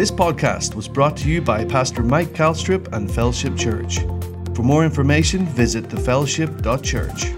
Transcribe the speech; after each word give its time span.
This 0.00 0.10
podcast 0.10 0.74
was 0.74 0.88
brought 0.88 1.14
to 1.18 1.28
you 1.28 1.42
by 1.42 1.62
Pastor 1.62 2.02
Mike 2.02 2.28
Calstrip 2.28 2.90
and 2.94 3.12
Fellowship 3.12 3.54
Church. 3.54 3.98
For 4.54 4.62
more 4.62 4.82
information, 4.82 5.44
visit 5.44 5.90
thefellowship.church. 5.90 7.34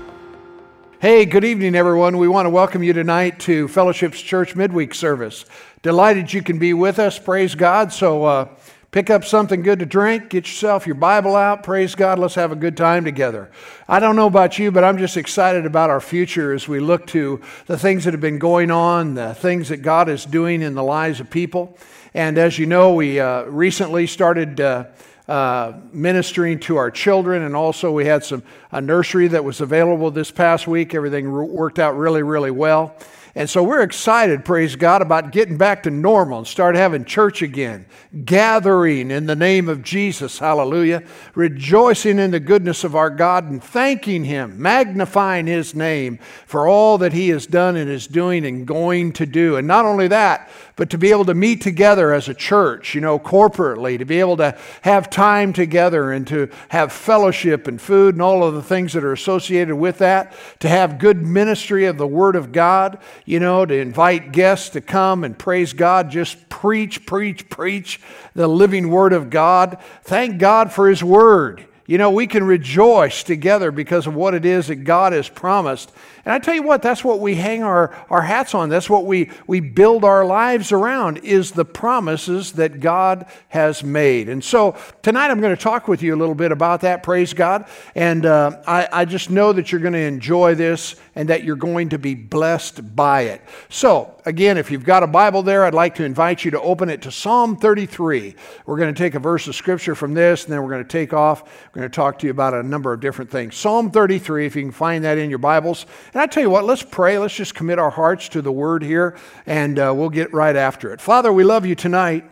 Hey, 1.01 1.25
good 1.25 1.43
evening, 1.43 1.75
everyone. 1.75 2.19
We 2.19 2.29
want 2.29 2.47
to 2.47 2.51
welcome 2.51 2.85
you 2.85 2.93
tonight 2.93 3.41
to 3.41 3.67
Fellowship's 3.67 4.23
Church 4.23 4.55
midweek 4.55 4.95
service. 4.95 5.45
Delighted 5.83 6.33
you 6.33 6.41
can 6.41 6.61
be 6.61 6.73
with 6.73 7.01
us. 7.01 7.19
Praise 7.19 7.57
God. 7.57 7.93
So, 7.93 8.25
uh, 8.27 8.49
pick 8.93 9.11
up 9.11 9.25
something 9.25 9.63
good 9.63 9.81
to 9.81 9.87
drink, 9.87 10.29
get 10.29 10.47
yourself 10.47 10.87
your 10.87 10.95
Bible 10.95 11.35
out. 11.35 11.65
Praise 11.65 11.97
God. 11.97 12.21
Let's 12.21 12.37
have 12.37 12.53
a 12.53 12.57
good 12.57 12.77
time 12.77 13.05
together. 13.05 13.51
I 13.89 13.99
don't 13.99 14.15
know 14.15 14.29
about 14.29 14.61
you, 14.61 14.71
but 14.71 14.85
I'm 14.85 14.99
just 14.99 15.17
excited 15.17 15.67
about 15.67 15.91
our 15.91 16.01
future 16.01 16.53
as 16.53 16.69
we 16.69 16.79
look 16.79 17.09
to 17.09 17.41
the 17.67 17.77
things 17.77 18.05
that 18.05 18.15
have 18.15 18.21
been 18.21 18.39
going 18.39 18.71
on, 18.71 19.15
the 19.15 19.35
things 19.35 19.69
that 19.71 19.79
God 19.79 20.09
is 20.09 20.25
doing 20.25 20.63
in 20.63 20.75
the 20.75 20.85
lives 20.85 21.19
of 21.19 21.29
people. 21.29 21.77
And 22.15 22.37
as 22.39 22.59
you 22.59 22.67
know, 22.67 22.95
we 22.95 23.21
uh, 23.21 23.45
recently 23.45 24.07
started. 24.07 24.61
Uh, 24.61 24.85
uh, 25.29 25.73
ministering 25.93 26.59
to 26.59 26.77
our 26.77 26.91
children, 26.91 27.43
and 27.43 27.55
also 27.55 27.93
we 27.93 28.05
had 28.05 28.25
some 28.25 28.43
a 28.73 28.81
nursery 28.81 29.29
that 29.29 29.45
was 29.45 29.61
available 29.61 30.11
this 30.11 30.33
past 30.33 30.67
week. 30.67 30.97
Everything 30.97 31.31
worked 31.31 31.79
out 31.79 31.97
really, 31.97 32.25
really 32.25 32.51
well. 32.51 32.97
And 33.35 33.49
so 33.49 33.63
we're 33.63 33.81
excited, 33.81 34.45
praise 34.45 34.77
God, 34.77 35.01
about 35.01 35.33
getting 35.33 35.57
back 35.57 35.85
to 35.85 35.91
normal 35.91 36.39
and 36.39 36.47
start 36.47 36.75
having 36.75 37.07
church 37.07 37.41
again, 37.41 37.87
gathering 38.27 39.11
in 39.11 39.25
the 39.25 39.35
name 39.35 39.71
of 39.71 39.83
Jesus, 39.83 40.39
hallelujah, 40.39 41.03
rejoicing 41.35 42.19
in 42.19 42.31
the 42.31 42.41
goodness 42.41 42.85
of 42.85 42.95
our 42.95 43.09
God 43.09 43.45
and 43.49 43.65
thanking 43.65 44.25
Him, 44.25 44.61
magnifying 44.61 45.47
His 45.47 45.75
name 45.75 46.19
for 46.47 46.69
all 46.69 46.99
that 46.99 47.15
He 47.15 47.31
has 47.31 47.47
done 47.47 47.75
and 47.77 47.89
is 47.89 48.07
doing 48.07 48.45
and 48.45 48.67
going 48.67 49.15
to 49.15 49.25
do. 49.25 49.57
And 49.57 49.67
not 49.67 49.87
only 49.87 50.09
that, 50.09 50.51
but 50.77 50.91
to 50.91 50.99
be 50.99 51.11
able 51.11 51.25
to 51.25 51.35
meet 51.35 51.61
together 51.61 52.13
as 52.13 52.29
a 52.29 52.35
church, 52.35 52.95
you 52.95 53.01
know, 53.01 53.19
corporately, 53.19 53.99
to 53.99 54.05
be 54.05 54.21
able 54.21 54.37
to 54.39 54.57
have 54.83 55.11
time 55.11 55.53
together 55.53 56.13
and 56.13 56.27
to 56.27 56.49
have 56.69 56.93
fellowship 56.93 57.67
and 57.67 57.81
food 57.81 58.15
and 58.15 58.23
all 58.23 58.43
of 58.43 58.55
the 58.55 58.63
things 58.63 58.93
that 58.93 59.05
are 59.05 59.13
associated 59.13 59.75
with 59.75 59.99
that, 59.99 60.35
to 60.61 60.69
have 60.69 60.99
good 60.99 61.23
ministry 61.23 61.85
of 61.87 61.99
the 61.99 62.07
Word 62.07 62.37
of 62.37 62.53
God, 62.53 62.99
you 63.25 63.41
know, 63.41 63.67
to 63.67 63.75
invite 63.75 64.33
guests 64.33 64.71
to 64.71 64.81
come 64.81 65.25
and 65.25 65.39
praise 65.39 65.73
God, 65.73 66.11
just 66.11 66.49
preach, 66.49 67.05
preach, 67.07 67.49
preach 67.51 68.01
the 68.35 68.49
living 68.49 68.91
Word 68.91 69.13
of 69.13 69.31
God. 69.31 69.79
Thank 70.03 70.39
God 70.39 70.73
for 70.73 70.89
His 70.89 71.05
Word. 71.05 71.67
You 71.93 71.99
know, 71.99 72.11
we 72.11 72.27
can 72.27 72.45
rejoice 72.45 73.23
together 73.23 73.71
because 73.71 74.07
of 74.07 74.15
what 74.15 74.33
it 74.33 74.47
is 74.47 74.69
that 74.69 74.77
God 74.77 75.13
has 75.13 75.29
promised. 75.29 75.93
And 76.25 76.33
I 76.33 76.39
tell 76.39 76.55
you 76.55 76.63
what, 76.63 76.81
that's 76.81 77.05
what 77.05 77.21
we 77.21 77.35
hang 77.35 77.63
our, 77.63 77.95
our 78.09 78.23
hats 78.23 78.55
on. 78.55 78.71
That's 78.71 78.89
what 78.89 79.05
we, 79.05 79.29
we 79.47 79.61
build 79.61 80.03
our 80.03 80.25
lives 80.25 80.73
around 80.73 81.19
is 81.19 81.53
the 81.53 81.67
promises 81.67 82.53
that 82.53 82.81
God 82.81 83.27
has 83.49 83.85
made. 83.85 84.31
And 84.31 84.43
so 84.43 84.75
tonight 85.03 85.31
I'm 85.31 85.43
going 85.43 85.55
to 85.55 85.63
talk 85.63 85.87
with 85.87 86.03
you 86.03 86.15
a 86.15 86.17
little 86.17 86.35
bit 86.35 86.51
about 86.51 86.81
that, 86.81 87.03
praise 87.03 87.35
God. 87.35 87.67
And 87.95 88.25
uh, 88.25 88.63
I, 88.67 88.89
I 88.91 89.05
just 89.05 89.29
know 89.29 89.53
that 89.53 89.71
you're 89.71 89.83
going 89.83 89.93
to 89.93 89.99
enjoy 89.99 90.55
this 90.55 90.97
and 91.15 91.29
that 91.29 91.45
you're 91.45 91.57
going 91.57 91.91
to 91.91 91.99
be 91.99 92.15
blessed 92.15 92.95
by 92.97 93.23
it. 93.23 93.43
So, 93.69 94.15
again, 94.25 94.57
if 94.57 94.71
you've 94.71 94.85
got 94.85 95.03
a 95.03 95.07
Bible 95.07 95.43
there, 95.43 95.65
I'd 95.65 95.75
like 95.75 95.95
to 95.97 96.05
invite 96.05 96.45
you 96.45 96.51
to 96.53 96.61
open 96.61 96.89
it 96.89 97.03
to 97.03 97.11
Psalm 97.11 97.57
33. 97.57 98.35
We're 98.67 98.77
going 98.79 98.93
to 98.93 98.99
take 98.99 99.15
a 99.15 99.19
verse 99.19 99.47
of 99.47 99.55
scripture 99.55 99.95
from 99.95 100.15
this, 100.15 100.45
and 100.45 100.53
then 100.53 100.63
we're 100.63 100.71
going 100.71 100.85
to 100.85 100.89
take 100.89 101.13
off. 101.13 101.43
We're 101.43 101.81
going 101.81 101.91
to 101.91 101.95
talk 101.95 102.19
to 102.21 102.27
you 102.27 102.31
about 102.31 102.55
a 102.55 102.63
number 102.63 102.93
of 102.93 103.01
different 103.01 103.31
things. 103.31 103.57
Psalm 103.57 103.91
33, 103.91 104.47
if 104.47 104.57
you 104.57 104.63
can 104.63 104.73
find 104.73 105.05
that 105.05 105.19
in 105.19 105.29
your 105.29 105.39
Bibles. 105.39 105.87
And 106.15 106.23
I 106.23 106.27
tell 106.27 106.43
you 106.43 106.51
what, 106.51 106.65
let's 106.65 106.83
pray. 106.83 107.19
Let's 107.19 107.35
just 107.35 107.55
commit 107.55 107.79
our 107.79 107.91
hearts 107.91 108.29
to 108.31 108.43
the 108.43 108.53
word 108.53 108.83
here, 108.83 109.19
and 109.47 109.79
uh, 109.79 109.93
we'll 109.95 110.11
get 110.11 110.33
right 110.33 110.57
after 110.57 110.93
it. 110.93 111.01
Father, 111.01 111.33
we 111.33 111.45
love 111.45 111.67
you 111.67 111.75
tonight. 111.75 112.25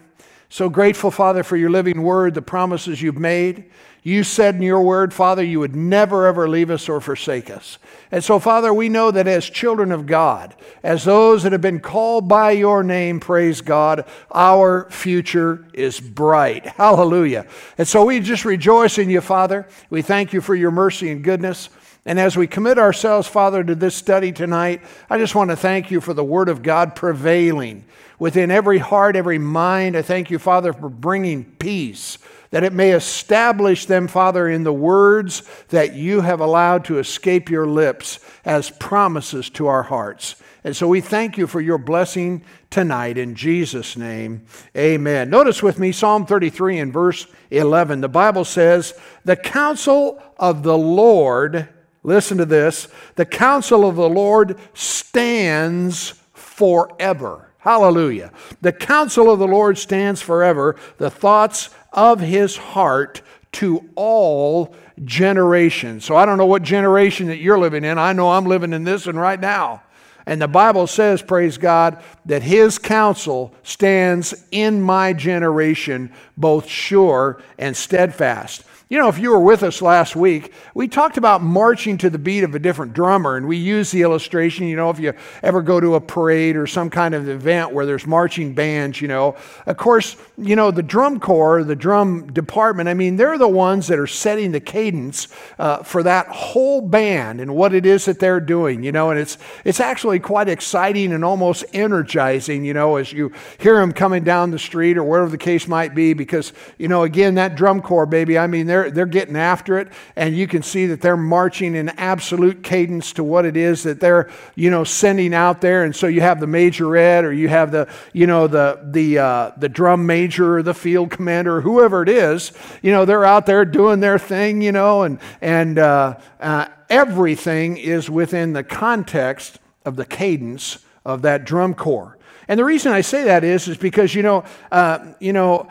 So 0.53 0.69
grateful, 0.69 1.13
Father, 1.13 1.45
for 1.45 1.57
your 1.57 1.71
living 1.71 2.03
word, 2.03 2.35
the 2.35 2.43
promises 2.43 3.01
you've 3.01 3.19
made. 3.19 3.71
You 4.03 4.25
said 4.25 4.55
in 4.55 4.63
your 4.63 4.83
word, 4.83 5.13
Father, 5.13 5.45
you 5.45 5.61
would 5.61 5.77
never 5.77 6.27
ever 6.27 6.49
leave 6.49 6.71
us 6.71 6.89
or 6.89 7.01
forsake 7.01 7.51
us. 7.51 7.79
And 8.11 8.25
so, 8.25 8.39
Father, 8.39 8.73
we 8.73 8.89
know 8.89 9.11
that 9.11 9.29
as 9.29 9.45
children 9.49 9.93
of 9.93 10.07
God, 10.07 10.55
as 10.83 11.05
those 11.05 11.43
that 11.43 11.53
have 11.53 11.61
been 11.61 11.81
called 11.81 12.27
by 12.27 12.53
your 12.53 12.83
name, 12.83 13.21
praise 13.21 13.61
God, 13.61 14.07
our 14.33 14.91
future 14.91 15.67
is 15.75 16.01
bright. 16.01 16.67
Hallelujah. 16.77 17.47
And 17.77 17.87
so 17.87 18.07
we 18.07 18.21
just 18.21 18.45
rejoice 18.45 18.99
in 18.99 19.11
you, 19.11 19.21
Father. 19.21 19.69
We 19.91 20.03
thank 20.03 20.33
you 20.33 20.41
for 20.41 20.55
your 20.55 20.71
mercy 20.71 21.11
and 21.11 21.23
goodness. 21.23 21.69
And 22.07 22.19
as 22.19 22.37
we 22.37 22.47
commit 22.47 22.79
ourselves, 22.79 23.29
Father, 23.29 23.63
to 23.63 23.75
this 23.75 23.95
study 23.95 24.33
tonight, 24.33 24.81
I 25.11 25.19
just 25.19 25.35
want 25.35 25.51
to 25.51 25.57
thank 25.57 25.91
you 25.91 26.01
for 26.01 26.15
the 26.15 26.25
Word 26.25 26.49
of 26.49 26.63
God 26.63 26.97
prevailing 26.97 27.85
within 28.19 28.51
every 28.51 28.79
heart, 28.79 29.17
every 29.17 29.39
mind. 29.39 29.97
I 29.97 30.03
thank 30.03 30.31
you, 30.31 30.39
Father, 30.39 30.73
for 30.73 30.89
bringing 30.89 31.45
peace, 31.45 32.19
that 32.51 32.65
it 32.65 32.73
may 32.73 32.93
establish 32.93 33.87
them, 33.87 34.09
Father, 34.09 34.49
in 34.49 34.65
the 34.65 34.73
words 34.73 35.43
that 35.69 35.95
you 35.95 36.21
have 36.21 36.41
allowed 36.41 36.85
to 36.87 36.99
escape 36.99 37.51
your 37.51 37.67
lips 37.67 38.19
as 38.45 38.71
promises 38.71 39.51
to 39.51 39.67
our 39.67 39.85
hearts. 39.85 40.37
And 40.63 40.77
so 40.77 40.89
we 40.89 41.01
thank 41.01 41.39
you 41.39 41.47
for 41.47 41.61
your 41.61 41.79
blessing 41.79 42.45
tonight 42.69 43.17
in 43.17 43.35
Jesus' 43.35 43.97
name. 43.97 44.45
Amen. 44.77 45.31
Notice 45.31 45.63
with 45.63 45.79
me 45.79 45.93
Psalm 45.93 46.27
33 46.27 46.79
and 46.79 46.93
verse 46.93 47.27
11. 47.51 48.01
The 48.01 48.09
Bible 48.09 48.45
says, 48.45 48.93
The 49.25 49.37
counsel 49.37 50.23
of 50.39 50.63
the 50.63 50.77
Lord 50.77 51.69
Listen 52.03 52.39
to 52.39 52.47
this. 52.47 52.89
The 53.17 53.27
counsel 53.27 53.87
of 53.87 53.97
the 53.97 54.09
Lord 54.09 54.59
stands 54.75 56.15
forever. 56.33 57.53
Hallelujah. 57.59 58.33
The 58.63 58.73
counsel 58.73 59.31
of 59.31 59.39
the 59.39 59.47
Lord 59.47 59.77
stands 59.77 60.23
forever, 60.23 60.77
the 60.97 61.11
thoughts 61.11 61.69
of 61.93 62.21
his 62.21 62.57
heart 62.57 63.23
to 63.53 63.89
all 63.97 64.75
generations. 65.05 66.05
So 66.05 66.17
I 66.17 66.25
don't 66.25 66.39
know 66.39 66.47
what 66.47 66.63
generation 66.63 67.27
that 67.29 67.39
you're 67.39 67.59
living 67.59 67.85
in. 67.85 67.99
I 67.99 68.13
know 68.13 68.31
I'm 68.31 68.47
living 68.47 68.73
in 68.73 68.85
this 68.85 69.07
one 69.07 69.17
right 69.17 69.41
now. 69.41 69.83
And 70.27 70.41
the 70.41 70.49
Bible 70.49 70.87
says, 70.87 71.23
praise 71.23 71.59
God, 71.59 72.03
that 72.27 72.43
his 72.43 72.79
counsel 72.79 73.53
stands 73.63 74.47
in 74.53 74.81
my 74.81 75.13
generation 75.13 76.13
both 76.37 76.69
sure 76.69 77.43
and 77.59 77.77
steadfast. 77.77 78.63
You 78.91 78.99
know, 78.99 79.09
if 79.09 79.21
you 79.21 79.31
were 79.31 79.39
with 79.39 79.63
us 79.63 79.81
last 79.81 80.17
week, 80.17 80.53
we 80.75 80.89
talked 80.89 81.17
about 81.17 81.45
marching 81.45 81.97
to 81.99 82.11
the 82.11 82.19
beat 82.19 82.43
of 82.43 82.57
a 82.57 82.59
different 82.59 82.93
drummer, 82.93 83.37
and 83.37 83.47
we 83.47 83.57
use 83.57 83.93
the 83.93 84.03
illustration. 84.03 84.67
You 84.67 84.75
know, 84.75 84.91
if 84.91 84.99
you 84.99 85.15
ever 85.45 85.63
go 85.63 85.79
to 85.79 85.95
a 85.95 86.01
parade 86.01 86.57
or 86.57 86.67
some 86.67 86.91
kind 86.91 87.15
of 87.15 87.29
event 87.29 87.73
where 87.73 87.87
there's 87.87 88.05
marching 88.05 88.53
bands, 88.53 89.01
you 89.01 89.07
know, 89.07 89.37
of 89.67 89.77
course, 89.77 90.17
you 90.37 90.57
know, 90.57 90.73
the 90.73 90.83
drum 90.83 91.21
corps, 91.21 91.63
the 91.63 91.77
drum 91.77 92.33
department, 92.33 92.89
I 92.89 92.95
mean, 92.95 93.15
they're 93.15 93.39
the 93.39 93.47
ones 93.47 93.87
that 93.87 93.99
are 94.01 94.09
setting 94.09 94.51
the 94.51 94.59
cadence 94.59 95.29
uh, 95.61 95.85
for 95.85 96.03
that 96.03 96.27
whole 96.27 96.81
band 96.81 97.41
and 97.41 97.55
what 97.55 97.73
it 97.73 97.87
is 97.87 98.07
that 98.07 98.19
they're 98.19 98.41
doing, 98.41 98.83
you 98.83 98.91
know, 98.91 99.11
and 99.11 99.21
it's, 99.21 99.39
it's 99.65 99.79
actually 99.79 100.19
quite 100.19 100.49
exciting 100.49 101.13
and 101.13 101.25
almost 101.25 101.65
energizing, 101.73 102.65
you 102.65 102.75
know, 102.75 102.97
as 102.97 103.13
you 103.13 103.31
hear 103.59 103.77
them 103.77 103.93
coming 103.93 104.25
down 104.25 104.51
the 104.51 104.59
street 104.59 104.99
or 104.99 105.05
whatever 105.05 105.31
the 105.31 105.39
case 105.39 105.69
might 105.69 105.95
be, 105.95 106.13
because, 106.13 106.53
you 106.77 106.89
know, 106.89 107.05
again, 107.05 107.37
that 107.37 107.55
drum 107.55 107.81
corps, 107.81 108.05
baby, 108.05 108.37
I 108.37 108.49
mean, 108.49 108.67
they're 108.67 108.80
they're, 108.81 108.91
they're 108.91 109.07
getting 109.07 109.37
after 109.37 109.79
it, 109.79 109.89
and 110.17 110.37
you 110.37 110.47
can 110.47 110.63
see 110.63 110.87
that 110.87 111.01
they're 111.01 111.17
marching 111.17 111.75
in 111.75 111.89
absolute 111.91 112.63
cadence 112.63 113.13
to 113.15 113.25
what 113.25 113.45
it 113.45 113.57
is 113.57 113.83
that 113.83 114.01
they're, 114.01 114.31
you 114.55 114.71
know, 114.71 114.85
sending 114.85 115.35
out 115.35 115.61
there. 115.61 115.85
And 115.85 115.95
so 115.95 116.07
you 116.07 116.21
have 116.21 116.41
the 116.41 116.47
majorette, 116.47 117.25
or 117.25 117.33
you 117.33 117.49
have 117.49 117.71
the, 117.71 117.89
you 118.13 118.27
know, 118.27 118.47
the, 118.47 118.81
the, 118.85 119.19
uh, 119.19 119.53
the 119.57 119.69
drum 119.69 120.07
major, 120.07 120.57
or 120.57 120.63
the 120.63 120.75
field 120.75 121.11
commander, 121.11 121.57
or 121.57 121.61
whoever 121.61 122.03
it 122.03 122.09
is, 122.09 122.53
you 122.83 122.93
know, 122.93 123.05
they're 123.05 123.25
out 123.25 123.47
there 123.47 123.65
doing 123.65 124.01
their 124.01 124.19
thing, 124.19 124.63
you 124.63 124.73
know, 124.73 125.03
and, 125.03 125.19
and 125.41 125.79
uh, 125.79 126.19
uh, 126.41 126.67
everything 126.89 127.77
is 127.77 128.09
within 128.09 128.53
the 128.53 128.65
context 128.65 129.59
of 129.85 129.97
the 129.97 130.05
cadence 130.05 130.79
of 131.05 131.23
that 131.23 131.45
drum 131.45 131.75
corps. 131.75 132.17
And 132.49 132.59
the 132.59 132.65
reason 132.65 132.93
I 132.93 133.03
say 133.03 133.25
that 133.25 133.45
is, 133.45 133.69
is 133.69 133.77
because 133.77 134.15
you 134.15 134.23
know, 134.23 134.45
uh, 134.73 135.13
you 135.21 135.33
know, 135.33 135.69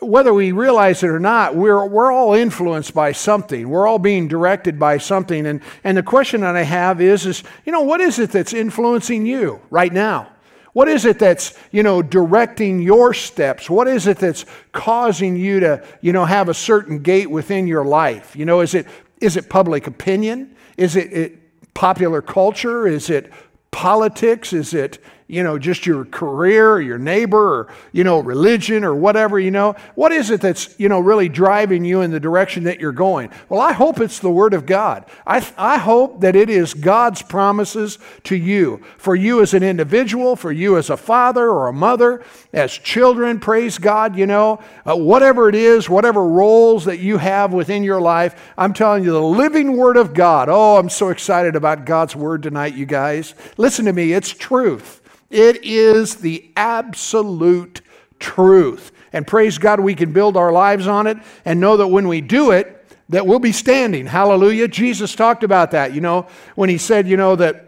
whether 0.00 0.32
we 0.32 0.52
realize 0.52 1.02
it 1.02 1.08
or 1.08 1.20
not, 1.20 1.54
we're, 1.54 1.84
we're 1.84 2.12
all 2.12 2.34
influenced 2.34 2.94
by 2.94 3.12
something. 3.12 3.68
We're 3.68 3.86
all 3.86 3.98
being 3.98 4.28
directed 4.28 4.78
by 4.78 4.98
something. 4.98 5.46
And, 5.46 5.60
and 5.84 5.96
the 5.96 6.02
question 6.02 6.40
that 6.42 6.56
I 6.56 6.62
have 6.62 7.00
is, 7.00 7.26
is, 7.26 7.42
you 7.64 7.72
know, 7.72 7.82
what 7.82 8.00
is 8.00 8.18
it 8.18 8.30
that's 8.30 8.52
influencing 8.52 9.26
you 9.26 9.60
right 9.70 9.92
now? 9.92 10.32
What 10.72 10.88
is 10.88 11.06
it 11.06 11.18
that's, 11.18 11.58
you 11.72 11.82
know, 11.82 12.02
directing 12.02 12.82
your 12.82 13.14
steps? 13.14 13.70
What 13.70 13.88
is 13.88 14.06
it 14.06 14.18
that's 14.18 14.44
causing 14.72 15.36
you 15.36 15.60
to, 15.60 15.82
you 16.02 16.12
know, 16.12 16.26
have 16.26 16.48
a 16.48 16.54
certain 16.54 17.02
gait 17.02 17.30
within 17.30 17.66
your 17.66 17.84
life? 17.84 18.36
You 18.36 18.44
know, 18.44 18.60
is 18.60 18.74
it, 18.74 18.86
is 19.20 19.36
it 19.36 19.48
public 19.48 19.86
opinion? 19.86 20.54
Is 20.76 20.96
it, 20.96 21.12
it 21.12 21.72
popular 21.72 22.20
culture? 22.20 22.86
Is 22.86 23.08
it 23.08 23.32
politics? 23.70 24.52
Is 24.52 24.74
it, 24.74 24.98
you 25.28 25.42
know, 25.42 25.58
just 25.58 25.86
your 25.86 26.04
career 26.04 26.72
or 26.72 26.80
your 26.80 26.98
neighbor 26.98 27.60
or, 27.60 27.68
you 27.90 28.04
know, 28.04 28.20
religion 28.20 28.84
or 28.84 28.94
whatever, 28.94 29.40
you 29.40 29.50
know? 29.50 29.74
What 29.96 30.12
is 30.12 30.30
it 30.30 30.40
that's, 30.40 30.78
you 30.78 30.88
know, 30.88 31.00
really 31.00 31.28
driving 31.28 31.84
you 31.84 32.00
in 32.02 32.12
the 32.12 32.20
direction 32.20 32.64
that 32.64 32.78
you're 32.78 32.92
going? 32.92 33.30
Well, 33.48 33.60
I 33.60 33.72
hope 33.72 33.98
it's 33.98 34.20
the 34.20 34.30
Word 34.30 34.54
of 34.54 34.66
God. 34.66 35.04
I, 35.26 35.46
I 35.58 35.78
hope 35.78 36.20
that 36.20 36.36
it 36.36 36.48
is 36.48 36.74
God's 36.74 37.22
promises 37.22 37.98
to 38.24 38.36
you, 38.36 38.82
for 38.98 39.16
you 39.16 39.42
as 39.42 39.52
an 39.52 39.64
individual, 39.64 40.36
for 40.36 40.52
you 40.52 40.76
as 40.76 40.90
a 40.90 40.96
father 40.96 41.50
or 41.50 41.66
a 41.66 41.72
mother, 41.72 42.22
as 42.52 42.72
children, 42.72 43.40
praise 43.40 43.78
God, 43.78 44.16
you 44.16 44.26
know, 44.26 44.60
uh, 44.88 44.96
whatever 44.96 45.48
it 45.48 45.56
is, 45.56 45.90
whatever 45.90 46.24
roles 46.24 46.84
that 46.84 47.00
you 47.00 47.18
have 47.18 47.52
within 47.52 47.82
your 47.82 48.00
life, 48.00 48.40
I'm 48.56 48.72
telling 48.72 49.02
you, 49.02 49.10
the 49.12 49.20
living 49.20 49.76
Word 49.76 49.96
of 49.96 50.14
God. 50.14 50.48
Oh, 50.48 50.76
I'm 50.76 50.88
so 50.88 51.08
excited 51.08 51.56
about 51.56 51.84
God's 51.84 52.14
Word 52.14 52.44
tonight, 52.44 52.74
you 52.74 52.86
guys. 52.86 53.34
Listen 53.56 53.86
to 53.86 53.92
me, 53.92 54.12
it's 54.12 54.30
truth. 54.30 55.02
It 55.30 55.64
is 55.64 56.16
the 56.16 56.50
absolute 56.56 57.80
truth. 58.18 58.92
And 59.12 59.26
praise 59.26 59.58
God, 59.58 59.80
we 59.80 59.94
can 59.94 60.12
build 60.12 60.36
our 60.36 60.52
lives 60.52 60.86
on 60.86 61.06
it 61.06 61.18
and 61.44 61.60
know 61.60 61.76
that 61.78 61.88
when 61.88 62.08
we 62.08 62.20
do 62.20 62.50
it, 62.50 62.72
that 63.08 63.26
we'll 63.26 63.38
be 63.38 63.52
standing. 63.52 64.06
Hallelujah. 64.06 64.68
Jesus 64.68 65.14
talked 65.14 65.44
about 65.44 65.70
that, 65.70 65.94
you 65.94 66.00
know, 66.00 66.26
when 66.54 66.68
he 66.68 66.78
said, 66.78 67.06
you 67.06 67.16
know, 67.16 67.36
that 67.36 67.66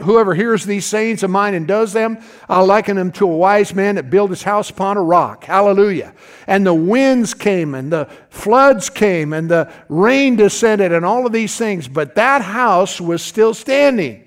whoever 0.00 0.34
hears 0.34 0.64
these 0.64 0.84
sayings 0.84 1.22
of 1.22 1.30
mine 1.30 1.54
and 1.54 1.66
does 1.66 1.94
them, 1.94 2.18
I'll 2.48 2.66
liken 2.66 2.96
them 2.96 3.10
to 3.12 3.24
a 3.24 3.36
wise 3.36 3.74
man 3.74 3.94
that 3.94 4.10
built 4.10 4.30
his 4.30 4.42
house 4.42 4.68
upon 4.68 4.98
a 4.98 5.02
rock. 5.02 5.44
Hallelujah. 5.44 6.14
And 6.46 6.66
the 6.66 6.74
winds 6.74 7.32
came 7.32 7.74
and 7.74 7.90
the 7.90 8.08
floods 8.28 8.90
came 8.90 9.32
and 9.32 9.50
the 9.50 9.72
rain 9.88 10.36
descended 10.36 10.92
and 10.92 11.04
all 11.04 11.24
of 11.26 11.32
these 11.32 11.56
things, 11.56 11.88
but 11.88 12.14
that 12.16 12.42
house 12.42 13.00
was 13.00 13.22
still 13.22 13.54
standing. 13.54 14.21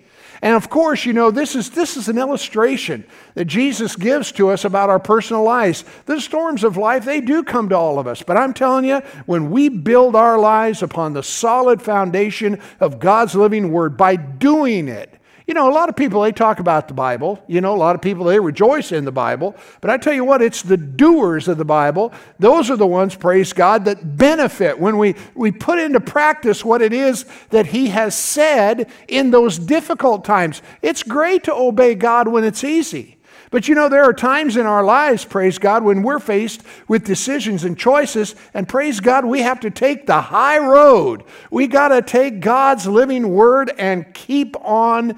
And 0.45 0.53
of 0.53 0.69
course, 0.69 1.07
you 1.07 1.13
know, 1.13 1.31
this 1.31 1.55
is, 1.55 1.71
this 1.71 1.97
is 1.97 2.07
an 2.07 2.19
illustration 2.19 3.03
that 3.33 3.45
Jesus 3.45 3.95
gives 3.95 4.31
to 4.33 4.51
us 4.51 4.63
about 4.63 4.91
our 4.91 4.99
personal 4.99 5.41
lives. 5.41 5.83
The 6.05 6.21
storms 6.21 6.63
of 6.63 6.77
life, 6.77 7.03
they 7.03 7.19
do 7.19 7.41
come 7.41 7.67
to 7.69 7.75
all 7.75 7.97
of 7.97 8.05
us. 8.05 8.21
But 8.21 8.37
I'm 8.37 8.53
telling 8.53 8.85
you, 8.85 8.97
when 9.25 9.49
we 9.49 9.69
build 9.69 10.15
our 10.15 10.37
lives 10.37 10.83
upon 10.83 11.13
the 11.13 11.23
solid 11.23 11.81
foundation 11.81 12.61
of 12.79 12.99
God's 12.99 13.33
living 13.33 13.71
word 13.71 13.97
by 13.97 14.17
doing 14.17 14.87
it, 14.87 15.14
you 15.47 15.53
know, 15.53 15.69
a 15.69 15.73
lot 15.73 15.89
of 15.89 15.95
people, 15.95 16.21
they 16.21 16.31
talk 16.31 16.59
about 16.59 16.87
the 16.87 16.95
Bible. 16.95 17.43
You 17.47 17.61
know, 17.61 17.75
a 17.75 17.77
lot 17.77 17.95
of 17.95 18.01
people, 18.01 18.25
they 18.25 18.39
rejoice 18.39 18.91
in 18.91 19.05
the 19.05 19.11
Bible. 19.11 19.55
But 19.79 19.91
I 19.91 19.97
tell 19.97 20.13
you 20.13 20.25
what, 20.25 20.41
it's 20.41 20.63
the 20.63 20.77
doers 20.77 21.47
of 21.47 21.59
the 21.59 21.65
Bible. 21.65 22.11
Those 22.39 22.71
are 22.71 22.75
the 22.75 22.87
ones, 22.87 23.13
praise 23.15 23.53
God, 23.53 23.85
that 23.85 24.17
benefit 24.17 24.79
when 24.79 24.97
we, 24.97 25.15
we 25.35 25.51
put 25.51 25.77
into 25.77 25.99
practice 25.99 26.65
what 26.65 26.81
it 26.81 26.93
is 26.93 27.25
that 27.51 27.67
He 27.67 27.89
has 27.89 28.15
said 28.15 28.89
in 29.07 29.29
those 29.29 29.59
difficult 29.59 30.25
times. 30.25 30.63
It's 30.81 31.03
great 31.03 31.43
to 31.43 31.53
obey 31.53 31.93
God 31.93 32.27
when 32.27 32.43
it's 32.43 32.63
easy. 32.63 33.14
But 33.55 33.69
you 33.69 33.75
know, 33.75 33.87
there 33.87 34.03
are 34.03 34.11
times 34.11 34.57
in 34.57 34.65
our 34.65 34.83
lives, 34.83 35.23
praise 35.23 35.59
God, 35.59 35.81
when 35.81 36.03
we're 36.03 36.19
faced 36.19 36.61
with 36.89 37.05
decisions 37.05 37.63
and 37.63 37.79
choices, 37.79 38.35
and 38.53 38.67
praise 38.67 38.99
God, 38.99 39.23
we 39.23 39.43
have 39.43 39.61
to 39.61 39.71
take 39.71 40.05
the 40.05 40.19
high 40.19 40.57
road. 40.57 41.23
We 41.49 41.67
got 41.67 41.87
to 41.87 42.01
take 42.01 42.41
God's 42.41 42.85
living 42.85 43.29
word 43.29 43.71
and 43.77 44.13
keep 44.13 44.57
on 44.59 45.17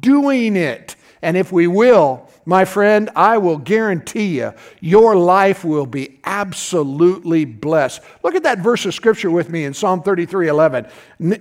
doing 0.00 0.54
it. 0.54 0.96
And 1.22 1.34
if 1.34 1.50
we 1.50 1.66
will, 1.66 2.28
my 2.44 2.66
friend, 2.66 3.08
I 3.16 3.38
will 3.38 3.56
guarantee 3.56 4.38
you, 4.38 4.52
your 4.80 5.16
life 5.16 5.64
will 5.64 5.86
be 5.86 6.20
absolutely 6.24 7.46
blessed. 7.46 8.02
Look 8.22 8.34
at 8.34 8.42
that 8.42 8.58
verse 8.58 8.84
of 8.84 8.92
scripture 8.92 9.30
with 9.30 9.48
me 9.48 9.64
in 9.64 9.72
Psalm 9.72 10.02
33 10.02 10.48
11. 10.48 10.86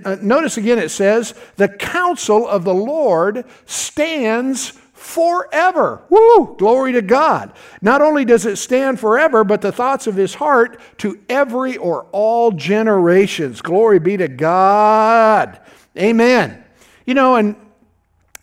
Uh, 0.06 0.16
notice 0.22 0.56
again 0.56 0.80
it 0.80 0.92
says, 0.92 1.34
The 1.58 1.68
counsel 1.68 2.48
of 2.48 2.64
the 2.64 2.74
Lord 2.74 3.44
stands 3.66 4.80
forever. 5.07 6.04
Woo! 6.09 6.54
Glory 6.57 6.92
to 6.92 7.01
God. 7.01 7.54
Not 7.81 8.01
only 8.01 8.25
does 8.25 8.45
it 8.45 8.57
stand 8.57 9.00
forever, 9.00 9.45
but 9.45 9.62
the 9.62 9.71
thoughts 9.71 10.06
of 10.06 10.15
his 10.15 10.33
heart 10.36 10.81
to 10.98 11.18
every 11.30 11.77
or 11.77 12.07
all 12.12 12.51
generations. 12.51 13.62
Glory 13.62 14.00
be 14.00 14.18
to 14.18 14.27
God. 14.27 15.62
Amen. 15.98 16.62
You 17.06 17.13
know, 17.13 17.38
and 17.38 17.56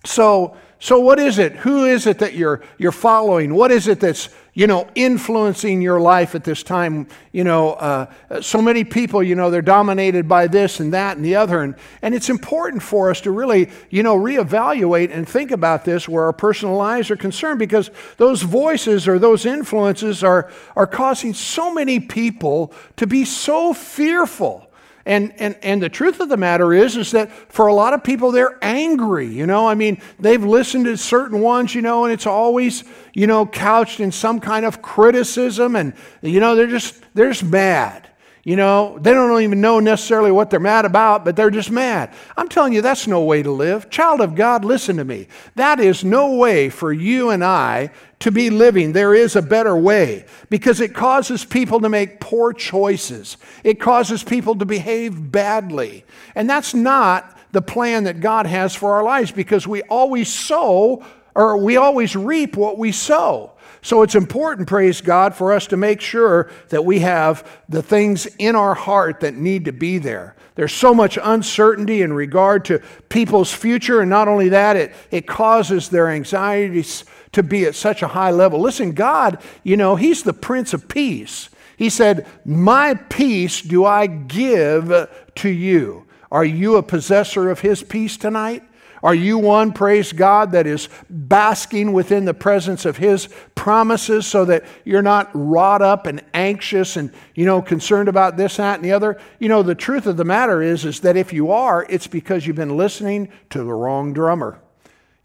so 0.07 0.57
so 0.85 1.01
what 1.01 1.19
is 1.19 1.39
it? 1.39 1.57
Who 1.57 1.87
is 1.87 2.07
it 2.07 2.19
that 2.19 2.35
you're 2.35 2.61
you're 2.77 2.93
following? 2.93 3.55
What 3.55 3.71
is 3.71 3.89
it 3.89 4.01
that's 4.01 4.29
you 4.55 4.69
know, 4.69 4.87
influencing 4.95 5.83
your 5.83 5.99
life 5.99 6.35
at 6.35 6.45
this 6.45 6.63
time. 6.63 7.09
You 7.33 7.43
know, 7.43 7.73
uh, 7.73 8.41
so 8.41 8.63
many 8.63 8.85
people, 8.85 9.23
you 9.23 9.35
know, 9.35 9.51
they're 9.51 9.63
dominated 9.63 10.29
by 10.29 10.47
this 10.47 10.79
and 10.79 10.93
that 10.95 11.17
and 11.17 11.25
the 11.25 11.35
other. 11.35 11.61
And, 11.61 11.75
and 12.03 12.15
it's 12.15 12.31
important 12.31 12.83
for 12.83 13.11
us 13.11 13.21
to 13.23 13.33
really, 13.33 13.71
you 13.91 14.03
know, 14.03 14.17
reevaluate 14.17 15.11
and 15.11 15.29
think 15.29 15.51
about 15.51 15.85
this 15.85 16.09
where 16.09 16.25
our 16.25 16.33
personal 16.33 16.77
lives 16.77 17.11
are 17.11 17.17
concerned 17.17 17.59
because 17.59 17.91
those 18.17 18.43
voices 18.43 19.09
or 19.09 19.19
those 19.19 19.45
influences 19.45 20.23
are, 20.23 20.51
are 20.77 20.87
causing 20.87 21.35
so 21.35 21.75
many 21.75 21.99
people 21.99 22.73
to 22.97 23.07
be 23.07 23.25
so 23.25 23.75
fearful 23.75 24.64
and, 25.07 25.35
and, 25.39 25.57
and 25.63 25.83
the 25.83 25.89
truth 25.89 26.21
of 26.21 26.31
the 26.31 26.37
matter 26.37 26.73
is, 26.73 26.97
is 26.97 27.11
that 27.11 27.31
for 27.53 27.67
a 27.67 27.75
lot 27.75 27.93
of 27.93 28.03
people, 28.03 28.33
they're 28.33 28.59
angry. 28.63 29.27
You 29.27 29.47
know, 29.47 29.69
I 29.69 29.75
mean, 29.75 30.01
they've 30.19 30.43
listened 30.43 30.87
to 30.87 30.97
certain 30.97 31.41
ones, 31.41 31.75
you 31.75 31.83
know, 31.83 32.05
and 32.05 32.13
it's 32.13 32.27
always, 32.27 32.85
you 33.13 33.27
know, 33.27 33.45
couched 33.45 34.01
in 34.01 34.11
some 34.11 34.41
kind 34.41 34.65
of 34.65 34.81
criticism. 34.81 35.77
And, 35.77 35.93
you 36.23 36.41
know, 36.41 36.55
they're 36.55 36.67
just, 36.67 37.03
they're 37.13 37.29
just 37.29 37.45
mad. 37.45 38.09
You 38.45 38.57
know, 38.57 38.99
they 38.99 39.13
don't 39.13 39.41
even 39.41 39.63
know 39.63 39.81
necessarily 39.81 40.31
what 40.31 40.51
they're 40.51 40.61
mad 40.61 40.85
about, 40.85 41.25
but 41.25 41.35
they're 41.35 41.51
just 41.51 41.71
mad. 41.71 42.13
I'm 42.37 42.49
telling 42.49 42.75
you, 42.75 42.83
that's 42.83 43.07
no 43.07 43.25
way 43.25 43.43
to 43.43 43.51
live. 43.51 43.89
Child 43.89 44.21
of 44.21 44.35
God, 44.35 44.67
listen 44.67 44.99
to 44.99 45.05
me. 45.05 45.29
That 45.55 45.81
is 45.81 46.05
no 46.05 46.37
way 46.37 46.69
for 46.69 46.93
you 46.93 47.31
and 47.31 47.43
I 47.43 47.91
to 48.25 48.33
be 48.33 48.49
living. 48.49 48.93
There 48.93 49.15
is 49.15 49.37
a 49.37 49.43
better 49.43 49.77
way 49.77 50.25
because 50.49 50.81
it 50.81 50.95
causes 50.95 51.45
people 51.45 51.81
to 51.81 51.91
make 51.91 52.21
poor 52.21 52.55
choices, 52.55 53.37
it 53.63 53.79
causes 53.79 54.25
people 54.25 54.57
to 54.57 54.65
behave 54.65 55.31
badly. 55.31 56.07
And 56.35 56.49
that's 56.49 56.73
not 56.73 57.39
the 57.53 57.61
plan 57.61 58.05
that 58.05 58.21
God 58.21 58.47
has 58.47 58.75
for 58.75 58.95
our 58.95 59.03
lives 59.03 59.31
because 59.31 59.69
we 59.69 59.83
always 59.83 60.33
sow 60.33 61.05
or 61.35 61.59
we 61.59 61.77
always 61.77 62.17
reap 62.17 62.57
what 62.57 62.79
we 62.79 62.93
sow. 62.93 63.53
So 63.83 64.01
it's 64.01 64.15
important, 64.15 64.69
praise 64.69 65.03
God, 65.03 65.35
for 65.35 65.53
us 65.53 65.67
to 65.67 65.77
make 65.77 66.01
sure 66.01 66.51
that 66.71 66.87
we 66.87 67.01
have 67.01 67.47
the 67.69 67.83
things 67.83 68.25
in 68.39 68.57
our 68.57 68.75
heart 68.75 69.21
that 69.21 69.35
need 69.35 69.67
to 69.67 69.73
be 69.73 69.99
there. 69.99 70.35
There's 70.55 70.73
so 70.73 70.95
much 70.95 71.19
uncertainty 71.21 72.03
in 72.03 72.13
regard 72.13 72.65
to 72.67 72.81
people's 73.09 73.53
future, 73.53 74.01
and 74.01 74.09
not 74.09 74.29
only 74.29 74.51
that, 74.51 74.77
it, 74.77 74.93
it 75.11 75.27
causes 75.27 75.89
their 75.89 76.09
anxieties 76.09 77.05
to 77.33 77.43
be 77.43 77.65
at 77.65 77.75
such 77.75 78.03
a 78.03 78.09
high 78.09 78.31
level. 78.31 78.61
Listen, 78.61 78.93
God, 78.93 79.39
you 79.65 79.77
know, 79.77 79.97
He's 79.97 80.23
the 80.23 80.33
Prince 80.33 80.73
of 80.73 80.89
Peace. 80.89 81.49
He 81.77 81.91
said, 81.91 82.27
My 82.45 82.95
peace 82.95 83.63
do 83.63 83.85
I 83.85 84.07
give 84.07 85.09
to 85.35 85.49
you. 85.49 86.07
Are 86.31 86.45
you 86.45 86.77
a 86.77 86.83
possessor 86.83 87.51
of 87.51 87.61
His 87.61 87.83
peace 87.83 88.17
tonight? 88.17 88.63
Are 89.05 89.15
you 89.15 89.37
one, 89.37 89.73
praise 89.75 90.15
God, 90.15 90.53
that 90.53 90.67
is 90.67 90.89
basking 91.11 91.93
within 91.93 92.25
the 92.25 92.33
presence 92.33 92.87
of 92.87 92.97
His 92.97 93.29
promises 93.55 94.27
so 94.27 94.47
that 94.47 94.65
you're 94.87 95.03
not 95.03 95.31
wrought 95.35 95.83
up 95.83 96.07
and 96.07 96.23
anxious 96.33 96.97
and, 96.97 97.13
you 97.35 97.45
know, 97.45 97.61
concerned 97.61 98.09
about 98.09 98.39
this, 98.39 98.57
that, 98.57 98.77
and 98.77 98.85
the 98.85 98.93
other? 98.93 99.21
You 99.39 99.51
know, 99.51 99.63
the 99.63 99.75
truth 99.75 100.07
of 100.07 100.17
the 100.17 100.25
matter 100.25 100.63
is, 100.63 100.87
is 100.87 101.01
that 101.01 101.19
if 101.19 101.35
you 101.35 101.53
are, 101.53 101.85
it's 101.91 102.07
because 102.07 102.47
you've 102.47 102.57
been 102.57 102.79
listening 102.79 103.29
to 103.51 103.59
the 103.59 103.75
wrong 103.75 104.15
drummer. 104.15 104.59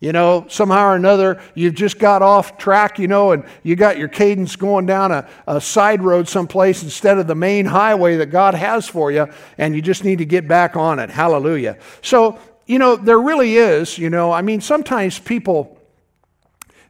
You 0.01 0.13
know, 0.13 0.45
somehow 0.47 0.91
or 0.91 0.95
another, 0.95 1.41
you've 1.55 1.75
just 1.75 1.99
got 1.99 2.21
off 2.21 2.57
track, 2.57 2.99
you 2.99 3.07
know, 3.07 3.31
and 3.31 3.43
you 3.63 3.75
got 3.75 3.97
your 3.97 4.07
cadence 4.07 4.55
going 4.55 4.85
down 4.85 5.11
a, 5.11 5.27
a, 5.45 5.59
side 5.59 6.01
road 6.01 6.29
someplace 6.29 6.83
instead 6.83 7.17
of 7.17 7.27
the 7.27 7.35
main 7.35 7.65
highway 7.65 8.15
that 8.15 8.27
God 8.27 8.53
has 8.53 8.87
for 8.87 9.11
you, 9.11 9.27
and 9.57 9.75
you 9.75 9.81
just 9.81 10.05
need 10.05 10.19
to 10.19 10.25
get 10.25 10.47
back 10.47 10.77
on 10.77 10.99
it. 10.99 11.09
Hallelujah. 11.09 11.77
So, 12.01 12.39
you 12.69 12.77
know, 12.77 12.95
there 12.95 13.19
really 13.19 13.57
is, 13.57 13.97
you 13.97 14.11
know, 14.11 14.31
I 14.31 14.43
mean, 14.43 14.61
sometimes 14.61 15.17
people, 15.17 15.81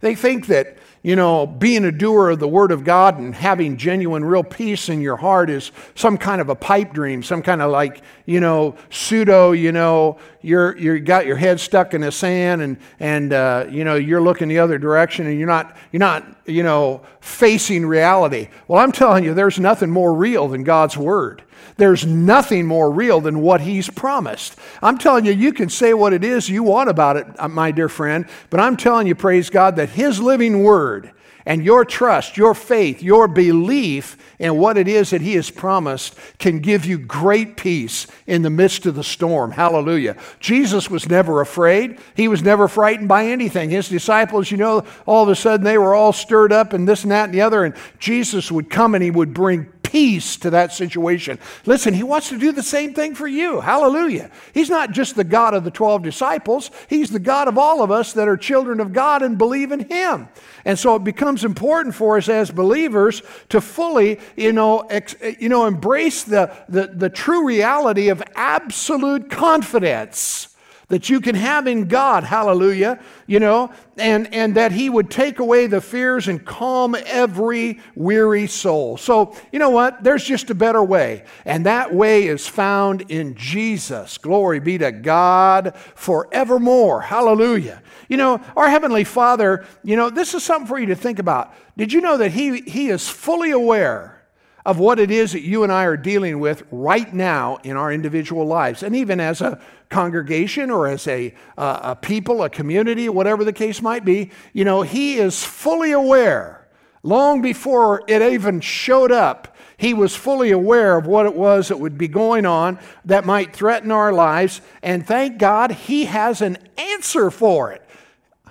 they 0.01 0.13
think 0.13 0.47
that, 0.47 0.77
you 1.03 1.15
know, 1.15 1.47
being 1.47 1.85
a 1.85 1.91
doer 1.93 2.31
of 2.31 2.39
the 2.39 2.49
Word 2.49 2.73
of 2.73 2.83
God 2.83 3.17
and 3.17 3.33
having 3.33 3.77
genuine, 3.77 4.25
real 4.25 4.43
peace 4.43 4.89
in 4.89 4.99
your 4.99 5.15
heart 5.15 5.49
is 5.49 5.71
some 5.95 6.17
kind 6.17 6.41
of 6.41 6.49
a 6.49 6.55
pipe 6.55 6.91
dream, 6.91 7.23
some 7.23 7.41
kind 7.41 7.61
of 7.61 7.71
like, 7.71 8.01
you 8.25 8.41
know, 8.41 8.75
pseudo, 8.89 9.53
you 9.53 9.71
know, 9.71 10.19
you're, 10.41 10.77
you 10.77 10.99
got 10.99 11.25
your 11.25 11.37
head 11.37 11.61
stuck 11.61 11.93
in 11.93 12.01
the 12.01 12.11
sand 12.11 12.61
and, 12.61 12.75
and 12.99 13.31
uh, 13.31 13.65
you 13.69 13.85
know, 13.85 13.95
you're 13.95 14.21
looking 14.21 14.49
the 14.49 14.59
other 14.59 14.77
direction 14.77 15.27
and 15.27 15.39
you're 15.39 15.47
not, 15.47 15.77
you're 15.93 16.01
not, 16.01 16.25
you 16.45 16.61
know, 16.61 17.03
facing 17.21 17.85
reality. 17.85 18.49
Well, 18.67 18.83
I'm 18.83 18.91
telling 18.91 19.23
you, 19.23 19.33
there's 19.33 19.61
nothing 19.61 19.89
more 19.89 20.13
real 20.13 20.49
than 20.49 20.65
God's 20.65 20.97
Word. 20.97 21.41
There's 21.79 22.05
nothing 22.05 22.67
more 22.67 22.91
real 22.91 23.21
than 23.21 23.41
what 23.41 23.61
he's 23.61 23.89
promised. 23.89 24.55
I'm 24.83 24.97
telling 24.97 25.25
you, 25.25 25.31
you 25.31 25.53
can 25.53 25.69
say 25.69 25.93
what 25.93 26.13
it 26.13 26.23
is 26.23 26.49
you 26.49 26.61
want 26.61 26.89
about 26.89 27.17
it, 27.17 27.25
uh, 27.39 27.47
my 27.47 27.71
dear 27.71 27.89
friend, 27.89 28.27
but 28.49 28.59
I'm 28.59 28.77
telling 28.77 29.07
you, 29.07 29.15
praise 29.15 29.49
God, 29.49 29.77
that 29.77 29.89
his 29.89 30.19
living 30.19 30.63
word 30.63 31.11
And 31.45 31.63
your 31.63 31.83
trust, 31.83 32.37
your 32.37 32.53
faith, 32.53 33.01
your 33.01 33.27
belief 33.27 34.17
in 34.37 34.57
what 34.57 34.77
it 34.77 34.87
is 34.87 35.09
that 35.09 35.21
He 35.21 35.33
has 35.33 35.49
promised 35.49 36.15
can 36.37 36.59
give 36.59 36.85
you 36.85 36.99
great 36.99 37.57
peace 37.57 38.05
in 38.27 38.43
the 38.43 38.51
midst 38.51 38.85
of 38.85 38.93
the 38.93 39.03
storm. 39.03 39.51
Hallelujah. 39.51 40.15
Jesus 40.39 40.91
was 40.91 41.09
never 41.09 41.41
afraid. 41.41 41.97
He 42.13 42.27
was 42.27 42.43
never 42.43 42.67
frightened 42.67 43.07
by 43.07 43.25
anything. 43.25 43.71
His 43.71 43.89
disciples, 43.89 44.51
you 44.51 44.57
know, 44.57 44.83
all 45.07 45.23
of 45.23 45.29
a 45.29 45.35
sudden 45.35 45.63
they 45.63 45.79
were 45.79 45.95
all 45.95 46.13
stirred 46.13 46.51
up 46.51 46.73
and 46.73 46.87
this 46.87 47.01
and 47.01 47.11
that 47.11 47.25
and 47.25 47.33
the 47.33 47.41
other. 47.41 47.63
And 47.63 47.73
Jesus 47.97 48.51
would 48.51 48.69
come 48.69 48.93
and 48.93 49.03
He 49.03 49.09
would 49.09 49.33
bring 49.33 49.65
peace 49.89 50.37
to 50.37 50.51
that 50.51 50.71
situation. 50.71 51.39
Listen, 51.65 51.95
he 51.95 52.03
wants 52.03 52.29
to 52.29 52.37
do 52.37 52.51
the 52.51 52.61
same 52.61 52.93
thing 52.93 53.15
for 53.15 53.27
you. 53.27 53.59
Hallelujah. 53.59 54.29
He's 54.53 54.69
not 54.69 54.91
just 54.91 55.15
the 55.15 55.23
God 55.23 55.55
of 55.55 55.63
the 55.63 55.71
12 55.71 56.03
disciples, 56.03 56.69
he's 56.87 57.09
the 57.09 57.19
God 57.19 57.47
of 57.47 57.57
all 57.57 57.81
of 57.81 57.89
us 57.89 58.13
that 58.13 58.27
are 58.27 58.37
children 58.37 58.79
of 58.79 58.93
God 58.93 59.23
and 59.23 59.35
believe 59.35 59.71
in 59.71 59.89
him. 59.89 60.29
And 60.63 60.77
so 60.77 60.95
it 60.95 61.03
becomes 61.03 61.43
important 61.43 61.95
for 61.95 62.17
us 62.17 62.29
as 62.29 62.51
believers 62.51 63.23
to 63.49 63.61
fully, 63.61 64.19
you 64.35 64.53
know, 64.53 64.81
ex, 64.81 65.15
you 65.39 65.49
know 65.49 65.65
embrace 65.65 66.23
the, 66.23 66.55
the, 66.69 66.87
the 66.87 67.09
true 67.09 67.47
reality 67.47 68.09
of 68.09 68.21
absolute 68.35 69.31
confidence 69.31 70.48
that 70.89 71.09
you 71.09 71.21
can 71.21 71.35
have 71.35 71.67
in 71.67 71.87
God, 71.87 72.23
hallelujah, 72.23 72.99
you 73.27 73.39
know, 73.39 73.71
and, 73.97 74.31
and 74.33 74.55
that 74.55 74.71
He 74.71 74.89
would 74.89 75.09
take 75.09 75.39
away 75.39 75.67
the 75.67 75.81
fears 75.81 76.27
and 76.27 76.43
calm 76.43 76.95
every 77.05 77.79
weary 77.95 78.47
soul. 78.47 78.97
So, 78.97 79.35
you 79.51 79.59
know 79.59 79.69
what? 79.69 80.03
There's 80.03 80.23
just 80.23 80.49
a 80.49 80.55
better 80.55 80.83
way, 80.83 81.23
and 81.45 81.65
that 81.65 81.93
way 81.93 82.27
is 82.27 82.47
found 82.47 83.01
in 83.09 83.35
Jesus. 83.35 84.17
Glory 84.17 84.59
be 84.59 84.77
to 84.79 84.91
God 84.91 85.75
forevermore. 85.95 87.01
Hallelujah. 87.01 87.81
You 88.07 88.17
know, 88.17 88.41
our 88.57 88.69
Heavenly 88.69 89.03
Father, 89.03 89.65
you 89.83 89.95
know, 89.95 90.09
this 90.09 90.33
is 90.33 90.43
something 90.43 90.67
for 90.67 90.79
you 90.79 90.87
to 90.87 90.95
think 90.95 91.19
about. 91.19 91.53
Did 91.77 91.93
you 91.93 92.01
know 92.01 92.17
that 92.17 92.31
He, 92.31 92.61
he 92.61 92.89
is 92.89 93.07
fully 93.07 93.51
aware? 93.51 94.18
Of 94.65 94.79
what 94.79 94.99
it 94.99 95.11
is 95.11 95.31
that 95.31 95.41
you 95.41 95.63
and 95.63 95.71
I 95.71 95.85
are 95.85 95.97
dealing 95.97 96.39
with 96.39 96.63
right 96.71 97.11
now 97.13 97.57
in 97.63 97.77
our 97.77 97.91
individual 97.91 98.45
lives, 98.45 98.83
and 98.83 98.95
even 98.95 99.19
as 99.19 99.41
a 99.41 99.59
congregation 99.89 100.69
or 100.69 100.87
as 100.87 101.07
a, 101.07 101.33
uh, 101.57 101.79
a 101.83 101.95
people, 101.95 102.43
a 102.43 102.49
community, 102.49 103.09
whatever 103.09 103.43
the 103.43 103.53
case 103.53 103.81
might 103.81 104.05
be, 104.05 104.31
you 104.53 104.65
know, 104.65 104.81
He 104.81 105.15
is 105.17 105.43
fully 105.43 105.91
aware, 105.91 106.67
long 107.03 107.41
before 107.41 108.03
it 108.07 108.21
even 108.21 108.59
showed 108.59 109.11
up, 109.11 109.55
He 109.77 109.93
was 109.93 110.15
fully 110.15 110.51
aware 110.51 110.97
of 110.97 111.07
what 111.07 111.25
it 111.25 111.35
was 111.35 111.69
that 111.69 111.79
would 111.79 111.97
be 111.97 112.07
going 112.07 112.45
on 112.45 112.79
that 113.05 113.25
might 113.25 113.55
threaten 113.55 113.91
our 113.91 114.11
lives, 114.11 114.61
and 114.83 115.07
thank 115.07 115.37
God 115.37 115.71
He 115.71 116.05
has 116.05 116.41
an 116.41 116.57
answer 116.77 117.31
for 117.31 117.71
it. 117.71 117.83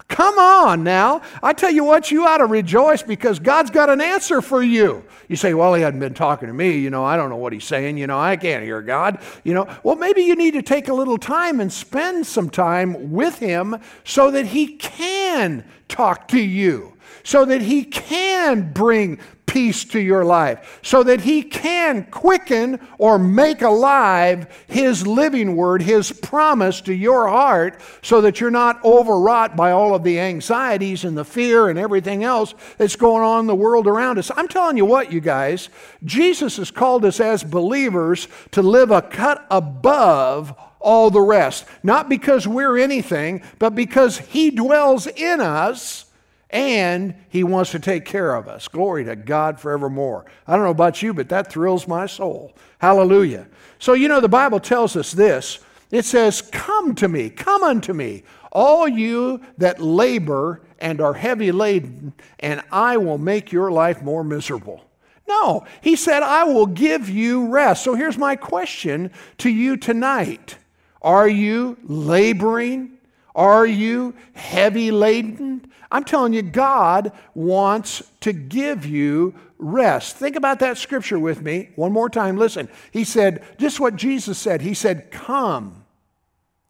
Come 0.09 0.39
on 0.39 0.85
now. 0.85 1.21
I 1.43 1.53
tell 1.53 1.71
you 1.71 1.85
what, 1.85 2.11
you 2.11 2.27
ought 2.27 2.39
to 2.39 2.47
rejoice 2.47 3.03
because 3.03 3.39
God's 3.39 3.71
got 3.71 3.91
an 3.91 4.01
answer 4.01 4.41
for 4.41 4.63
you. 4.63 5.05
You 5.29 5.37
say, 5.37 5.53
well, 5.53 5.75
he 5.75 5.83
hadn't 5.83 6.01
been 6.01 6.15
talking 6.15 6.49
to 6.49 6.55
me. 6.55 6.79
You 6.79 6.89
know, 6.89 7.05
I 7.05 7.17
don't 7.17 7.29
know 7.29 7.37
what 7.37 7.53
he's 7.53 7.65
saying. 7.65 7.99
You 7.99 8.07
know, 8.07 8.19
I 8.19 8.37
can't 8.37 8.65
hear 8.65 8.81
God. 8.81 9.21
You 9.45 9.53
know, 9.53 9.69
well, 9.83 9.97
maybe 9.97 10.23
you 10.23 10.35
need 10.35 10.53
to 10.53 10.63
take 10.63 10.89
a 10.89 10.95
little 10.95 11.19
time 11.19 11.61
and 11.61 11.71
spend 11.71 12.27
some 12.27 12.49
time 12.49 13.13
with 13.13 13.39
him 13.39 13.77
so 14.03 14.31
that 14.31 14.47
he 14.47 14.77
can 14.79 15.63
talk 15.89 16.27
to 16.29 16.41
you, 16.41 16.97
so 17.23 17.45
that 17.45 17.61
he 17.61 17.85
can 17.85 18.73
bring 18.73 19.21
peace 19.49 19.83
to 19.83 19.99
your 19.99 20.25
life 20.25 20.79
so 20.83 21.03
that 21.03 21.23
He 21.23 21.43
can 21.43 22.05
quicken 22.05 22.79
or 22.99 23.19
make 23.19 23.63
alive 23.63 24.47
His 24.69 25.07
living 25.07 25.57
word, 25.57 25.83
His 25.83 26.13
promise 26.13 26.81
to 26.83 26.95
your 26.95 27.27
heart, 27.27 27.81
so 28.03 28.21
that 28.21 28.41
you're 28.41 28.51
not 28.51 28.85
overwrought 28.85 29.57
by 29.57 29.73
all 29.73 29.95
of 29.95 30.05
the 30.05 30.21
anxieties 30.21 31.05
and 31.05 31.19
the 31.19 31.25
fear 31.25 31.69
and 31.69 31.79
everything 31.79 32.23
else 32.23 32.55
that's 32.77 32.95
going 32.95 33.25
on 33.25 33.41
in 33.41 33.47
the 33.47 33.55
world 33.55 33.89
around 33.89 34.19
us. 34.19 34.31
I'm 34.37 34.49
telling 34.49 34.77
you 34.77 34.85
what, 34.85 35.11
you 35.11 35.21
guys, 35.21 35.71
Jesus 36.05 36.59
has 36.59 36.71
called 36.71 37.05
us 37.05 37.19
as 37.19 37.43
believers 37.43 38.29
to 38.53 38.63
live 38.63 38.91
a 38.91 39.03
cut 39.03 39.47
above 39.51 40.55
all 40.81 41.11
the 41.11 41.21
rest. 41.21 41.65
Not 41.83 42.09
because 42.09 42.47
we're 42.47 42.79
anything, 42.79 43.43
but 43.59 43.75
because 43.75 44.19
He 44.19 44.51
dwells 44.51 45.07
in 45.07 45.41
us 45.41 46.05
and 46.51 47.15
he 47.29 47.45
wants 47.45 47.73
to 47.73 47.79
take 47.79 48.05
care 48.05 48.35
of 48.35 48.49
us. 48.49 48.69
Glory 48.69 49.05
to 49.05 49.17
God 49.17 49.61
forevermore. 49.61 50.25
I 50.47 50.55
don't 50.55 50.65
know 50.65 50.71
about 50.71 51.03
you, 51.03 51.13
but 51.13 51.29
that 51.29 51.51
thrills 51.51 51.87
my 51.87 52.07
soul. 52.07 52.55
Hallelujah. 52.79 53.47
So, 53.79 53.93
you 53.93 54.09
know, 54.09 54.21
the 54.21 54.29
Bible 54.29 54.61
tells 54.61 54.97
us 54.97 55.13
this 55.13 55.59
it 55.91 56.05
says, 56.05 56.43
Come 56.43 56.95
to 56.97 57.09
me, 57.09 57.31
come 57.31 57.63
unto 57.63 57.93
me, 57.93 58.23
all 58.53 58.89
you 58.89 59.43
that 59.59 59.81
labor 59.81 60.63
and 60.79 61.01
are 61.01 61.15
heavy 61.15 61.53
laden, 61.53 62.13
and 62.41 62.63
I 62.71 62.97
will 62.97 63.19
make 63.19 63.53
your 63.53 63.71
life 63.71 64.03
more 64.03 64.25
miserable. 64.25 64.85
No, 65.27 65.67
he 65.83 65.97
said, 65.97 66.23
I 66.23 66.45
will 66.45 66.67
give 66.67 67.11
you 67.11 67.49
rest. 67.49 67.85
So 67.85 67.95
here's 67.95 68.17
my 68.17 68.37
question 68.37 69.11
to 69.39 69.51
you 69.51 69.77
tonight 69.77 70.57
Are 71.03 71.29
you 71.29 71.77
laboring? 71.83 72.95
Are 73.35 73.67
you 73.67 74.15
heavy 74.33 74.91
laden? 74.91 75.71
I'm 75.91 76.05
telling 76.05 76.33
you, 76.33 76.43
God 76.43 77.13
wants 77.35 78.03
to 78.21 78.33
give 78.33 78.85
you 78.85 79.35
rest. 79.59 80.17
Think 80.17 80.37
about 80.37 80.61
that 80.61 80.79
scripture 80.79 81.19
with 81.19 81.43
me 81.43 81.71
one 81.77 81.93
more 81.93 82.11
time. 82.11 82.37
Listen, 82.37 82.69
he 82.91 83.05
said, 83.05 83.43
just 83.59 83.81
what 83.81 83.97
Jesus 83.97 84.39
said. 84.39 84.61
He 84.61 84.75
said, 84.75 85.11
Come 85.11 85.85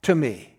to 0.03 0.15
me, 0.15 0.55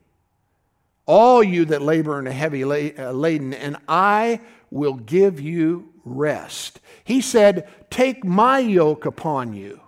all 1.06 1.42
you 1.42 1.66
that 1.66 1.82
labor 1.82 2.20
and 2.20 2.28
are 2.28 2.32
heavy 2.32 2.64
uh, 2.64 3.12
laden, 3.12 3.54
and 3.54 3.78
I 3.88 4.42
will 4.70 4.96
give 4.96 5.40
you 5.40 5.90
rest. 6.04 6.80
He 7.04 7.22
said, 7.22 7.68
Take 7.90 8.24
my 8.24 8.60
yoke 8.60 9.06
upon 9.06 9.54
you 9.54 9.82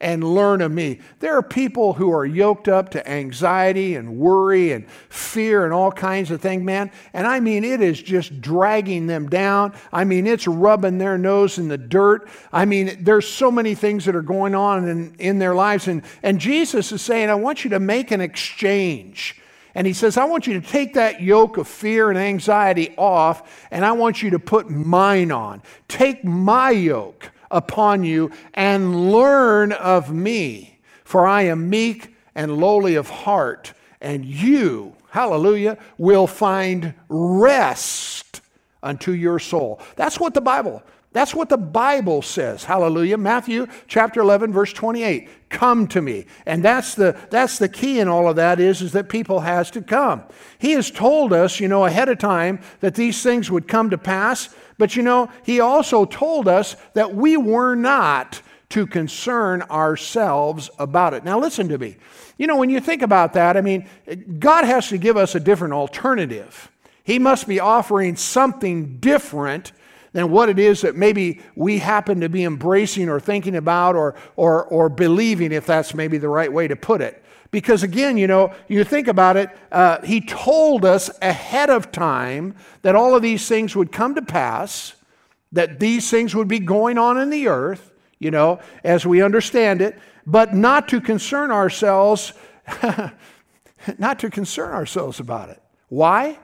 and 0.00 0.24
learn 0.24 0.62
of 0.62 0.72
me. 0.72 0.98
There 1.18 1.36
are 1.36 1.42
people 1.42 1.92
who 1.92 2.10
are 2.12 2.24
yoked 2.24 2.68
up 2.68 2.90
to 2.90 3.08
anxiety 3.08 3.96
and 3.96 4.16
worry 4.16 4.72
and 4.72 4.88
fear 5.10 5.64
and 5.64 5.74
all 5.74 5.92
kinds 5.92 6.30
of 6.30 6.40
things, 6.40 6.62
man. 6.62 6.90
And 7.12 7.26
I 7.26 7.40
mean, 7.40 7.64
it 7.64 7.82
is 7.82 8.00
just 8.00 8.40
dragging 8.40 9.06
them 9.06 9.28
down. 9.28 9.74
I 9.92 10.04
mean, 10.04 10.26
it's 10.26 10.46
rubbing 10.46 10.98
their 10.98 11.18
nose 11.18 11.58
in 11.58 11.68
the 11.68 11.78
dirt. 11.78 12.28
I 12.52 12.64
mean, 12.64 13.04
there's 13.04 13.28
so 13.28 13.50
many 13.50 13.74
things 13.74 14.06
that 14.06 14.16
are 14.16 14.22
going 14.22 14.54
on 14.54 14.88
in, 14.88 15.14
in 15.18 15.38
their 15.38 15.54
lives. 15.54 15.86
And, 15.86 16.02
and 16.22 16.40
Jesus 16.40 16.92
is 16.92 17.02
saying, 17.02 17.28
I 17.28 17.34
want 17.34 17.64
you 17.64 17.70
to 17.70 17.80
make 17.80 18.10
an 18.10 18.22
exchange. 18.22 19.36
And 19.74 19.86
he 19.86 19.92
says, 19.92 20.16
I 20.16 20.24
want 20.24 20.46
you 20.46 20.60
to 20.60 20.66
take 20.66 20.94
that 20.94 21.20
yoke 21.20 21.56
of 21.56 21.68
fear 21.68 22.10
and 22.10 22.18
anxiety 22.18 22.94
off, 22.96 23.66
and 23.70 23.84
I 23.84 23.92
want 23.92 24.22
you 24.22 24.30
to 24.30 24.38
put 24.38 24.68
mine 24.68 25.30
on. 25.30 25.62
Take 25.86 26.24
my 26.24 26.70
yoke 26.70 27.30
upon 27.50 28.04
you 28.04 28.30
and 28.54 29.10
learn 29.10 29.72
of 29.72 30.12
me, 30.12 30.78
for 31.04 31.26
I 31.26 31.42
am 31.42 31.70
meek 31.70 32.14
and 32.34 32.58
lowly 32.58 32.94
of 32.94 33.10
heart, 33.10 33.72
and 34.00 34.24
you, 34.24 34.94
hallelujah, 35.10 35.78
will 35.98 36.26
find 36.26 36.94
rest 37.08 38.40
unto 38.82 39.12
your 39.12 39.38
soul. 39.38 39.80
That's 39.96 40.18
what 40.18 40.34
the 40.34 40.40
Bible 40.40 40.82
that's 41.12 41.34
what 41.34 41.48
the 41.48 41.58
Bible 41.58 42.22
says. 42.22 42.62
Hallelujah. 42.62 43.18
Matthew 43.18 43.66
chapter 43.88 44.20
11 44.20 44.52
verse 44.52 44.72
28. 44.72 45.28
Come 45.48 45.88
to 45.88 46.00
me. 46.00 46.26
And 46.46 46.64
that's 46.64 46.94
the 46.94 47.18
that's 47.30 47.58
the 47.58 47.68
key 47.68 47.98
in 47.98 48.06
all 48.06 48.28
of 48.28 48.36
that 48.36 48.60
is 48.60 48.80
is 48.80 48.92
that 48.92 49.08
people 49.08 49.40
has 49.40 49.72
to 49.72 49.82
come. 49.82 50.22
He 50.58 50.72
has 50.72 50.88
told 50.88 51.32
us, 51.32 51.58
you 51.58 51.66
know, 51.66 51.84
ahead 51.84 52.08
of 52.08 52.18
time 52.18 52.60
that 52.78 52.94
these 52.94 53.22
things 53.22 53.50
would 53.50 53.66
come 53.66 53.90
to 53.90 53.98
pass, 53.98 54.54
but 54.78 54.94
you 54.94 55.02
know, 55.02 55.28
he 55.44 55.58
also 55.58 56.04
told 56.04 56.46
us 56.46 56.76
that 56.94 57.14
we 57.14 57.36
were 57.36 57.74
not 57.74 58.40
to 58.68 58.86
concern 58.86 59.62
ourselves 59.62 60.70
about 60.78 61.12
it. 61.12 61.24
Now 61.24 61.40
listen 61.40 61.68
to 61.70 61.78
me. 61.78 61.96
You 62.38 62.46
know, 62.46 62.56
when 62.56 62.70
you 62.70 62.78
think 62.78 63.02
about 63.02 63.32
that, 63.32 63.56
I 63.56 63.62
mean, 63.62 63.88
God 64.38 64.64
has 64.64 64.88
to 64.90 64.98
give 64.98 65.16
us 65.16 65.34
a 65.34 65.40
different 65.40 65.74
alternative. 65.74 66.70
He 67.02 67.18
must 67.18 67.48
be 67.48 67.58
offering 67.58 68.14
something 68.14 68.98
different 68.98 69.72
than 70.12 70.30
what 70.30 70.48
it 70.48 70.58
is 70.58 70.80
that 70.80 70.96
maybe 70.96 71.40
we 71.54 71.78
happen 71.78 72.20
to 72.20 72.28
be 72.28 72.44
embracing 72.44 73.08
or 73.08 73.20
thinking 73.20 73.56
about 73.56 73.94
or, 73.94 74.14
or, 74.36 74.64
or 74.64 74.88
believing, 74.88 75.52
if 75.52 75.66
that's 75.66 75.94
maybe 75.94 76.18
the 76.18 76.28
right 76.28 76.52
way 76.52 76.66
to 76.66 76.76
put 76.76 77.00
it. 77.00 77.22
Because 77.50 77.82
again, 77.82 78.16
you 78.16 78.26
know, 78.26 78.52
you 78.68 78.84
think 78.84 79.08
about 79.08 79.36
it, 79.36 79.50
uh, 79.72 80.00
he 80.02 80.20
told 80.20 80.84
us 80.84 81.10
ahead 81.20 81.70
of 81.70 81.90
time 81.90 82.54
that 82.82 82.94
all 82.94 83.14
of 83.14 83.22
these 83.22 83.46
things 83.48 83.74
would 83.74 83.90
come 83.90 84.14
to 84.14 84.22
pass, 84.22 84.94
that 85.52 85.80
these 85.80 86.10
things 86.10 86.34
would 86.34 86.48
be 86.48 86.60
going 86.60 86.96
on 86.96 87.18
in 87.18 87.30
the 87.30 87.48
earth, 87.48 87.92
you 88.18 88.30
know, 88.30 88.60
as 88.84 89.04
we 89.04 89.22
understand 89.22 89.80
it, 89.80 89.98
but 90.26 90.54
not 90.54 90.86
to 90.88 91.00
concern 91.00 91.50
ourselves, 91.50 92.32
not 93.98 94.20
to 94.20 94.30
concern 94.30 94.72
ourselves 94.72 95.18
about 95.18 95.50
it. 95.50 95.60
Why? 95.88 96.38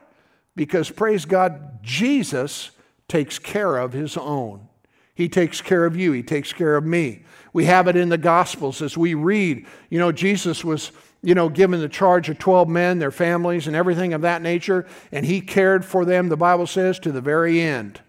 Because 0.57 0.91
praise 0.91 1.25
God, 1.25 1.83
Jesus 1.83 2.71
takes 3.09 3.39
care 3.39 3.79
of 3.79 3.93
his 3.93 4.17
own. 4.17 4.69
He 5.15 5.29
takes 5.29 5.61
care 5.63 5.87
of 5.87 5.97
you, 5.97 6.13
he 6.13 6.23
takes 6.23 6.53
care 6.53 6.77
of 6.77 6.85
me. 6.85 7.23
We 7.53 7.65
have 7.65 7.89
it 7.89 7.97
in 7.97 8.11
the 8.11 8.19
Gospels 8.19 8.83
as 8.83 8.99
we 8.99 9.15
read. 9.15 9.67
You 9.89 9.99
know, 9.99 10.13
Jesus 10.13 10.63
was, 10.63 10.93
you 11.23 11.35
know, 11.35 11.49
given 11.49 11.81
the 11.81 11.89
charge 11.89 12.29
of 12.29 12.39
12 12.39 12.69
men, 12.69 12.99
their 12.99 13.11
families, 13.11 13.67
and 13.67 13.75
everything 13.75 14.13
of 14.13 14.21
that 14.21 14.43
nature, 14.43 14.87
and 15.11 15.25
he 15.25 15.41
cared 15.41 15.85
for 15.85 16.05
them, 16.05 16.29
the 16.29 16.37
Bible 16.37 16.67
says, 16.67 16.99
to 16.99 17.13
the 17.13 17.23
very 17.23 17.61
end. 17.61 18.01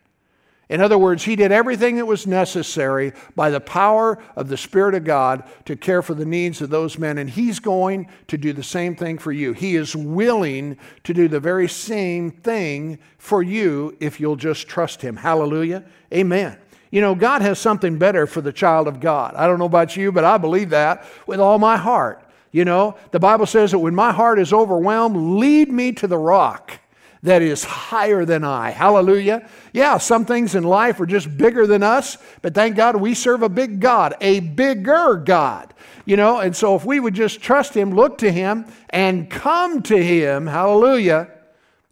In 0.69 0.81
other 0.81 0.97
words, 0.97 1.23
he 1.23 1.37
did 1.37 1.53
everything 1.53 1.95
that 1.95 2.05
was 2.05 2.27
necessary 2.27 3.13
by 3.35 3.49
the 3.49 3.61
power 3.61 4.21
of 4.35 4.49
the 4.49 4.57
Spirit 4.57 4.95
of 4.95 5.05
God 5.05 5.43
to 5.63 5.77
care 5.77 6.01
for 6.01 6.13
the 6.13 6.25
needs 6.25 6.61
of 6.61 6.69
those 6.69 6.97
men. 6.97 7.17
And 7.17 7.29
he's 7.29 7.59
going 7.59 8.09
to 8.27 8.37
do 8.37 8.51
the 8.51 8.63
same 8.63 8.93
thing 8.93 9.17
for 9.17 9.31
you. 9.31 9.53
He 9.53 9.77
is 9.77 9.95
willing 9.95 10.77
to 11.05 11.13
do 11.13 11.29
the 11.29 11.39
very 11.39 11.69
same 11.69 12.31
thing 12.31 12.99
for 13.17 13.41
you 13.41 13.95
if 14.01 14.19
you'll 14.19 14.35
just 14.35 14.67
trust 14.67 15.01
him. 15.01 15.15
Hallelujah. 15.15 15.85
Amen. 16.13 16.57
You 16.91 16.99
know, 16.99 17.15
God 17.15 17.41
has 17.41 17.59
something 17.59 17.97
better 17.97 18.27
for 18.27 18.41
the 18.41 18.53
child 18.53 18.89
of 18.89 18.99
God. 18.99 19.35
I 19.35 19.47
don't 19.47 19.59
know 19.59 19.65
about 19.65 19.95
you, 19.95 20.11
but 20.11 20.25
I 20.25 20.37
believe 20.37 20.71
that 20.71 21.05
with 21.27 21.39
all 21.39 21.59
my 21.59 21.77
heart. 21.77 22.23
You 22.51 22.65
know, 22.65 22.97
the 23.11 23.19
Bible 23.19 23.45
says 23.45 23.71
that 23.71 23.79
when 23.79 23.95
my 23.95 24.11
heart 24.11 24.39
is 24.39 24.51
overwhelmed, 24.51 25.39
lead 25.39 25.71
me 25.71 25.91
to 25.93 26.07
the 26.07 26.17
rock 26.17 26.79
that 27.23 27.41
is 27.41 27.63
higher 27.63 28.25
than 28.25 28.43
I. 28.43 28.71
Hallelujah. 28.71 29.47
Yeah, 29.73 29.97
some 29.97 30.25
things 30.25 30.55
in 30.55 30.63
life 30.63 30.99
are 30.99 31.05
just 31.05 31.37
bigger 31.37 31.67
than 31.67 31.83
us, 31.83 32.17
but 32.41 32.53
thank 32.53 32.75
God 32.75 32.95
we 32.95 33.13
serve 33.13 33.43
a 33.43 33.49
big 33.49 33.79
God, 33.79 34.15
a 34.21 34.39
bigger 34.39 35.15
God. 35.15 35.73
You 36.05 36.15
know, 36.15 36.39
and 36.39 36.55
so 36.55 36.75
if 36.75 36.85
we 36.85 36.99
would 36.99 37.13
just 37.13 37.41
trust 37.41 37.73
Him, 37.73 37.91
look 37.91 38.17
to 38.19 38.31
Him, 38.31 38.65
and 38.89 39.29
come 39.29 39.81
to 39.83 40.01
Him, 40.01 40.47
hallelujah, 40.47 41.29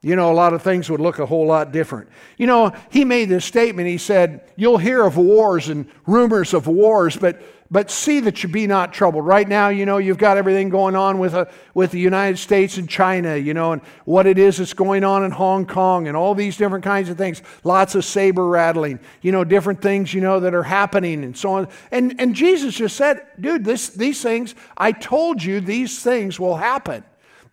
you 0.05 0.15
know, 0.15 0.31
a 0.31 0.33
lot 0.33 0.53
of 0.53 0.62
things 0.62 0.88
would 0.91 1.00
look 1.00 1.17
a 1.17 1.25
whole 1.25 1.47
lot 1.47 1.71
different. 1.71 2.09
You 2.38 2.45
know, 2.45 2.71
he 2.91 3.03
made 3.03 3.27
this 3.27 3.43
statement. 3.43 3.88
He 3.88 3.97
said, 3.97 4.51
You'll 4.55 4.77
hear 4.77 5.03
of 5.03 5.17
wars 5.17 5.67
and 5.67 5.88
rumors 6.05 6.53
of 6.53 6.67
wars, 6.67 7.17
but 7.17 7.41
but 7.71 7.89
see 7.89 8.19
that 8.19 8.43
you 8.43 8.50
be 8.50 8.67
not 8.67 8.93
troubled. 8.93 9.25
Right 9.25 9.47
now, 9.47 9.69
you 9.69 9.88
know, 9.88 9.97
you've 9.97 10.19
got 10.19 10.38
everything 10.38 10.69
going 10.69 10.95
on 10.95 11.17
with, 11.17 11.33
a, 11.33 11.39
uh, 11.39 11.51
with 11.74 11.89
the 11.89 12.00
United 12.00 12.38
States 12.38 12.77
and 12.77 12.88
China, 12.88 13.35
you 13.35 13.55
know, 13.55 13.71
and 13.71 13.81
what 14.05 14.27
it 14.27 14.38
is 14.38 14.57
that's 14.57 14.75
going 14.75 15.03
on 15.03 15.25
in 15.25 15.31
Hong 15.31 15.65
Kong 15.65 16.07
and 16.07 16.15
all 16.15 16.35
these 16.35 16.57
different 16.57 16.83
kinds 16.83 17.09
of 17.09 17.17
things. 17.17 17.41
Lots 17.63 17.95
of 17.95 18.05
saber 18.05 18.47
rattling, 18.47 19.00
you 19.24 19.31
know, 19.31 19.43
different 19.43 19.81
things, 19.81 20.13
you 20.13 20.21
know, 20.21 20.39
that 20.41 20.53
are 20.53 20.62
happening 20.62 21.24
and 21.24 21.35
so 21.35 21.53
on. 21.53 21.67
And, 21.91 22.13
and 22.21 22.35
Jesus 22.35 22.75
just 22.75 22.95
said, 22.95 23.25
dude, 23.39 23.65
this, 23.65 23.89
these 23.89 24.21
things, 24.21 24.53
I 24.77 24.91
told 24.91 25.43
you 25.43 25.59
these 25.59 26.03
things 26.03 26.39
will 26.39 26.57
happen. 26.57 27.03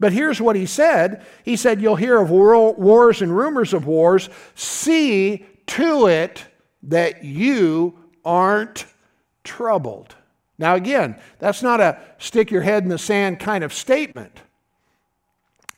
But 0.02 0.12
here's 0.12 0.40
what 0.40 0.56
he 0.56 0.66
said 0.66 1.25
He 1.44 1.54
said, 1.54 1.80
You'll 1.80 1.94
hear 1.94 2.18
of 2.18 2.28
wars 2.28 3.23
and 3.23 3.35
rumors 3.35 3.73
of 3.73 3.87
wars. 3.87 4.28
See 4.56 5.47
to 5.68 6.09
it 6.09 6.44
that 6.82 7.23
you 7.23 7.97
aren't 8.25 8.85
troubled. 9.44 10.16
Now, 10.59 10.75
again, 10.75 11.14
that's 11.38 11.62
not 11.62 11.80
a 11.80 12.00
stick 12.18 12.50
your 12.50 12.62
head 12.62 12.82
in 12.82 12.88
the 12.88 12.99
sand 12.99 13.38
kind 13.38 13.62
of 13.62 13.73
statement. 13.73 14.40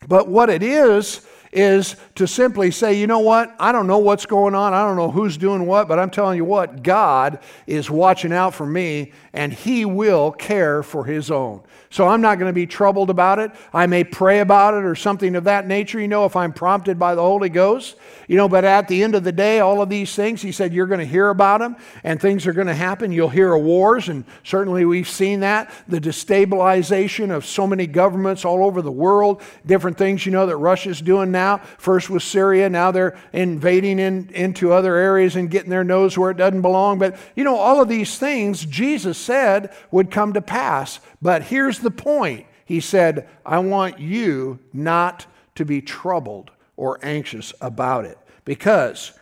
But 0.09 0.27
what 0.27 0.49
it 0.49 0.63
is, 0.63 1.21
is 1.55 1.95
to 2.17 2.27
simply 2.27 2.71
say, 2.71 2.95
you 2.95 3.07
know 3.07 3.21
what? 3.21 3.55
I 3.59 3.73
don't 3.73 3.87
know 3.87 3.99
what's 3.99 4.27
going 4.27 4.55
on. 4.55 4.75
I 4.75 4.87
don't 4.87 4.97
know 4.97 5.11
who's 5.11 5.37
doing 5.37 5.67
what, 5.67 5.87
but 5.87 5.99
I'm 5.99 6.11
telling 6.11 6.37
you 6.37 6.45
what, 6.45 6.83
God 6.83 7.39
is 7.67 7.89
watching 7.89 8.33
out 8.33 8.55
for 8.55 8.67
me 8.67 9.13
and 9.33 9.53
He 9.53 9.85
will 9.85 10.33
care 10.33 10.83
for 10.83 11.05
His 11.05 11.31
own. 11.31 11.63
So 11.95 12.09
I'm 12.09 12.21
not 12.21 12.41
going 12.41 12.49
to 12.49 12.53
be 12.53 12.67
troubled 12.67 13.09
about 13.09 13.39
it. 13.39 13.53
I 13.73 13.87
may 13.87 14.03
pray 14.03 14.41
about 14.41 14.75
it 14.75 14.83
or 14.83 14.97
something 14.97 15.37
of 15.37 15.45
that 15.45 15.69
nature, 15.69 16.01
you 16.01 16.09
know, 16.09 16.25
if 16.25 16.35
I'm 16.35 16.53
prompted 16.53 16.99
by 16.99 17.15
the 17.15 17.23
Holy 17.23 17.49
Ghost. 17.49 17.95
You 18.27 18.37
know, 18.37 18.49
but 18.49 18.65
at 18.65 18.89
the 18.89 19.05
end 19.05 19.15
of 19.15 19.23
the 19.23 19.31
day, 19.31 19.61
all 19.61 19.81
of 19.81 19.89
these 19.89 20.13
things, 20.13 20.43
he 20.43 20.51
said, 20.51 20.73
you're 20.73 20.89
going 20.89 20.99
to 20.99 21.07
hear 21.07 21.29
about 21.29 21.61
them 21.61 21.77
and 22.03 22.21
things 22.21 22.49
are 22.49 22.53
going 22.53 22.67
to 22.67 22.75
happen. 22.75 23.13
You'll 23.13 23.29
hear 23.29 23.55
of 23.55 23.63
wars, 23.63 24.09
and 24.09 24.25
certainly 24.43 24.85
we've 24.85 25.09
seen 25.09 25.41
that. 25.41 25.71
The 25.87 26.01
destabilization 26.01 27.31
of 27.31 27.47
so 27.47 27.65
many 27.65 27.87
governments 27.87 28.45
all 28.45 28.65
over 28.65 28.83
the 28.83 28.91
world, 28.91 29.41
different 29.65 29.97
things, 29.97 30.27
you 30.27 30.33
know, 30.33 30.47
that 30.47 30.57
Russia's 30.57 31.01
doing 31.01 31.31
now. 31.31 31.59
First 31.79 32.11
with 32.11 32.25
Syria, 32.25 32.69
now 32.69 32.91
they're 32.91 33.17
invading 33.33 34.01
in, 34.01 34.31
into 34.31 34.73
other 34.73 34.97
areas 34.97 35.37
and 35.37 35.49
getting 35.49 35.71
their 35.71 35.85
nose 35.85 36.19
where 36.19 36.33
it 36.33 36.39
doesn't 36.39 36.63
belong. 36.63 36.99
But, 36.99 37.17
you 37.37 37.45
know, 37.45 37.55
all 37.55 37.81
of 37.81 37.89
these 37.89 38.19
things 38.19 38.65
Jesus 38.65 39.17
said 39.17 39.73
would 39.93 40.11
come 40.11 40.33
to 40.33 40.43
pass. 40.43 40.99
But 41.25 41.45
here's 41.45 41.79
the 41.79 41.91
point 41.91 42.47
He 42.67 42.81
said, 42.81 43.29
I 43.45 43.59
want 43.59 43.99
you 43.99 44.59
not 44.73 45.27
to 45.55 45.65
be 45.65 45.81
troubled 45.81 46.51
or 46.77 46.99
anxious 47.03 47.53
about 47.61 48.05
it. 48.05 48.19
Because 48.45 49.13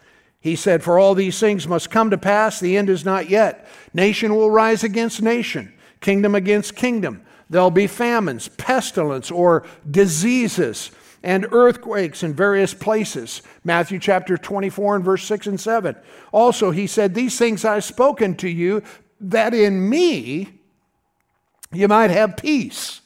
he 0.41 0.57
said, 0.57 0.83
For 0.83 0.99
all 0.99 1.15
these 1.15 1.39
things 1.39 1.69
must 1.69 1.91
come 1.91 2.11
to 2.11 2.19
pass, 2.19 2.59
the 2.59 2.77
end 2.77 2.91
is 2.91 3.05
not 3.05 3.31
yet. 3.31 3.69
Nation 3.95 4.35
will 4.35 4.51
rise 4.51 4.83
against 4.83 5.23
nation, 5.23 5.73
kingdom 6.01 6.35
against 6.35 6.75
kingdom. 6.75 7.23
There'll 7.49 7.71
be 7.71 7.87
famines, 7.87 8.49
pestilence, 8.49 9.31
or 9.31 9.65
diseases, 9.89 10.91
and 11.23 11.47
earthquakes 11.53 12.25
in 12.25 12.35
various 12.35 12.75
places. 12.75 13.43
Matthew 13.63 14.01
chapter 14.01 14.37
24 14.37 14.97
and 14.97 15.05
verse 15.05 15.25
6 15.25 15.47
and 15.47 15.61
7. 15.61 15.95
Also, 16.33 16.73
he 16.73 16.89
said, 16.89 17.15
These 17.15 17.39
things 17.39 17.65
I've 17.65 17.85
spoken 17.85 18.35
to 18.39 18.49
you, 18.49 18.83
that 19.21 19.55
in 19.55 19.89
me 19.89 20.62
you 21.73 21.89
might 21.89 22.11
have 22.11 22.37
peace. 22.37 23.01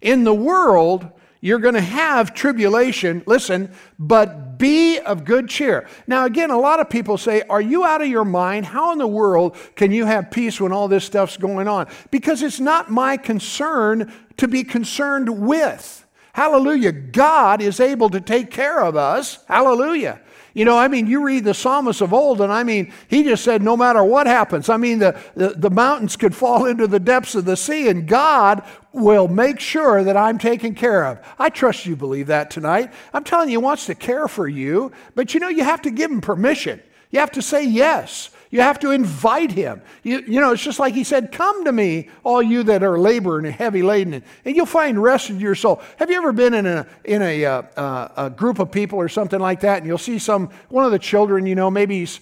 In 0.00 0.24
the 0.24 0.34
world, 0.34 1.10
you're 1.40 1.58
going 1.58 1.74
to 1.74 1.80
have 1.80 2.34
tribulation, 2.34 3.22
listen, 3.26 3.72
but 3.98 4.58
be 4.58 4.98
of 4.98 5.24
good 5.24 5.48
cheer. 5.48 5.88
Now, 6.06 6.26
again, 6.26 6.50
a 6.50 6.58
lot 6.58 6.80
of 6.80 6.90
people 6.90 7.16
say, 7.16 7.42
Are 7.48 7.62
you 7.62 7.84
out 7.84 8.02
of 8.02 8.08
your 8.08 8.26
mind? 8.26 8.66
How 8.66 8.92
in 8.92 8.98
the 8.98 9.06
world 9.06 9.56
can 9.74 9.90
you 9.90 10.04
have 10.04 10.30
peace 10.30 10.60
when 10.60 10.72
all 10.72 10.86
this 10.86 11.04
stuff's 11.04 11.38
going 11.38 11.66
on? 11.66 11.88
Because 12.10 12.42
it's 12.42 12.60
not 12.60 12.90
my 12.90 13.16
concern 13.16 14.12
to 14.36 14.48
be 14.48 14.64
concerned 14.64 15.46
with. 15.46 16.04
Hallelujah. 16.34 16.92
God 16.92 17.62
is 17.62 17.80
able 17.80 18.10
to 18.10 18.20
take 18.20 18.50
care 18.50 18.82
of 18.84 18.94
us. 18.94 19.42
Hallelujah. 19.48 20.20
You 20.52 20.64
know, 20.64 20.76
I 20.76 20.88
mean, 20.88 21.06
you 21.06 21.24
read 21.24 21.44
the 21.44 21.54
psalmist 21.54 22.00
of 22.00 22.12
old, 22.12 22.40
and 22.40 22.52
I 22.52 22.64
mean, 22.64 22.92
he 23.08 23.22
just 23.22 23.44
said, 23.44 23.62
no 23.62 23.76
matter 23.76 24.02
what 24.02 24.26
happens, 24.26 24.68
I 24.68 24.76
mean, 24.76 24.98
the, 24.98 25.18
the, 25.36 25.50
the, 25.50 25.70
mountains 25.70 26.16
could 26.16 26.34
fall 26.34 26.66
into 26.66 26.88
the 26.88 26.98
depths 26.98 27.34
of 27.36 27.44
the 27.44 27.56
sea, 27.56 27.88
and 27.88 28.08
God 28.08 28.64
will 28.92 29.28
make 29.28 29.60
sure 29.60 30.02
that 30.02 30.16
I'm 30.16 30.38
taken 30.38 30.74
care 30.74 31.04
of. 31.04 31.20
I 31.38 31.50
trust 31.50 31.86
you 31.86 31.94
believe 31.94 32.26
that 32.26 32.50
tonight. 32.50 32.92
I'm 33.14 33.22
telling 33.22 33.48
you, 33.48 33.60
he 33.60 33.64
wants 33.64 33.86
to 33.86 33.94
care 33.94 34.26
for 34.26 34.48
you, 34.48 34.90
but 35.14 35.34
you 35.34 35.40
know, 35.40 35.48
you 35.48 35.62
have 35.62 35.82
to 35.82 35.90
give 35.90 36.10
him 36.10 36.20
permission. 36.20 36.82
You 37.10 37.20
have 37.20 37.32
to 37.32 37.42
say 37.42 37.64
yes. 37.64 38.30
You 38.50 38.62
have 38.62 38.80
to 38.80 38.90
invite 38.90 39.52
him. 39.52 39.80
You, 40.02 40.24
you 40.26 40.40
know, 40.40 40.52
it's 40.52 40.62
just 40.62 40.80
like 40.80 40.92
he 40.92 41.04
said, 41.04 41.30
Come 41.30 41.64
to 41.64 41.72
me, 41.72 42.08
all 42.24 42.42
you 42.42 42.64
that 42.64 42.82
are 42.82 42.98
laboring 42.98 43.46
and 43.46 43.54
heavy 43.54 43.82
laden, 43.82 44.22
and 44.44 44.56
you'll 44.56 44.66
find 44.66 45.00
rest 45.00 45.30
in 45.30 45.38
your 45.38 45.54
soul. 45.54 45.80
Have 45.98 46.10
you 46.10 46.16
ever 46.16 46.32
been 46.32 46.54
in 46.54 46.66
a, 46.66 46.86
in 47.04 47.22
a, 47.22 47.44
uh, 47.44 47.62
uh, 47.76 48.08
a 48.16 48.30
group 48.30 48.58
of 48.58 48.72
people 48.72 48.98
or 48.98 49.08
something 49.08 49.38
like 49.38 49.60
that, 49.60 49.78
and 49.78 49.86
you'll 49.86 49.98
see 49.98 50.18
some, 50.18 50.50
one 50.68 50.84
of 50.84 50.90
the 50.90 50.98
children, 50.98 51.46
you 51.46 51.54
know, 51.54 51.70
maybe 51.70 52.00
he's 52.00 52.20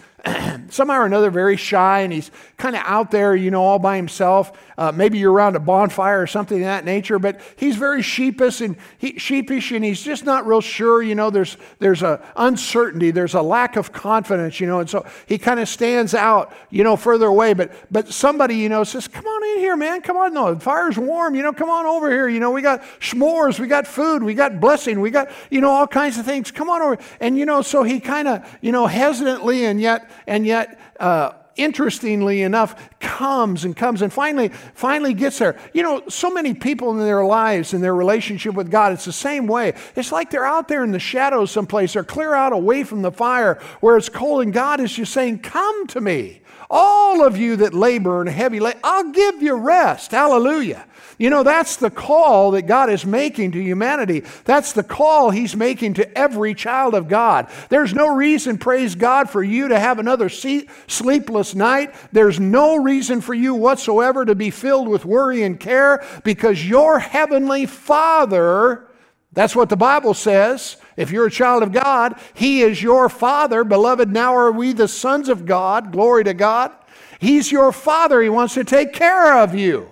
somehow 0.71 1.01
or 1.01 1.07
another 1.07 1.31
very 1.31 1.57
shy 1.57 2.01
and 2.01 2.13
he's 2.13 2.31
kind 2.57 2.77
of 2.77 2.83
out 2.85 3.11
there, 3.11 3.35
you 3.35 3.51
know, 3.51 3.63
all 3.63 3.79
by 3.79 3.97
himself. 3.97 4.53
Uh, 4.77 4.93
maybe 4.93 5.19
you're 5.19 5.33
around 5.33 5.57
a 5.57 5.61
bonfire 5.61 6.23
or 6.23 6.27
something 6.27 6.59
of 6.59 6.65
that 6.65 6.85
nature, 6.85 7.19
but 7.19 7.41
he's 7.57 7.77
very 7.77 8.01
sheepish 8.01 8.61
and 8.61 8.77
he, 8.99 9.19
sheepish 9.19 9.73
and 9.73 9.85
he's 9.85 10.01
just 10.01 10.25
not 10.25 10.47
real 10.47 10.61
sure. 10.61 11.03
You 11.03 11.17
know, 11.17 11.31
there's 11.31 11.57
there's 11.81 12.03
a 12.03 12.25
uncertainty, 12.37 13.11
there's 13.11 13.35
a 13.35 13.43
lack 13.43 13.77
of 13.77 13.93
confidence, 13.93 14.61
you 14.61 14.67
know, 14.67 14.79
and 14.81 14.89
so 14.89 15.05
he 15.27 15.37
kind 15.37 15.59
of 15.59 15.69
stands 15.69 16.15
out, 16.15 16.53
you 16.71 16.85
know, 16.85 16.97
further 16.97 17.27
away. 17.27 17.55
But 17.55 17.73
but 17.91 18.09
somebody, 18.09 18.57
you 18.57 18.69
know, 18.69 18.85
says, 18.85 19.09
"Come 19.09 19.27
on 19.27 19.57
in 19.57 19.59
here, 19.59 19.77
man. 19.77 20.01
Come 20.01 20.17
on, 20.17 20.33
no, 20.33 20.55
the 20.55 20.61
fire's 20.61 20.97
warm. 20.97 21.35
You 21.35 21.43
know, 21.43 21.53
come 21.53 21.71
on 21.71 21.87
over 21.87 22.09
here. 22.11 22.29
You 22.29 22.39
know, 22.39 22.53
we 22.53 22.63
got 22.63 22.83
s'mores, 23.01 23.59
we 23.59 23.67
got 23.67 23.87
food, 23.87 24.23
we 24.23 24.35
got 24.35 24.61
blessing, 24.61 25.01
we 25.01 25.11
got 25.11 25.31
you 25.51 25.61
know 25.61 25.71
all 25.71 25.89
kinds 25.89 26.19
of 26.19 26.25
things. 26.25 26.53
Come 26.53 26.71
on 26.71 26.83
over." 26.83 26.99
And 27.21 27.37
you 27.37 27.47
know, 27.47 27.63
so 27.63 27.83
he 27.83 27.99
kind 27.99 28.29
of 28.29 28.59
you 28.61 28.71
know 28.71 28.87
hesitantly 28.87 29.65
and 29.65 29.81
yet 29.81 30.09
and 30.27 30.47
yet, 30.47 30.79
uh, 30.99 31.33
interestingly 31.57 32.43
enough, 32.43 32.89
comes 33.01 33.65
and 33.65 33.77
comes 33.77 34.01
and 34.01 34.13
finally, 34.13 34.49
finally 34.75 35.13
gets 35.13 35.39
there. 35.39 35.59
You 35.75 35.83
know, 35.83 36.03
so 36.09 36.31
many 36.31 36.55
people 36.55 36.91
in 36.93 36.99
their 36.99 37.25
lives 37.25 37.75
and 37.75 37.83
their 37.83 37.95
relationship 37.95 38.55
with 38.55 38.71
God, 38.71 38.93
it's 38.93 39.05
the 39.05 39.13
same 39.13 39.47
way. 39.47 39.75
It's 39.97 40.13
like 40.13 40.31
they're 40.31 40.47
out 40.47 40.69
there 40.69 40.85
in 40.85 40.93
the 40.93 41.01
shadows 41.01 41.51
someplace. 41.51 41.93
They're 41.93 42.05
clear 42.05 42.33
out 42.33 42.53
away 42.53 42.85
from 42.85 43.03
the 43.03 43.13
fire 43.13 43.61
where 43.81 43.97
it's 43.97 44.09
cold, 44.09 44.43
and 44.43 44.53
God 44.53 44.81
is 44.81 44.93
just 44.93 45.13
saying, 45.13 45.41
Come 45.41 45.87
to 45.89 46.01
me. 46.01 46.41
All 46.71 47.25
of 47.25 47.39
you 47.39 47.57
that 47.57 47.73
labor 47.73 48.21
and 48.21 48.29
heavy 48.29 48.61
labor, 48.61 48.79
I'll 48.85 49.11
give 49.11 49.43
you 49.43 49.55
rest. 49.55 50.11
Hallelujah. 50.11 50.85
You 51.19 51.31
know, 51.31 51.43
that's 51.43 51.77
the 51.77 51.91
call 51.91 52.53
that 52.53 52.69
God 52.69 52.91
is 52.91 53.05
making 53.05 53.53
to 53.53 53.63
humanity. 53.63 54.23
That's 54.45 54.73
the 54.73 54.85
call 54.85 55.31
He's 55.31 55.57
making 55.57 55.95
to 55.95 56.17
every 56.19 56.55
child 56.55 56.95
of 56.95 57.09
God. 57.09 57.49
There's 57.71 57.93
no 57.93 58.15
reason, 58.15 58.57
praise 58.57 58.95
God, 58.95 59.29
for 59.29 59.43
you 59.43 59.69
to 59.69 59.79
have 59.81 59.99
another 59.99 60.29
sleepless 60.29 61.55
night. 61.57 61.95
There's 62.13 62.39
no 62.39 62.77
reason 62.77 63.21
for 63.21 63.35
you 63.35 63.55
whatsoever 63.55 64.25
to 64.25 64.37
be 64.37 64.51
filled 64.51 64.87
with 64.87 65.05
worry 65.05 65.43
and 65.43 65.59
care 65.59 66.05
because 66.23 66.69
your 66.69 67.01
heavenly 67.01 67.67
Father, 67.67 68.87
that's 69.33 69.57
what 69.57 69.71
the 69.71 69.77
Bible 69.77 70.15
says. 70.15 70.77
If 70.99 71.13
you're 71.13 71.27
a 71.27 71.31
child 71.31 71.63
of 71.63 71.73
God, 71.73 72.21
He 72.35 72.61
is 72.61 72.83
your 72.83 73.09
Father. 73.09 73.65
Beloved, 73.65 74.11
now 74.11 74.35
are 74.37 74.53
we 74.53 74.73
the 74.73 74.89
sons 74.89 75.29
of 75.29 75.47
God. 75.47 75.93
Glory 75.93 76.25
to 76.25 76.35
God. 76.35 76.73
He's 77.21 77.51
your 77.51 77.73
Father. 77.73 78.21
He 78.21 78.29
wants 78.29 78.55
to 78.55 78.65
take 78.65 78.93
care 78.93 79.39
of 79.39 79.55
you. 79.55 79.89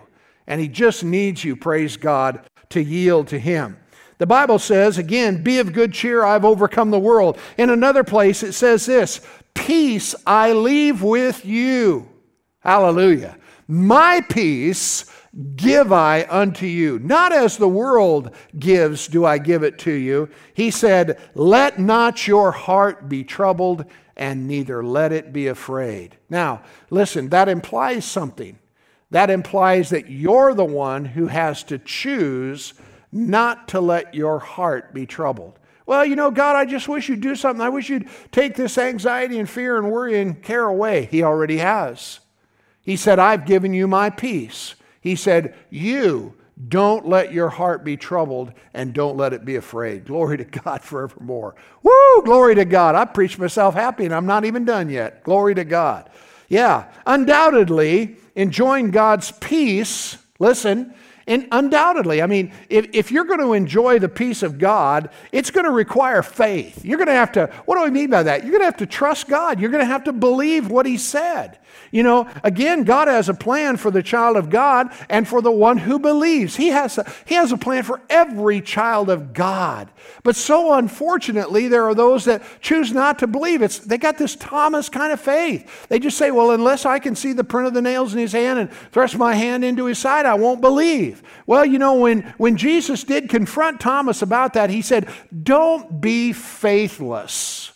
And 0.46 0.60
he 0.60 0.68
just 0.68 1.02
needs 1.02 1.44
you, 1.44 1.56
praise 1.56 1.96
God, 1.96 2.46
to 2.70 2.80
yield 2.80 3.28
to 3.28 3.38
him. 3.38 3.78
The 4.18 4.26
Bible 4.26 4.58
says, 4.58 4.98
again, 4.98 5.42
be 5.42 5.58
of 5.58 5.72
good 5.72 5.92
cheer, 5.92 6.24
I've 6.24 6.44
overcome 6.44 6.90
the 6.90 6.98
world. 6.98 7.38
In 7.58 7.70
another 7.70 8.04
place, 8.04 8.42
it 8.42 8.52
says 8.52 8.86
this 8.86 9.20
peace 9.54 10.14
I 10.26 10.52
leave 10.52 11.02
with 11.02 11.44
you. 11.44 12.08
Hallelujah. 12.60 13.36
My 13.68 14.20
peace 14.28 15.04
give 15.56 15.92
I 15.92 16.26
unto 16.28 16.66
you. 16.66 16.98
Not 16.98 17.32
as 17.32 17.56
the 17.56 17.68
world 17.68 18.34
gives, 18.58 19.08
do 19.08 19.24
I 19.24 19.38
give 19.38 19.62
it 19.62 19.78
to 19.80 19.92
you. 19.92 20.28
He 20.54 20.70
said, 20.70 21.20
Let 21.34 21.78
not 21.78 22.26
your 22.26 22.52
heart 22.52 23.08
be 23.08 23.24
troubled, 23.24 23.84
and 24.16 24.48
neither 24.48 24.82
let 24.82 25.12
it 25.12 25.32
be 25.32 25.46
afraid. 25.46 26.16
Now, 26.30 26.62
listen, 26.90 27.28
that 27.30 27.48
implies 27.48 28.04
something. 28.04 28.58
That 29.10 29.30
implies 29.30 29.90
that 29.90 30.10
you're 30.10 30.54
the 30.54 30.64
one 30.64 31.04
who 31.04 31.28
has 31.28 31.62
to 31.64 31.78
choose 31.78 32.74
not 33.12 33.68
to 33.68 33.80
let 33.80 34.14
your 34.14 34.38
heart 34.38 34.92
be 34.92 35.06
troubled. 35.06 35.58
Well, 35.84 36.04
you 36.04 36.16
know, 36.16 36.32
God, 36.32 36.56
I 36.56 36.64
just 36.64 36.88
wish 36.88 37.08
you'd 37.08 37.20
do 37.20 37.36
something. 37.36 37.60
I 37.60 37.68
wish 37.68 37.88
you'd 37.88 38.08
take 38.32 38.56
this 38.56 38.76
anxiety 38.76 39.38
and 39.38 39.48
fear 39.48 39.78
and 39.78 39.92
worry 39.92 40.20
and 40.20 40.42
care 40.42 40.64
away. 40.64 41.04
He 41.04 41.22
already 41.22 41.58
has. 41.58 42.18
He 42.82 42.96
said, 42.96 43.18
I've 43.18 43.46
given 43.46 43.72
you 43.72 43.86
my 43.86 44.10
peace. 44.10 44.74
He 45.06 45.14
said, 45.14 45.54
You 45.70 46.34
don't 46.68 47.06
let 47.06 47.32
your 47.32 47.48
heart 47.48 47.84
be 47.84 47.96
troubled 47.96 48.52
and 48.74 48.92
don't 48.92 49.16
let 49.16 49.32
it 49.32 49.44
be 49.44 49.54
afraid. 49.54 50.04
Glory 50.04 50.36
to 50.38 50.44
God 50.44 50.82
forevermore. 50.82 51.54
Woo! 51.84 52.22
Glory 52.24 52.56
to 52.56 52.64
God. 52.64 52.96
I 52.96 53.04
preached 53.04 53.38
myself 53.38 53.74
happy 53.74 54.04
and 54.04 54.12
I'm 54.12 54.26
not 54.26 54.44
even 54.44 54.64
done 54.64 54.90
yet. 54.90 55.22
Glory 55.22 55.54
to 55.54 55.62
God. 55.62 56.10
Yeah, 56.48 56.90
undoubtedly, 57.06 58.16
enjoying 58.34 58.90
God's 58.90 59.30
peace, 59.30 60.18
listen, 60.40 60.92
and 61.28 61.46
undoubtedly, 61.52 62.20
I 62.20 62.26
mean, 62.26 62.52
if, 62.68 62.88
if 62.92 63.12
you're 63.12 63.24
going 63.24 63.40
to 63.40 63.52
enjoy 63.52 64.00
the 64.00 64.08
peace 64.08 64.42
of 64.42 64.58
God, 64.58 65.10
it's 65.30 65.52
going 65.52 65.66
to 65.66 65.72
require 65.72 66.22
faith. 66.22 66.84
You're 66.84 66.98
going 66.98 67.06
to 67.06 67.14
have 67.14 67.32
to, 67.32 67.46
what 67.66 67.76
do 67.76 67.84
I 67.84 67.90
mean 67.90 68.10
by 68.10 68.24
that? 68.24 68.42
You're 68.42 68.50
going 68.50 68.62
to 68.62 68.66
have 68.66 68.76
to 68.78 68.86
trust 68.86 69.28
God. 69.28 69.60
You're 69.60 69.70
going 69.70 69.82
to 69.82 69.86
have 69.86 70.04
to 70.04 70.12
believe 70.12 70.68
what 70.68 70.84
He 70.84 70.96
said. 70.96 71.58
You 71.90 72.02
know, 72.02 72.28
again, 72.42 72.84
God 72.84 73.08
has 73.08 73.28
a 73.28 73.34
plan 73.34 73.76
for 73.76 73.90
the 73.90 74.02
child 74.02 74.36
of 74.36 74.50
God 74.50 74.92
and 75.08 75.26
for 75.26 75.40
the 75.40 75.52
one 75.52 75.78
who 75.78 75.98
believes. 75.98 76.56
He 76.56 76.68
has 76.68 76.98
a, 76.98 77.10
he 77.24 77.34
has 77.34 77.52
a 77.52 77.56
plan 77.56 77.82
for 77.84 78.00
every 78.10 78.60
child 78.60 79.08
of 79.08 79.32
God. 79.32 79.88
But 80.22 80.36
so 80.36 80.74
unfortunately, 80.74 81.68
there 81.68 81.84
are 81.84 81.94
those 81.94 82.24
that 82.24 82.42
choose 82.60 82.92
not 82.92 83.18
to 83.20 83.26
believe. 83.26 83.62
It's, 83.62 83.78
they 83.78 83.98
got 83.98 84.18
this 84.18 84.36
Thomas 84.36 84.88
kind 84.88 85.12
of 85.12 85.20
faith. 85.20 85.86
They 85.88 85.98
just 85.98 86.18
say, 86.18 86.30
well, 86.30 86.50
unless 86.50 86.84
I 86.84 86.98
can 86.98 87.14
see 87.14 87.32
the 87.32 87.44
print 87.44 87.68
of 87.68 87.74
the 87.74 87.82
nails 87.82 88.12
in 88.12 88.18
his 88.18 88.32
hand 88.32 88.58
and 88.58 88.70
thrust 88.90 89.16
my 89.16 89.34
hand 89.34 89.64
into 89.64 89.86
his 89.86 89.98
side, 89.98 90.26
I 90.26 90.34
won't 90.34 90.60
believe. 90.60 91.22
Well, 91.46 91.64
you 91.64 91.78
know, 91.78 91.94
when, 91.94 92.22
when 92.36 92.56
Jesus 92.56 93.04
did 93.04 93.28
confront 93.28 93.80
Thomas 93.80 94.22
about 94.22 94.54
that, 94.54 94.70
he 94.70 94.82
said, 94.82 95.08
don't 95.42 96.00
be 96.00 96.32
faithless, 96.32 97.72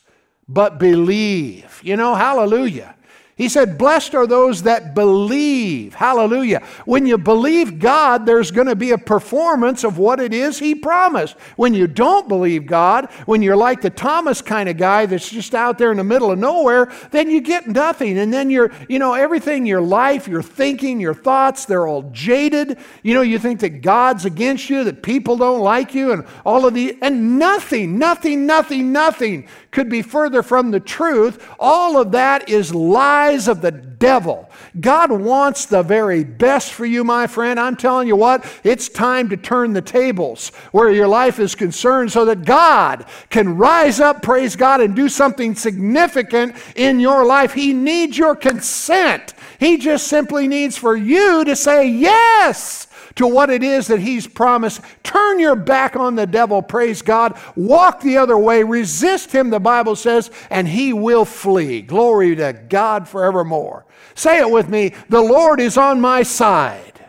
but 0.48 0.78
believe. 0.78 1.80
You 1.82 1.96
know, 1.96 2.14
hallelujah. 2.14 2.96
He 3.40 3.48
said, 3.48 3.78
Blessed 3.78 4.14
are 4.14 4.26
those 4.26 4.64
that 4.64 4.94
believe. 4.94 5.94
Hallelujah. 5.94 6.60
When 6.84 7.06
you 7.06 7.16
believe 7.16 7.78
God, 7.78 8.26
there's 8.26 8.50
going 8.50 8.66
to 8.66 8.76
be 8.76 8.90
a 8.90 8.98
performance 8.98 9.82
of 9.82 9.96
what 9.96 10.20
it 10.20 10.34
is 10.34 10.58
He 10.58 10.74
promised. 10.74 11.38
When 11.56 11.72
you 11.72 11.86
don't 11.86 12.28
believe 12.28 12.66
God, 12.66 13.10
when 13.24 13.40
you're 13.40 13.56
like 13.56 13.80
the 13.80 13.88
Thomas 13.88 14.42
kind 14.42 14.68
of 14.68 14.76
guy 14.76 15.06
that's 15.06 15.30
just 15.30 15.54
out 15.54 15.78
there 15.78 15.90
in 15.90 15.96
the 15.96 16.04
middle 16.04 16.30
of 16.30 16.38
nowhere, 16.38 16.92
then 17.12 17.30
you 17.30 17.40
get 17.40 17.66
nothing. 17.66 18.18
And 18.18 18.30
then 18.30 18.50
you're, 18.50 18.72
you 18.90 18.98
know, 18.98 19.14
everything, 19.14 19.64
your 19.64 19.80
life, 19.80 20.28
your 20.28 20.42
thinking, 20.42 21.00
your 21.00 21.14
thoughts, 21.14 21.64
they're 21.64 21.86
all 21.86 22.10
jaded. 22.12 22.76
You 23.02 23.14
know, 23.14 23.22
you 23.22 23.38
think 23.38 23.60
that 23.60 23.80
God's 23.80 24.26
against 24.26 24.68
you, 24.68 24.84
that 24.84 25.02
people 25.02 25.38
don't 25.38 25.60
like 25.60 25.94
you, 25.94 26.12
and 26.12 26.26
all 26.44 26.66
of 26.66 26.74
the, 26.74 26.94
and 27.00 27.38
nothing, 27.38 27.98
nothing, 27.98 28.44
nothing, 28.44 28.92
nothing 28.92 29.48
could 29.70 29.88
be 29.88 30.02
further 30.02 30.42
from 30.42 30.70
the 30.70 30.80
truth. 30.80 31.46
All 31.58 32.00
of 32.00 32.12
that 32.12 32.48
is 32.48 32.74
lies 32.74 33.46
of 33.48 33.60
the 33.60 33.70
devil. 33.70 34.50
God 34.80 35.12
wants 35.12 35.66
the 35.66 35.82
very 35.82 36.24
best 36.24 36.72
for 36.72 36.86
you, 36.86 37.04
my 37.04 37.26
friend. 37.26 37.60
I'm 37.60 37.76
telling 37.76 38.08
you 38.08 38.16
what, 38.16 38.44
it's 38.64 38.88
time 38.88 39.28
to 39.28 39.36
turn 39.36 39.72
the 39.72 39.82
tables 39.82 40.48
where 40.72 40.90
your 40.90 41.08
life 41.08 41.38
is 41.38 41.54
concerned 41.54 42.10
so 42.10 42.24
that 42.24 42.44
God 42.44 43.04
can 43.28 43.56
rise 43.56 44.00
up, 44.00 44.22
praise 44.22 44.56
God, 44.56 44.80
and 44.80 44.96
do 44.96 45.08
something 45.08 45.54
significant 45.54 46.56
in 46.74 46.98
your 46.98 47.24
life. 47.24 47.52
He 47.52 47.72
needs 47.72 48.18
your 48.18 48.34
consent. 48.34 49.34
He 49.58 49.76
just 49.76 50.08
simply 50.08 50.48
needs 50.48 50.76
for 50.76 50.96
you 50.96 51.44
to 51.44 51.54
say 51.54 51.88
yes 51.88 52.88
to 53.16 53.26
what 53.26 53.50
it 53.50 53.62
is 53.62 53.86
that 53.88 54.00
He's 54.00 54.26
promised. 54.26 54.80
Turn 55.02 55.38
your 55.38 55.56
back 55.56 55.96
on 55.96 56.14
the 56.14 56.26
devil, 56.26 56.62
praise 56.62 57.02
God. 57.02 57.38
Walk 57.56 58.00
the 58.00 58.16
other 58.16 58.38
way. 58.38 58.62
Resist 58.62 59.32
him, 59.32 59.50
the 59.50 59.60
Bible 59.60 59.96
says, 59.96 60.30
and 60.50 60.68
he 60.68 60.92
will 60.92 61.24
flee. 61.24 61.82
Glory 61.82 62.36
to 62.36 62.52
God 62.52 63.08
forevermore. 63.08 63.86
Say 64.14 64.38
it 64.38 64.50
with 64.50 64.68
me 64.68 64.94
The 65.08 65.20
Lord 65.20 65.60
is 65.60 65.76
on 65.76 66.00
my 66.00 66.22
side. 66.22 67.04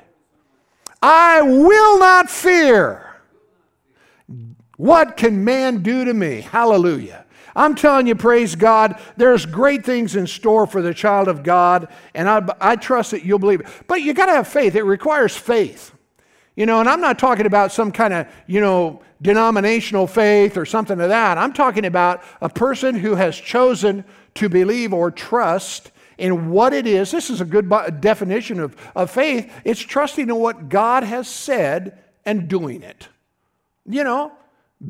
I 1.02 1.42
will 1.42 2.00
not 2.00 2.30
fear. 2.30 3.08
What 4.78 5.18
can 5.18 5.44
man 5.44 5.84
do 5.84 6.06
to 6.06 6.14
me? 6.14 6.42
Hallelujah. 6.42 7.26
I'm 7.56 7.76
telling 7.76 8.08
you, 8.08 8.16
praise 8.16 8.56
God, 8.56 9.00
there's 9.18 9.46
great 9.46 9.86
things 9.86 10.16
in 10.16 10.28
store 10.28 10.68
for 10.68 10.82
the 10.82 10.94
child 10.94 11.28
of 11.28 11.44
God, 11.44 11.88
and 12.14 12.30
I, 12.30 12.44
I 12.60 12.76
trust 12.76 13.12
that 13.12 13.24
you'll 13.24 13.40
believe 13.40 13.62
it. 13.62 13.68
But 13.88 14.02
you 14.02 14.14
got 14.14 14.28
to 14.28 14.34
have 14.34 14.48
faith. 14.48 14.76
It 14.76 14.84
requires 14.84 15.36
faith. 15.36 15.94
You 16.56 16.66
know, 16.66 16.80
and 16.80 16.90
I'm 16.90 17.02
not 17.02 17.18
talking 17.18 17.46
about 17.46 17.72
some 17.72 17.92
kind 17.92 18.14
of, 18.14 18.28
you 18.46 18.60
know, 18.60 19.02
denominational 19.22 20.08
faith 20.08 20.58
or 20.58 20.66
something 20.66 21.00
of 21.00 21.10
that. 21.10 21.38
I'm 21.38 21.54
talking 21.54 21.86
about 21.86 22.24
a 22.42 22.50
person 22.50 22.96
who 22.96 23.16
has 23.16 23.36
chosen 23.36 24.04
to 24.36 24.50
believe 24.50 24.94
or 24.94 25.12
trust 25.12 25.92
in 26.18 26.50
what 26.50 26.74
it 26.74 26.86
is. 26.86 27.12
This 27.12 27.30
is 27.30 27.42
a 27.42 27.46
good 27.46 27.70
definition 28.02 28.60
of, 28.60 28.76
of 28.96 29.10
faith. 29.10 29.52
It's 29.64 29.80
trusting 29.80 30.30
in 30.30 30.36
what 30.36 30.70
God 30.70 31.04
has 31.04 31.28
said 31.28 31.98
and 32.26 32.48
doing 32.48 32.84
it. 32.84 33.08
You 33.86 34.04
know, 34.04 34.32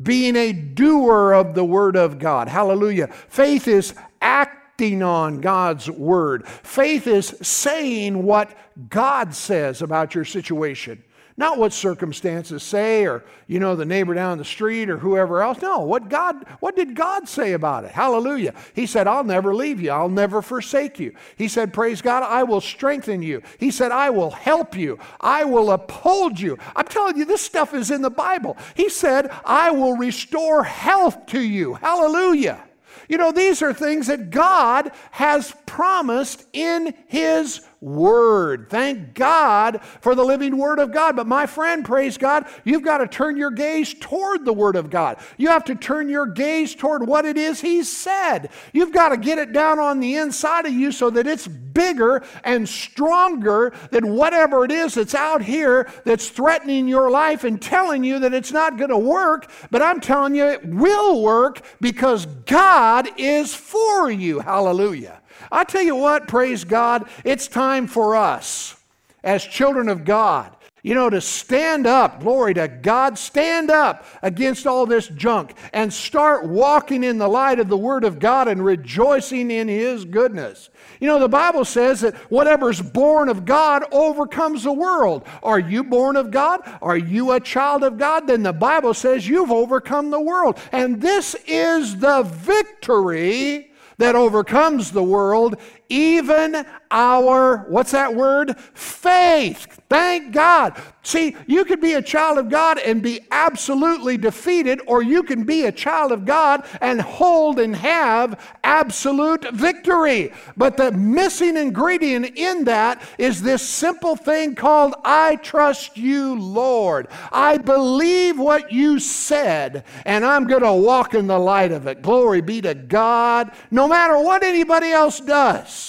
being 0.02 0.36
a 0.36 0.52
doer 0.52 1.32
of 1.32 1.54
the 1.54 1.64
Word 1.64 1.96
of 1.96 2.18
God. 2.18 2.48
Hallelujah. 2.48 3.08
Faith 3.08 3.68
is 3.68 3.94
acting 4.20 5.02
on 5.02 5.40
God's 5.40 5.90
Word, 5.90 6.46
faith 6.46 7.06
is 7.06 7.36
saying 7.42 8.22
what 8.22 8.56
God 8.88 9.34
says 9.34 9.82
about 9.82 10.14
your 10.14 10.24
situation. 10.24 11.04
Not 11.36 11.58
what 11.58 11.72
circumstances 11.72 12.62
say 12.62 13.06
or, 13.06 13.24
you 13.46 13.58
know, 13.58 13.74
the 13.74 13.86
neighbor 13.86 14.14
down 14.14 14.38
the 14.38 14.44
street 14.44 14.90
or 14.90 14.98
whoever 14.98 15.42
else. 15.42 15.62
No, 15.62 15.80
what 15.80 16.08
God, 16.08 16.46
what 16.60 16.76
did 16.76 16.94
God 16.94 17.26
say 17.26 17.54
about 17.54 17.84
it? 17.84 17.90
Hallelujah. 17.90 18.54
He 18.74 18.86
said, 18.86 19.06
I'll 19.06 19.24
never 19.24 19.54
leave 19.54 19.80
you. 19.80 19.90
I'll 19.90 20.10
never 20.10 20.42
forsake 20.42 20.98
you. 20.98 21.14
He 21.36 21.48
said, 21.48 21.72
praise 21.72 22.02
God, 22.02 22.22
I 22.22 22.42
will 22.42 22.60
strengthen 22.60 23.22
you. 23.22 23.42
He 23.58 23.70
said, 23.70 23.92
I 23.92 24.10
will 24.10 24.30
help 24.30 24.76
you. 24.76 24.98
I 25.20 25.44
will 25.44 25.70
uphold 25.70 26.38
you. 26.38 26.58
I'm 26.76 26.86
telling 26.86 27.16
you, 27.16 27.24
this 27.24 27.40
stuff 27.40 27.72
is 27.72 27.90
in 27.90 28.02
the 28.02 28.10
Bible. 28.10 28.58
He 28.74 28.90
said, 28.90 29.30
I 29.44 29.70
will 29.70 29.96
restore 29.96 30.64
health 30.64 31.26
to 31.26 31.40
you. 31.40 31.74
Hallelujah. 31.74 32.62
You 33.08 33.18
know, 33.18 33.32
these 33.32 33.62
are 33.62 33.74
things 33.74 34.06
that 34.06 34.30
God 34.30 34.92
has 35.10 35.54
promised 35.66 36.46
in 36.52 36.94
His 37.08 37.60
Word. 37.82 38.68
Thank 38.70 39.14
God 39.14 39.82
for 40.00 40.14
the 40.14 40.24
living 40.24 40.56
Word 40.56 40.78
of 40.78 40.92
God. 40.92 41.16
But 41.16 41.26
my 41.26 41.46
friend, 41.46 41.84
praise 41.84 42.16
God, 42.16 42.46
you've 42.64 42.84
got 42.84 42.98
to 42.98 43.08
turn 43.08 43.36
your 43.36 43.50
gaze 43.50 43.92
toward 43.92 44.44
the 44.44 44.52
Word 44.52 44.76
of 44.76 44.88
God. 44.88 45.18
You 45.36 45.48
have 45.48 45.64
to 45.64 45.74
turn 45.74 46.08
your 46.08 46.26
gaze 46.26 46.74
toward 46.74 47.06
what 47.06 47.24
it 47.24 47.36
is 47.36 47.60
He 47.60 47.82
said. 47.82 48.50
You've 48.72 48.92
got 48.92 49.08
to 49.08 49.16
get 49.16 49.38
it 49.38 49.52
down 49.52 49.80
on 49.80 49.98
the 49.98 50.16
inside 50.16 50.66
of 50.66 50.72
you 50.72 50.92
so 50.92 51.10
that 51.10 51.26
it's 51.26 51.48
bigger 51.48 52.22
and 52.44 52.68
stronger 52.68 53.72
than 53.90 54.14
whatever 54.14 54.64
it 54.64 54.70
is 54.70 54.94
that's 54.94 55.14
out 55.14 55.42
here 55.42 55.90
that's 56.04 56.28
threatening 56.28 56.86
your 56.86 57.10
life 57.10 57.44
and 57.44 57.60
telling 57.60 58.04
you 58.04 58.18
that 58.20 58.34
it's 58.34 58.52
not 58.52 58.76
going 58.76 58.90
to 58.90 58.98
work. 58.98 59.50
But 59.70 59.82
I'm 59.82 60.00
telling 60.00 60.34
you, 60.34 60.46
it 60.46 60.64
will 60.64 61.22
work 61.22 61.62
because 61.80 62.26
God 62.46 63.08
is 63.16 63.54
for 63.54 64.10
you. 64.10 64.40
Hallelujah. 64.40 65.21
I 65.50 65.64
tell 65.64 65.82
you 65.82 65.96
what, 65.96 66.28
praise 66.28 66.64
God, 66.64 67.08
it's 67.24 67.48
time 67.48 67.86
for 67.86 68.16
us 68.16 68.76
as 69.24 69.44
children 69.44 69.88
of 69.88 70.04
God, 70.04 70.56
you 70.82 70.94
know, 70.94 71.08
to 71.08 71.20
stand 71.20 71.86
up, 71.86 72.20
glory 72.20 72.54
to 72.54 72.66
God, 72.66 73.16
stand 73.16 73.70
up 73.70 74.04
against 74.20 74.66
all 74.66 74.84
this 74.84 75.06
junk 75.06 75.54
and 75.72 75.92
start 75.92 76.44
walking 76.44 77.04
in 77.04 77.18
the 77.18 77.28
light 77.28 77.60
of 77.60 77.68
the 77.68 77.76
Word 77.76 78.02
of 78.02 78.18
God 78.18 78.48
and 78.48 78.64
rejoicing 78.64 79.52
in 79.52 79.68
His 79.68 80.04
goodness. 80.04 80.70
You 80.98 81.06
know, 81.06 81.20
the 81.20 81.28
Bible 81.28 81.64
says 81.64 82.00
that 82.00 82.16
whatever's 82.32 82.80
born 82.80 83.28
of 83.28 83.44
God 83.44 83.84
overcomes 83.92 84.64
the 84.64 84.72
world. 84.72 85.24
Are 85.44 85.60
you 85.60 85.84
born 85.84 86.16
of 86.16 86.32
God? 86.32 86.60
Are 86.82 86.96
you 86.96 87.32
a 87.32 87.40
child 87.40 87.84
of 87.84 87.96
God? 87.96 88.26
Then 88.26 88.42
the 88.42 88.52
Bible 88.52 88.92
says 88.92 89.28
you've 89.28 89.52
overcome 89.52 90.10
the 90.10 90.20
world. 90.20 90.58
And 90.72 91.00
this 91.00 91.36
is 91.46 91.98
the 91.98 92.22
victory 92.22 93.71
that 94.02 94.16
overcomes 94.16 94.90
the 94.90 95.02
world, 95.02 95.56
even 95.92 96.64
our, 96.90 97.66
what's 97.68 97.92
that 97.92 98.14
word? 98.14 98.58
Faith. 98.74 99.80
Thank 99.90 100.32
God. 100.32 100.80
See, 101.02 101.36
you 101.46 101.64
could 101.64 101.80
be 101.80 101.94
a 101.94 102.02
child 102.02 102.38
of 102.38 102.48
God 102.48 102.78
and 102.78 103.02
be 103.02 103.20
absolutely 103.30 104.16
defeated, 104.16 104.80
or 104.86 105.02
you 105.02 105.22
can 105.22 105.44
be 105.44 105.66
a 105.66 105.72
child 105.72 106.12
of 106.12 106.24
God 106.24 106.64
and 106.80 107.00
hold 107.00 107.58
and 107.58 107.76
have 107.76 108.40
absolute 108.64 109.52
victory. 109.52 110.32
But 110.56 110.76
the 110.76 110.92
missing 110.92 111.56
ingredient 111.56 112.36
in 112.36 112.64
that 112.64 113.02
is 113.18 113.42
this 113.42 113.68
simple 113.68 114.16
thing 114.16 114.54
called 114.54 114.94
I 115.04 115.36
trust 115.36 115.96
you, 115.96 116.38
Lord. 116.38 117.08
I 117.32 117.58
believe 117.58 118.38
what 118.38 118.72
you 118.72 118.98
said, 118.98 119.84
and 120.06 120.24
I'm 120.24 120.46
going 120.46 120.62
to 120.62 120.72
walk 120.72 121.14
in 121.14 121.26
the 121.26 121.38
light 121.38 121.72
of 121.72 121.86
it. 121.86 122.00
Glory 122.00 122.40
be 122.40 122.62
to 122.62 122.74
God, 122.74 123.50
no 123.70 123.88
matter 123.88 124.18
what 124.18 124.42
anybody 124.42 124.90
else 124.90 125.20
does. 125.20 125.81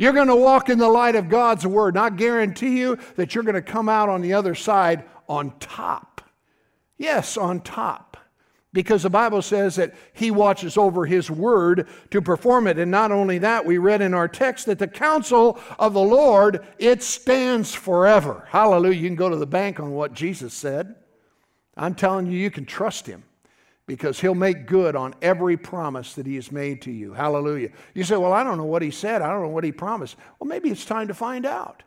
You're 0.00 0.14
going 0.14 0.28
to 0.28 0.34
walk 0.34 0.70
in 0.70 0.78
the 0.78 0.88
light 0.88 1.14
of 1.14 1.28
God's 1.28 1.66
word. 1.66 1.94
And 1.94 2.02
I 2.02 2.08
guarantee 2.08 2.78
you 2.78 2.98
that 3.16 3.34
you're 3.34 3.44
going 3.44 3.54
to 3.54 3.60
come 3.60 3.86
out 3.86 4.08
on 4.08 4.22
the 4.22 4.32
other 4.32 4.54
side 4.54 5.04
on 5.28 5.52
top. 5.60 6.22
Yes, 6.96 7.36
on 7.36 7.60
top. 7.60 8.16
Because 8.72 9.02
the 9.02 9.10
Bible 9.10 9.42
says 9.42 9.76
that 9.76 9.94
He 10.14 10.30
watches 10.30 10.78
over 10.78 11.04
His 11.04 11.30
word 11.30 11.86
to 12.12 12.22
perform 12.22 12.66
it. 12.66 12.78
And 12.78 12.90
not 12.90 13.12
only 13.12 13.36
that, 13.40 13.66
we 13.66 13.76
read 13.76 14.00
in 14.00 14.14
our 14.14 14.26
text 14.26 14.64
that 14.66 14.78
the 14.78 14.88
counsel 14.88 15.60
of 15.78 15.92
the 15.92 16.00
Lord, 16.00 16.66
it 16.78 17.02
stands 17.02 17.74
forever. 17.74 18.46
Hallelujah. 18.48 18.98
You 18.98 19.08
can 19.10 19.16
go 19.16 19.28
to 19.28 19.36
the 19.36 19.46
bank 19.46 19.80
on 19.80 19.90
what 19.90 20.14
Jesus 20.14 20.54
said. 20.54 20.94
I'm 21.76 21.94
telling 21.94 22.24
you, 22.24 22.38
you 22.38 22.50
can 22.50 22.64
trust 22.64 23.06
Him 23.06 23.22
because 23.90 24.20
he'll 24.20 24.36
make 24.36 24.66
good 24.66 24.94
on 24.94 25.12
every 25.20 25.56
promise 25.56 26.12
that 26.12 26.24
he 26.24 26.36
has 26.36 26.52
made 26.52 26.80
to 26.80 26.92
you. 26.92 27.12
Hallelujah. 27.12 27.70
You 27.92 28.04
say, 28.04 28.16
Well, 28.16 28.32
I 28.32 28.44
don't 28.44 28.56
know 28.56 28.64
what 28.64 28.82
he 28.82 28.92
said. 28.92 29.20
I 29.20 29.28
don't 29.30 29.42
know 29.42 29.48
what 29.48 29.64
he 29.64 29.72
promised. 29.72 30.14
Well, 30.38 30.46
maybe 30.46 30.70
it's 30.70 30.84
time 30.84 31.08
to 31.08 31.14
find 31.14 31.44
out. 31.44 31.82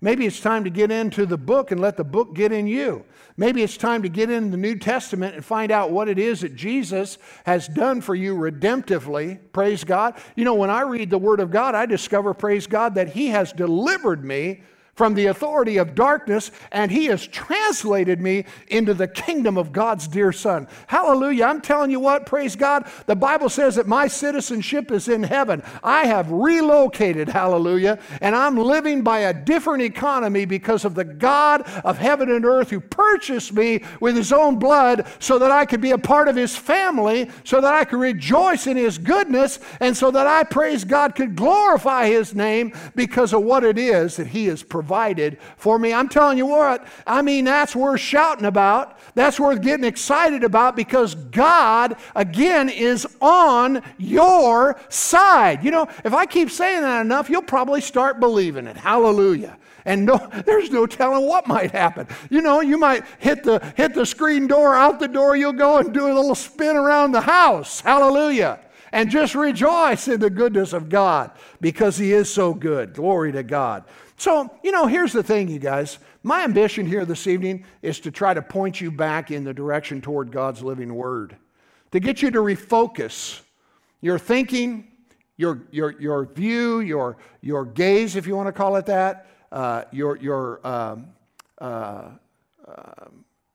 Maybe 0.00 0.26
it's 0.26 0.38
time 0.38 0.62
to 0.62 0.70
get 0.70 0.92
into 0.92 1.26
the 1.26 1.36
book 1.36 1.72
and 1.72 1.80
let 1.80 1.96
the 1.96 2.04
book 2.04 2.36
get 2.36 2.52
in 2.52 2.68
you. 2.68 3.04
Maybe 3.36 3.64
it's 3.64 3.76
time 3.76 4.04
to 4.04 4.08
get 4.08 4.30
in 4.30 4.52
the 4.52 4.56
New 4.56 4.76
Testament 4.76 5.34
and 5.34 5.44
find 5.44 5.72
out 5.72 5.90
what 5.90 6.08
it 6.08 6.20
is 6.20 6.42
that 6.42 6.54
Jesus 6.54 7.18
has 7.44 7.66
done 7.66 8.00
for 8.00 8.14
you 8.14 8.36
redemptively. 8.36 9.40
Praise 9.52 9.82
God. 9.82 10.14
You 10.36 10.44
know, 10.44 10.54
when 10.54 10.70
I 10.70 10.82
read 10.82 11.10
the 11.10 11.18
Word 11.18 11.40
of 11.40 11.50
God, 11.50 11.74
I 11.74 11.84
discover, 11.84 12.32
praise 12.32 12.68
God, 12.68 12.94
that 12.94 13.08
He 13.08 13.26
has 13.30 13.52
delivered 13.52 14.24
me 14.24 14.62
from 15.00 15.14
the 15.14 15.28
authority 15.28 15.78
of 15.78 15.94
darkness, 15.94 16.50
and 16.72 16.90
He 16.90 17.06
has 17.06 17.26
translated 17.26 18.20
me 18.20 18.44
into 18.68 18.92
the 18.92 19.08
kingdom 19.08 19.56
of 19.56 19.72
God's 19.72 20.06
dear 20.06 20.30
Son. 20.30 20.68
Hallelujah. 20.88 21.46
I'm 21.46 21.62
telling 21.62 21.90
you 21.90 21.98
what, 21.98 22.26
praise 22.26 22.54
God. 22.54 22.86
The 23.06 23.16
Bible 23.16 23.48
says 23.48 23.76
that 23.76 23.86
my 23.86 24.08
citizenship 24.08 24.90
is 24.90 25.08
in 25.08 25.22
heaven. 25.22 25.62
I 25.82 26.04
have 26.04 26.30
relocated, 26.30 27.30
hallelujah, 27.30 27.98
and 28.20 28.36
I'm 28.36 28.58
living 28.58 29.00
by 29.00 29.20
a 29.20 29.32
different 29.32 29.84
economy 29.84 30.44
because 30.44 30.84
of 30.84 30.94
the 30.94 31.04
God 31.04 31.62
of 31.82 31.96
heaven 31.96 32.30
and 32.30 32.44
earth 32.44 32.68
who 32.68 32.80
purchased 32.80 33.54
me 33.54 33.82
with 34.00 34.14
His 34.14 34.34
own 34.34 34.58
blood 34.58 35.06
so 35.18 35.38
that 35.38 35.50
I 35.50 35.64
could 35.64 35.80
be 35.80 35.92
a 35.92 35.98
part 35.98 36.28
of 36.28 36.36
His 36.36 36.54
family, 36.54 37.30
so 37.44 37.62
that 37.62 37.72
I 37.72 37.86
could 37.86 38.00
rejoice 38.00 38.66
in 38.66 38.76
His 38.76 38.98
goodness, 38.98 39.60
and 39.80 39.96
so 39.96 40.10
that 40.10 40.26
I, 40.26 40.44
praise 40.44 40.84
God, 40.84 41.14
could 41.14 41.36
glorify 41.36 42.08
His 42.08 42.34
name 42.34 42.74
because 42.94 43.32
of 43.32 43.44
what 43.44 43.64
it 43.64 43.78
is 43.78 44.16
that 44.16 44.26
He 44.26 44.44
has 44.44 44.62
provided 44.62 44.89
provided 44.90 45.38
for 45.56 45.78
me. 45.78 45.92
I'm 45.92 46.08
telling 46.08 46.36
you 46.36 46.46
what, 46.46 46.84
I 47.06 47.22
mean, 47.22 47.44
that's 47.44 47.76
worth 47.76 48.00
shouting 48.00 48.44
about. 48.44 48.98
That's 49.14 49.38
worth 49.38 49.62
getting 49.62 49.84
excited 49.84 50.42
about 50.42 50.74
because 50.74 51.14
God, 51.14 51.94
again, 52.16 52.68
is 52.68 53.06
on 53.20 53.84
your 53.98 54.80
side. 54.88 55.62
You 55.62 55.70
know, 55.70 55.88
if 56.04 56.12
I 56.12 56.26
keep 56.26 56.50
saying 56.50 56.82
that 56.82 57.02
enough, 57.02 57.30
you'll 57.30 57.42
probably 57.42 57.80
start 57.80 58.18
believing 58.18 58.66
it. 58.66 58.76
Hallelujah 58.76 59.56
and 59.84 60.04
no, 60.04 60.28
there's 60.44 60.70
no 60.70 60.86
telling 60.86 61.26
what 61.26 61.46
might 61.46 61.70
happen. 61.70 62.08
You 62.28 62.42
know, 62.42 62.60
you 62.60 62.76
might 62.76 63.04
hit 63.20 63.44
the 63.44 63.72
hit 63.76 63.94
the 63.94 64.04
screen 64.04 64.48
door, 64.48 64.74
out 64.74 64.98
the 64.98 65.08
door 65.08 65.36
you'll 65.36 65.52
go 65.52 65.78
and 65.78 65.94
do 65.94 66.06
a 66.06 66.12
little 66.12 66.34
spin 66.34 66.76
around 66.76 67.12
the 67.12 67.20
house. 67.20 67.80
Hallelujah. 67.80 68.58
And 68.92 69.10
just 69.10 69.34
rejoice 69.34 70.08
in 70.08 70.20
the 70.20 70.30
goodness 70.30 70.72
of 70.72 70.88
God 70.88 71.30
because 71.60 71.96
He 71.96 72.12
is 72.12 72.32
so 72.32 72.54
good. 72.54 72.94
Glory 72.94 73.32
to 73.32 73.42
God. 73.42 73.84
So, 74.16 74.50
you 74.62 74.72
know, 74.72 74.86
here's 74.86 75.12
the 75.12 75.22
thing, 75.22 75.48
you 75.48 75.58
guys. 75.58 75.98
My 76.22 76.44
ambition 76.44 76.86
here 76.86 77.04
this 77.04 77.26
evening 77.26 77.64
is 77.80 78.00
to 78.00 78.10
try 78.10 78.34
to 78.34 78.42
point 78.42 78.80
you 78.80 78.90
back 78.90 79.30
in 79.30 79.44
the 79.44 79.54
direction 79.54 80.00
toward 80.00 80.30
God's 80.30 80.62
living 80.62 80.94
word, 80.94 81.36
to 81.92 82.00
get 82.00 82.20
you 82.20 82.30
to 82.30 82.40
refocus 82.40 83.40
your 84.02 84.18
thinking, 84.18 84.88
your, 85.36 85.62
your, 85.70 85.98
your 86.00 86.26
view, 86.26 86.80
your, 86.80 87.16
your 87.40 87.64
gaze, 87.64 88.16
if 88.16 88.26
you 88.26 88.36
want 88.36 88.48
to 88.48 88.52
call 88.52 88.76
it 88.76 88.86
that, 88.86 89.26
uh, 89.52 89.84
your, 89.90 90.16
your 90.18 90.66
um, 90.66 91.06
uh, 91.58 92.10
uh, 92.68 93.04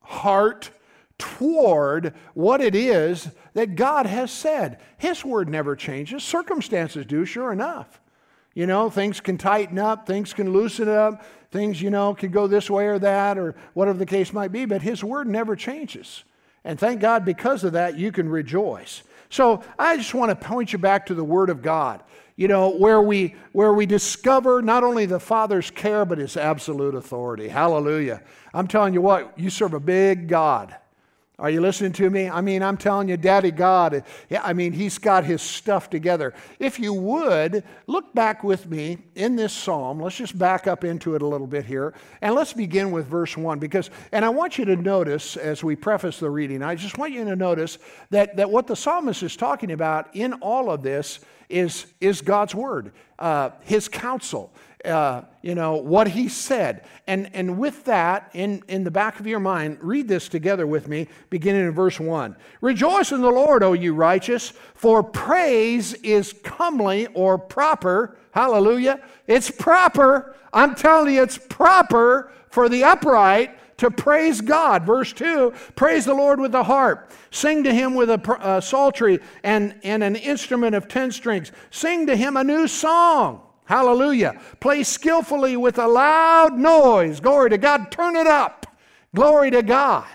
heart 0.01 0.71
toward 1.17 2.13
what 2.33 2.61
it 2.61 2.75
is 2.75 3.29
that 3.53 3.75
God 3.75 4.05
has 4.05 4.31
said. 4.31 4.79
His 4.97 5.23
word 5.23 5.49
never 5.49 5.75
changes, 5.75 6.23
circumstances 6.23 7.05
do, 7.05 7.25
sure 7.25 7.51
enough. 7.51 8.01
You 8.53 8.65
know, 8.65 8.89
things 8.89 9.19
can 9.19 9.37
tighten 9.37 9.77
up, 9.77 10.07
things 10.07 10.33
can 10.33 10.53
loosen 10.53 10.87
up, 10.87 11.25
things, 11.51 11.81
you 11.81 11.89
know, 11.89 12.13
can 12.13 12.31
go 12.31 12.47
this 12.47 12.69
way 12.69 12.87
or 12.87 12.99
that, 12.99 13.37
or 13.37 13.55
whatever 13.73 13.97
the 13.97 14.05
case 14.05 14.31
might 14.31 14.51
be, 14.51 14.65
but 14.65 14.81
His 14.81 15.03
Word 15.03 15.27
never 15.27 15.55
changes. 15.55 16.23
And 16.63 16.79
thank 16.79 17.01
God 17.01 17.25
because 17.25 17.63
of 17.63 17.73
that, 17.73 17.97
you 17.97 18.11
can 18.11 18.29
rejoice. 18.29 19.03
So 19.29 19.61
I 19.77 19.97
just 19.97 20.13
want 20.13 20.29
to 20.29 20.47
point 20.47 20.71
you 20.71 20.79
back 20.79 21.05
to 21.07 21.13
the 21.13 21.23
Word 21.23 21.49
of 21.49 21.61
God, 21.61 22.01
you 22.37 22.47
know, 22.47 22.69
where 22.69 23.01
we, 23.01 23.35
where 23.51 23.73
we 23.73 23.85
discover 23.85 24.61
not 24.61 24.83
only 24.83 25.05
the 25.05 25.19
Father's 25.19 25.69
care, 25.69 26.05
but 26.05 26.17
His 26.17 26.37
absolute 26.37 26.95
authority. 26.95 27.49
Hallelujah. 27.49 28.21
I'm 28.53 28.67
telling 28.67 28.93
you 28.93 29.01
what, 29.01 29.37
you 29.37 29.49
serve 29.49 29.73
a 29.73 29.79
big 29.79 30.29
God. 30.29 30.75
Are 31.37 31.49
you 31.49 31.59
listening 31.59 31.91
to 31.93 32.09
me? 32.09 32.29
I 32.29 32.39
mean, 32.39 32.63
I'm 32.63 32.77
telling 32.77 33.09
you, 33.09 33.17
Daddy 33.17 33.51
God, 33.51 34.05
I 34.31 34.53
mean, 34.53 34.71
He's 34.71 34.97
got 34.97 35.25
His 35.25 35.41
stuff 35.41 35.89
together. 35.89 36.33
If 36.59 36.79
you 36.79 36.93
would, 36.93 37.65
look 37.87 38.13
back 38.13 38.41
with 38.41 38.67
me 38.69 38.99
in 39.15 39.35
this 39.35 39.51
psalm. 39.51 39.99
Let's 39.99 40.15
just 40.15 40.37
back 40.37 40.65
up 40.65 40.85
into 40.85 41.13
it 41.13 41.21
a 41.21 41.27
little 41.27 41.47
bit 41.47 41.65
here. 41.65 41.93
And 42.21 42.35
let's 42.35 42.53
begin 42.53 42.91
with 42.91 43.07
verse 43.07 43.35
1 43.35 43.59
because, 43.59 43.89
and 44.13 44.23
I 44.23 44.29
want 44.29 44.57
you 44.57 44.63
to 44.65 44.77
notice 44.77 45.35
as 45.35 45.61
we 45.61 45.75
preface 45.75 46.19
the 46.19 46.29
reading, 46.29 46.63
I 46.63 46.75
just 46.75 46.97
want 46.97 47.11
you 47.11 47.25
to 47.25 47.35
notice 47.35 47.79
that, 48.11 48.37
that 48.37 48.49
what 48.49 48.67
the 48.67 48.75
psalmist 48.75 49.21
is 49.21 49.35
talking 49.35 49.71
about 49.71 50.15
in 50.15 50.33
all 50.35 50.71
of 50.71 50.83
this 50.83 51.19
is, 51.49 51.85
is 51.99 52.21
God's 52.21 52.55
word, 52.55 52.93
uh, 53.19 53.49
His 53.61 53.89
counsel 53.89 54.53
uh, 54.85 55.23
you 55.41 55.55
know, 55.55 55.75
what 55.75 56.07
he 56.07 56.29
said. 56.29 56.85
And, 57.07 57.29
and 57.33 57.57
with 57.57 57.85
that 57.85 58.31
in, 58.33 58.63
in 58.67 58.83
the 58.83 58.91
back 58.91 59.19
of 59.19 59.27
your 59.27 59.39
mind, 59.39 59.77
read 59.81 60.07
this 60.07 60.29
together 60.29 60.65
with 60.65 60.87
me, 60.87 61.07
beginning 61.29 61.65
in 61.65 61.71
verse 61.71 61.99
1. 61.99 62.35
Rejoice 62.61 63.11
in 63.11 63.21
the 63.21 63.29
Lord, 63.29 63.63
O 63.63 63.73
you 63.73 63.93
righteous, 63.93 64.53
for 64.73 65.03
praise 65.03 65.93
is 65.95 66.33
comely 66.43 67.07
or 67.07 67.37
proper. 67.37 68.17
Hallelujah. 68.31 69.01
It's 69.27 69.51
proper. 69.51 70.35
I'm 70.53 70.75
telling 70.75 71.15
you, 71.15 71.23
it's 71.23 71.37
proper 71.37 72.31
for 72.49 72.69
the 72.69 72.83
upright 72.83 73.77
to 73.77 73.91
praise 73.91 74.41
God. 74.41 74.85
Verse 74.85 75.13
2 75.13 75.53
Praise 75.75 76.05
the 76.05 76.13
Lord 76.13 76.39
with 76.39 76.51
the 76.51 76.63
harp. 76.63 77.11
Sing 77.31 77.63
to 77.63 77.73
him 77.73 77.93
with 77.93 78.09
a, 78.09 78.61
psaltery 78.61 79.19
and, 79.43 79.75
and 79.83 80.03
an 80.03 80.15
instrument 80.15 80.75
of 80.75 80.87
ten 80.87 81.11
strings. 81.11 81.51
Sing 81.71 82.07
to 82.07 82.15
him 82.15 82.37
a 82.37 82.43
new 82.43 82.67
song 82.67 83.44
Hallelujah. 83.65 84.39
Play 84.59 84.83
skillfully 84.83 85.57
with 85.57 85.79
a 85.79 85.87
loud 85.87 86.57
noise. 86.57 87.19
Glory 87.19 87.49
to 87.49 87.57
God. 87.57 87.91
Turn 87.91 88.15
it 88.15 88.27
up. 88.27 88.67
Glory 89.13 89.51
to 89.51 89.63
God. 89.63 90.05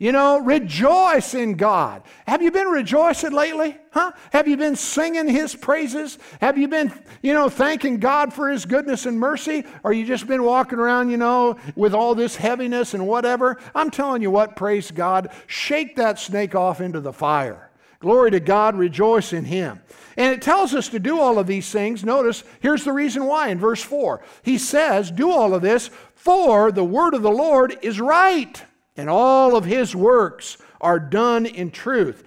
You 0.00 0.12
know, 0.12 0.38
rejoice 0.38 1.34
in 1.34 1.54
God. 1.54 2.02
Have 2.24 2.40
you 2.40 2.52
been 2.52 2.68
rejoicing 2.68 3.32
lately? 3.32 3.76
Huh? 3.90 4.12
Have 4.30 4.46
you 4.46 4.56
been 4.56 4.76
singing 4.76 5.26
His 5.26 5.56
praises? 5.56 6.18
Have 6.40 6.56
you 6.56 6.68
been, 6.68 6.92
you 7.20 7.32
know, 7.32 7.48
thanking 7.48 7.98
God 7.98 8.32
for 8.32 8.48
His 8.48 8.64
goodness 8.64 9.06
and 9.06 9.18
mercy? 9.18 9.64
Or 9.82 9.92
you 9.92 10.06
just 10.06 10.28
been 10.28 10.44
walking 10.44 10.78
around, 10.78 11.10
you 11.10 11.16
know, 11.16 11.58
with 11.74 11.94
all 11.94 12.14
this 12.14 12.36
heaviness 12.36 12.94
and 12.94 13.08
whatever? 13.08 13.58
I'm 13.74 13.90
telling 13.90 14.22
you 14.22 14.30
what, 14.30 14.54
praise 14.54 14.92
God. 14.92 15.32
Shake 15.48 15.96
that 15.96 16.20
snake 16.20 16.54
off 16.54 16.80
into 16.80 17.00
the 17.00 17.12
fire. 17.12 17.68
Glory 17.98 18.30
to 18.30 18.40
God. 18.40 18.76
Rejoice 18.76 19.32
in 19.32 19.46
Him. 19.46 19.80
And 20.18 20.34
it 20.34 20.42
tells 20.42 20.74
us 20.74 20.88
to 20.88 20.98
do 20.98 21.20
all 21.20 21.38
of 21.38 21.46
these 21.46 21.70
things. 21.70 22.04
Notice, 22.04 22.42
here's 22.58 22.82
the 22.82 22.92
reason 22.92 23.24
why 23.24 23.50
in 23.50 23.58
verse 23.60 23.80
4. 23.80 24.20
He 24.42 24.58
says, 24.58 25.12
Do 25.12 25.30
all 25.30 25.54
of 25.54 25.62
this, 25.62 25.90
for 26.16 26.72
the 26.72 26.82
word 26.82 27.14
of 27.14 27.22
the 27.22 27.30
Lord 27.30 27.78
is 27.82 28.00
right, 28.00 28.60
and 28.96 29.08
all 29.08 29.54
of 29.56 29.64
his 29.64 29.94
works 29.94 30.58
are 30.80 30.98
done 30.98 31.46
in 31.46 31.70
truth. 31.70 32.24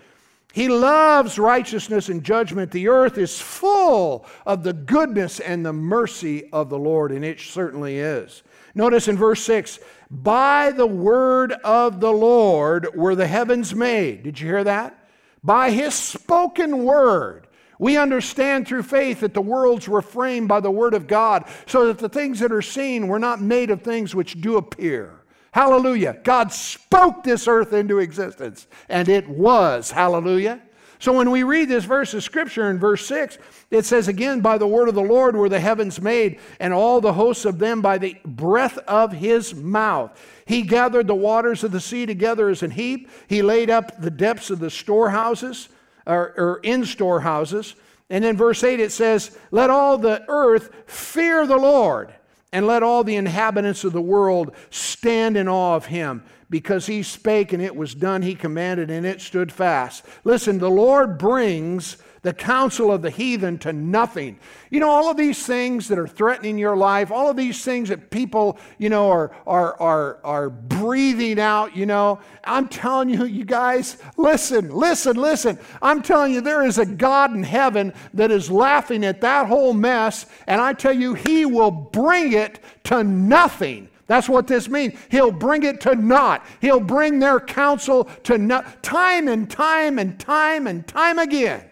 He 0.54 0.70
loves 0.70 1.38
righteousness 1.38 2.08
and 2.08 2.24
judgment. 2.24 2.72
The 2.72 2.88
earth 2.88 3.18
is 3.18 3.42
full 3.42 4.26
of 4.46 4.64
the 4.64 4.74
goodness 4.74 5.42
and 5.42 5.66
the 5.66 5.74
mercy 5.74 6.50
of 6.54 6.70
the 6.70 6.80
Lord, 6.80 7.12
and 7.12 7.26
it 7.26 7.42
certainly 7.42 8.00
is. 8.00 8.42
Notice 8.74 9.10
in 9.10 9.18
verse 9.18 9.44
6 9.44 9.80
By 10.10 10.72
the 10.72 10.88
word 10.88 11.52
of 11.52 12.00
the 12.00 12.14
Lord 12.14 12.88
were 12.96 13.16
the 13.16 13.28
heavens 13.28 13.76
made. 13.76 14.24
Did 14.24 14.40
you 14.40 14.48
hear 14.48 14.64
that? 14.64 14.98
By 15.44 15.72
his 15.72 15.94
spoken 15.94 16.86
word 16.86 17.48
We 17.82 17.98
understand 17.98 18.68
through 18.68 18.84
faith 18.84 19.22
that 19.22 19.34
the 19.34 19.42
worlds 19.42 19.90
were 19.90 20.04
framed 20.04 20.48
by 20.48 20.60
the 20.60 20.70
Word 20.70 20.94
of 20.94 21.08
God, 21.08 21.46
so 21.66 21.88
that 21.88 21.98
the 21.98 22.10
things 22.10 22.38
that 22.40 22.52
are 22.52 22.62
seen 22.62 23.08
were 23.08 23.18
not 23.18 23.42
made 23.42 23.72
of 23.72 23.82
things 23.82 24.14
which 24.14 24.40
do 24.40 24.58
appear. 24.58 25.24
Hallelujah. 25.52 26.20
God 26.24 26.54
spoke 26.54 27.24
this 27.24 27.48
earth 27.48 27.74
into 27.74 27.98
existence, 27.98 28.68
and 28.88 29.10
it 29.10 29.28
was. 29.28 29.90
Hallelujah. 29.90 30.62
So 31.00 31.12
when 31.12 31.32
we 31.32 31.42
read 31.42 31.70
this 31.70 31.86
verse 31.86 32.14
of 32.14 32.22
Scripture 32.22 32.70
in 32.70 32.78
verse 32.78 33.04
6, 33.08 33.40
it 33.72 33.84
says, 33.84 34.08
Again, 34.08 34.42
by 34.42 34.60
the 34.60 34.68
word 34.68 34.88
of 34.88 34.94
the 34.94 35.02
Lord 35.02 35.36
were 35.36 35.50
the 35.50 35.60
heavens 35.60 36.00
made, 36.00 36.40
and 36.60 36.76
all 36.76 37.02
the 37.02 37.14
hosts 37.14 37.46
of 37.46 37.58
them 37.58 37.82
by 37.82 37.98
the 37.98 38.16
breath 38.24 38.78
of 38.88 39.12
his 39.12 39.56
mouth. 39.56 40.12
He 40.46 40.62
gathered 40.62 41.08
the 41.08 41.16
waters 41.16 41.64
of 41.64 41.72
the 41.72 41.82
sea 41.82 42.06
together 42.06 42.48
as 42.48 42.62
an 42.62 42.70
heap. 42.70 43.10
He 43.28 43.42
laid 43.42 43.72
up 43.72 44.00
the 44.00 44.12
depths 44.12 44.52
of 44.52 44.60
the 44.60 44.70
storehouses 44.70 45.68
or, 46.12 46.34
or 46.38 46.60
in 46.64 46.86
storehouses. 46.86 47.76
And 48.10 48.26
in 48.26 48.36
verse 48.36 48.64
8 48.64 48.80
it 48.80 48.92
says, 48.92 49.38
Let 49.52 49.70
all 49.70 49.98
the 49.98 50.24
earth 50.28 50.72
fear 50.86 51.48
the 51.48 51.58
Lord, 51.58 52.14
and 52.52 52.68
let 52.68 52.84
all 52.84 53.04
the 53.04 53.16
inhabitants 53.16 53.84
of 53.84 53.94
the 53.94 54.02
world 54.02 54.54
stand 54.70 55.38
in 55.38 55.48
awe 55.48 55.76
of 55.76 55.86
him 55.86 56.24
because 56.50 56.86
he 56.86 57.02
spake 57.02 57.54
and 57.54 57.64
it 57.64 57.76
was 57.76 57.96
done. 57.96 58.22
He 58.22 58.36
commanded 58.36 58.92
and 58.92 59.06
it 59.06 59.22
stood 59.22 59.52
fast. 59.52 60.04
Listen, 60.26 60.60
the 60.60 60.70
Lord 60.70 61.18
brings 61.18 61.98
the 62.24 62.34
counsel 62.34 62.92
of 62.92 63.02
the 63.02 63.10
heathen 63.10 63.58
to 63.58 63.74
nothing. 63.74 64.38
You 64.70 64.80
know, 64.80 64.90
all 64.90 65.10
of 65.10 65.18
these 65.18 65.44
things 65.44 65.88
that 65.88 65.98
are 65.98 66.08
threatening 66.08 66.58
your 66.58 66.78
life, 66.78 67.10
all 67.10 67.30
of 67.30 67.36
these 67.36 67.64
things 67.64 67.90
that 67.90 68.12
people, 68.12 68.60
you 68.78 68.90
know, 68.90 69.10
are, 69.10 69.32
are, 69.48 69.80
are, 69.82 70.20
are 70.24 70.50
breathing 70.50 71.40
out, 71.40 71.76
you 71.76 71.88
know, 71.88 72.20
I'm 72.44 72.68
telling 72.68 73.10
you, 73.10 73.26
you 73.26 73.44
guys, 73.44 73.98
listen, 74.18 74.70
listen, 74.70 75.16
listen. 75.16 75.58
I'm 75.82 76.04
telling 76.04 76.34
you, 76.34 76.42
there 76.42 76.64
is 76.64 76.78
a 76.78 76.86
God 76.86 77.34
in 77.34 77.44
heaven 77.44 77.92
that 78.14 78.30
is 78.30 78.52
laughing 78.52 79.04
at 79.04 79.22
that 79.22 79.48
whole 79.48 79.74
mess, 79.74 80.28
and 80.46 80.62
I 80.62 80.74
tell 80.74 80.94
you, 80.94 81.16
He 81.16 81.46
will 81.46 81.72
bring 81.72 82.34
it 82.34 82.60
to 82.86 83.04
nothing. 83.04 83.90
That's 84.06 84.30
what 84.30 84.46
this 84.46 84.68
means. 84.68 84.94
He'll 85.10 85.32
bring 85.32 85.64
it 85.64 85.82
to 85.82 85.96
naught. 85.96 86.46
He'll 86.60 86.82
bring 86.82 87.20
their 87.20 87.40
counsel 87.40 88.06
to 88.26 88.38
naught. 88.38 88.84
Time 88.84 89.28
and 89.28 89.50
time 89.50 89.98
and 89.98 90.20
time 90.20 90.68
and 90.68 90.86
time 90.86 91.18
again. 91.18 91.71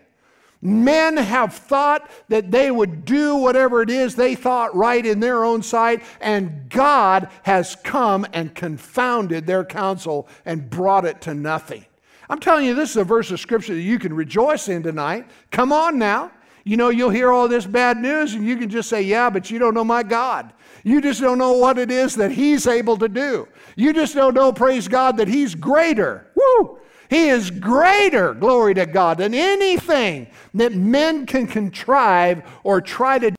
Men 0.61 1.15
have 1.15 1.53
thought 1.53 2.09
that 2.27 2.51
they 2.51 2.69
would 2.69 3.05
do 3.05 3.35
whatever 3.35 3.81
it 3.81 3.89
is 3.89 4.15
they 4.15 4.35
thought 4.35 4.75
right 4.75 5.05
in 5.05 5.21
their 5.21 5.45
own 5.45 5.63
sight, 5.63 6.03
and 6.19 6.69
God 6.69 7.29
has 7.43 7.77
come 7.83 8.27
and 8.33 8.53
confounded 8.53 9.47
their 9.47 9.63
counsel 9.63 10.27
and 10.45 10.69
brought 10.69 11.05
it 11.05 11.21
to 11.21 11.33
nothing. 11.33 11.85
I'm 12.29 12.39
telling 12.39 12.65
you, 12.65 12.75
this 12.75 12.91
is 12.91 12.97
a 12.97 13.03
verse 13.03 13.31
of 13.31 13.39
scripture 13.39 13.73
that 13.73 13.81
you 13.81 13.97
can 13.99 14.13
rejoice 14.13 14.67
in 14.67 14.83
tonight. 14.83 15.27
Come 15.49 15.71
on 15.71 15.97
now. 15.97 16.31
You 16.63 16.77
know, 16.77 16.89
you'll 16.89 17.09
hear 17.09 17.31
all 17.31 17.47
this 17.47 17.65
bad 17.65 17.97
news 17.97 18.35
and 18.35 18.45
you 18.45 18.57
can 18.57 18.69
just 18.69 18.89
say, 18.89 19.01
Yeah, 19.01 19.29
but 19.29 19.49
you 19.49 19.57
don't 19.57 19.73
know 19.73 19.83
my 19.83 20.03
God. 20.03 20.53
You 20.83 21.01
just 21.01 21.21
don't 21.21 21.37
know 21.37 21.53
what 21.53 21.77
it 21.77 21.89
is 21.89 22.15
that 22.15 22.31
He's 22.31 22.67
able 22.67 22.97
to 22.97 23.09
do. 23.09 23.47
You 23.75 23.93
just 23.93 24.13
don't 24.13 24.33
know, 24.33 24.53
praise 24.53 24.87
God, 24.87 25.17
that 25.17 25.27
He's 25.27 25.55
greater. 25.55 26.27
Woo! 26.35 26.79
He 27.09 27.29
is 27.29 27.49
greater, 27.49 28.33
glory 28.33 28.75
to 28.75 28.85
God, 28.85 29.17
than 29.17 29.33
anything 29.33 30.27
that 30.53 30.73
men 30.73 31.25
can 31.25 31.47
contrive 31.47 32.43
or 32.63 32.81
try 32.81 33.17
to 33.19 33.31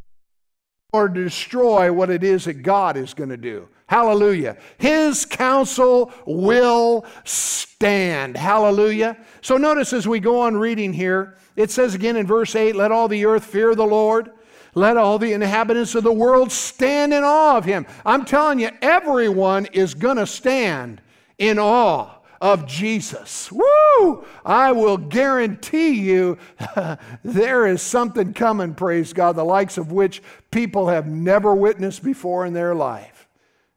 or 0.92 1.08
destroy 1.08 1.92
what 1.92 2.10
it 2.10 2.24
is 2.24 2.46
that 2.46 2.62
God 2.62 2.96
is 2.96 3.14
going 3.14 3.28
to 3.28 3.36
do. 3.36 3.68
Hallelujah. 3.86 4.56
His 4.78 5.24
counsel 5.24 6.12
will 6.26 7.04
stand. 7.22 8.36
Hallelujah. 8.36 9.16
So 9.40 9.56
notice 9.56 9.92
as 9.92 10.08
we 10.08 10.18
go 10.18 10.40
on 10.40 10.56
reading 10.56 10.92
here, 10.92 11.36
it 11.54 11.70
says 11.70 11.94
again 11.94 12.16
in 12.16 12.26
verse 12.26 12.56
8, 12.56 12.74
let 12.74 12.90
all 12.90 13.06
the 13.06 13.24
earth 13.24 13.44
fear 13.44 13.76
the 13.76 13.86
Lord. 13.86 14.32
Let 14.74 14.96
all 14.96 15.18
the 15.18 15.32
inhabitants 15.32 15.94
of 15.96 16.04
the 16.04 16.12
world 16.12 16.52
stand 16.52 17.12
in 17.12 17.24
awe 17.24 17.56
of 17.56 17.64
him. 17.64 17.86
I'm 18.06 18.24
telling 18.24 18.60
you, 18.60 18.70
everyone 18.80 19.66
is 19.66 19.94
going 19.94 20.16
to 20.16 20.26
stand 20.26 21.00
in 21.38 21.58
awe 21.58 22.19
of 22.40 22.66
Jesus. 22.66 23.52
Woo! 23.52 24.24
I 24.44 24.72
will 24.72 24.96
guarantee 24.96 26.00
you 26.00 26.38
there 27.22 27.66
is 27.66 27.82
something 27.82 28.32
coming, 28.32 28.74
praise 28.74 29.12
God, 29.12 29.36
the 29.36 29.44
likes 29.44 29.78
of 29.78 29.92
which 29.92 30.22
people 30.50 30.88
have 30.88 31.06
never 31.06 31.54
witnessed 31.54 32.02
before 32.02 32.46
in 32.46 32.52
their 32.52 32.74
life. 32.74 33.28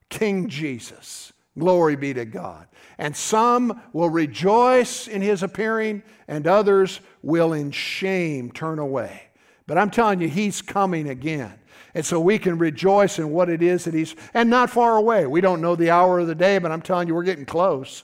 King 0.10 0.48
Jesus. 0.48 1.34
Glory 1.58 1.96
be 1.96 2.14
to 2.14 2.26
God. 2.26 2.68
And 2.98 3.16
some 3.16 3.82
will 3.92 4.10
rejoice 4.10 5.08
in 5.08 5.22
his 5.22 5.44
appearing, 5.44 6.04
and 6.28 6.48
others 6.48 7.00
will 7.22 7.54
in 7.54 7.72
shame 7.72 8.52
turn 8.52 8.80
away. 8.80 9.24
But 9.68 9.78
I'm 9.78 9.90
telling 9.90 10.22
you, 10.22 10.28
He's 10.28 10.62
coming 10.62 11.10
again. 11.10 11.54
And 11.96 12.06
so 12.06 12.20
we 12.20 12.40
can 12.40 12.58
rejoice 12.58 13.20
in 13.20 13.30
what 13.30 13.50
it 13.50 13.62
is 13.62 13.86
that 13.86 13.94
He's, 13.94 14.16
and 14.34 14.50
not 14.50 14.70
far 14.70 14.98
away. 14.98 15.26
We 15.26 15.42
don't 15.42 15.62
know 15.62 15.76
the 15.76 15.92
hour 15.92 16.20
of 16.20 16.28
the 16.28 16.36
day, 16.36 16.58
but 16.58 16.72
I'm 16.72 16.82
telling 16.82 17.08
you, 17.08 17.16
we're 17.16 17.24
getting 17.24 17.46
close. 17.46 18.04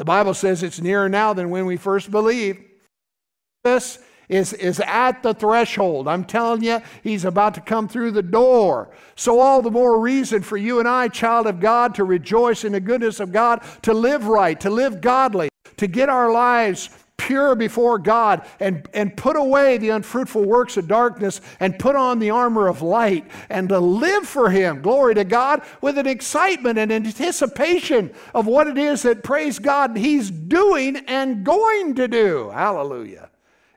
The 0.00 0.06
Bible 0.06 0.32
says 0.32 0.62
it's 0.62 0.80
nearer 0.80 1.10
now 1.10 1.34
than 1.34 1.50
when 1.50 1.66
we 1.66 1.76
first 1.76 2.10
believed. 2.10 2.60
This 3.64 3.98
is, 4.30 4.54
is 4.54 4.80
at 4.86 5.22
the 5.22 5.34
threshold. 5.34 6.08
I'm 6.08 6.24
telling 6.24 6.64
you, 6.64 6.80
He's 7.02 7.26
about 7.26 7.52
to 7.56 7.60
come 7.60 7.86
through 7.86 8.12
the 8.12 8.22
door. 8.22 8.94
So, 9.14 9.40
all 9.40 9.60
the 9.60 9.70
more 9.70 10.00
reason 10.00 10.40
for 10.40 10.56
you 10.56 10.78
and 10.78 10.88
I, 10.88 11.08
child 11.08 11.46
of 11.46 11.60
God, 11.60 11.94
to 11.96 12.04
rejoice 12.04 12.64
in 12.64 12.72
the 12.72 12.80
goodness 12.80 13.20
of 13.20 13.30
God, 13.30 13.62
to 13.82 13.92
live 13.92 14.26
right, 14.26 14.58
to 14.60 14.70
live 14.70 15.02
godly, 15.02 15.50
to 15.76 15.86
get 15.86 16.08
our 16.08 16.32
lives 16.32 16.88
pure 17.20 17.54
before 17.54 17.98
God 17.98 18.46
and, 18.58 18.88
and 18.94 19.14
put 19.14 19.36
away 19.36 19.76
the 19.76 19.90
unfruitful 19.90 20.42
works 20.42 20.78
of 20.78 20.88
darkness 20.88 21.42
and 21.60 21.78
put 21.78 21.94
on 21.94 22.18
the 22.18 22.30
armor 22.30 22.66
of 22.66 22.80
light 22.80 23.30
and 23.50 23.68
to 23.68 23.78
live 23.78 24.26
for 24.26 24.48
Him, 24.48 24.80
glory 24.80 25.14
to 25.16 25.24
God, 25.24 25.62
with 25.82 25.98
an 25.98 26.06
excitement 26.06 26.78
and 26.78 26.90
anticipation 26.90 28.10
of 28.34 28.46
what 28.46 28.66
it 28.66 28.78
is 28.78 29.02
that, 29.02 29.22
praise 29.22 29.58
God, 29.58 29.96
He's 29.96 30.30
doing 30.30 30.96
and 30.96 31.44
going 31.44 31.94
to 31.96 32.08
do. 32.08 32.50
Hallelujah. 32.50 33.28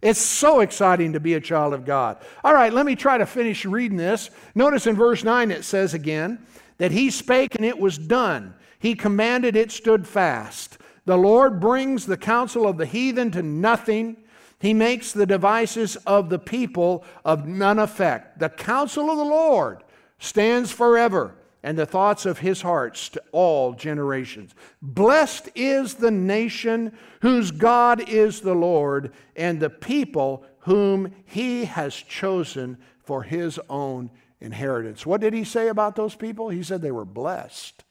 It's 0.01 0.21
so 0.21 0.61
exciting 0.61 1.13
to 1.13 1.19
be 1.19 1.33
a 1.33 1.41
child 1.41 1.73
of 1.73 1.85
God. 1.85 2.17
All 2.43 2.53
right, 2.53 2.71
let 2.71 2.85
me 2.85 2.95
try 2.95 3.17
to 3.17 3.25
finish 3.25 3.65
reading 3.65 3.97
this. 3.97 4.29
Notice 4.55 4.87
in 4.87 4.95
verse 4.95 5.23
9 5.23 5.51
it 5.51 5.65
says 5.65 5.93
again 5.93 6.45
that 6.77 6.91
He 6.91 7.11
spake 7.11 7.55
and 7.55 7.65
it 7.65 7.77
was 7.77 7.97
done. 7.97 8.53
He 8.79 8.95
commanded, 8.95 9.55
it 9.55 9.71
stood 9.71 10.07
fast. 10.07 10.77
The 11.05 11.17
Lord 11.17 11.59
brings 11.59 12.05
the 12.05 12.17
counsel 12.17 12.67
of 12.67 12.77
the 12.77 12.85
heathen 12.85 13.31
to 13.31 13.43
nothing. 13.43 14.17
He 14.59 14.73
makes 14.73 15.11
the 15.11 15.25
devices 15.25 15.97
of 16.07 16.29
the 16.29 16.39
people 16.39 17.03
of 17.25 17.45
none 17.45 17.79
effect. 17.79 18.39
The 18.39 18.49
counsel 18.49 19.09
of 19.09 19.17
the 19.17 19.23
Lord 19.23 19.83
stands 20.19 20.71
forever, 20.71 21.35
and 21.63 21.77
the 21.77 21.85
thoughts 21.85 22.25
of 22.25 22.39
his 22.39 22.61
hearts 22.61 23.09
to 23.09 23.21
all 23.33 23.73
generations. 23.73 24.55
Blessed 24.81 25.49
is 25.55 25.95
the 25.95 26.11
nation 26.11 26.97
whose 27.21 27.51
God 27.51 28.07
is 28.09 28.39
the 28.39 28.53
Lord, 28.53 29.11
and 29.35 29.59
the 29.59 29.69
people 29.69 30.45
whom 30.59 31.13
he 31.25 31.65
has 31.65 31.93
chosen 31.93 32.77
for 33.03 33.23
his 33.23 33.59
own 33.69 34.09
inheritance. 34.39 35.05
What 35.05 35.19
did 35.19 35.33
he 35.33 35.43
say 35.43 35.67
about 35.67 35.95
those 35.95 36.15
people? 36.15 36.49
He 36.49 36.63
said 36.63 36.81
they 36.81 36.91
were 36.91 37.05
blessed. 37.05 37.83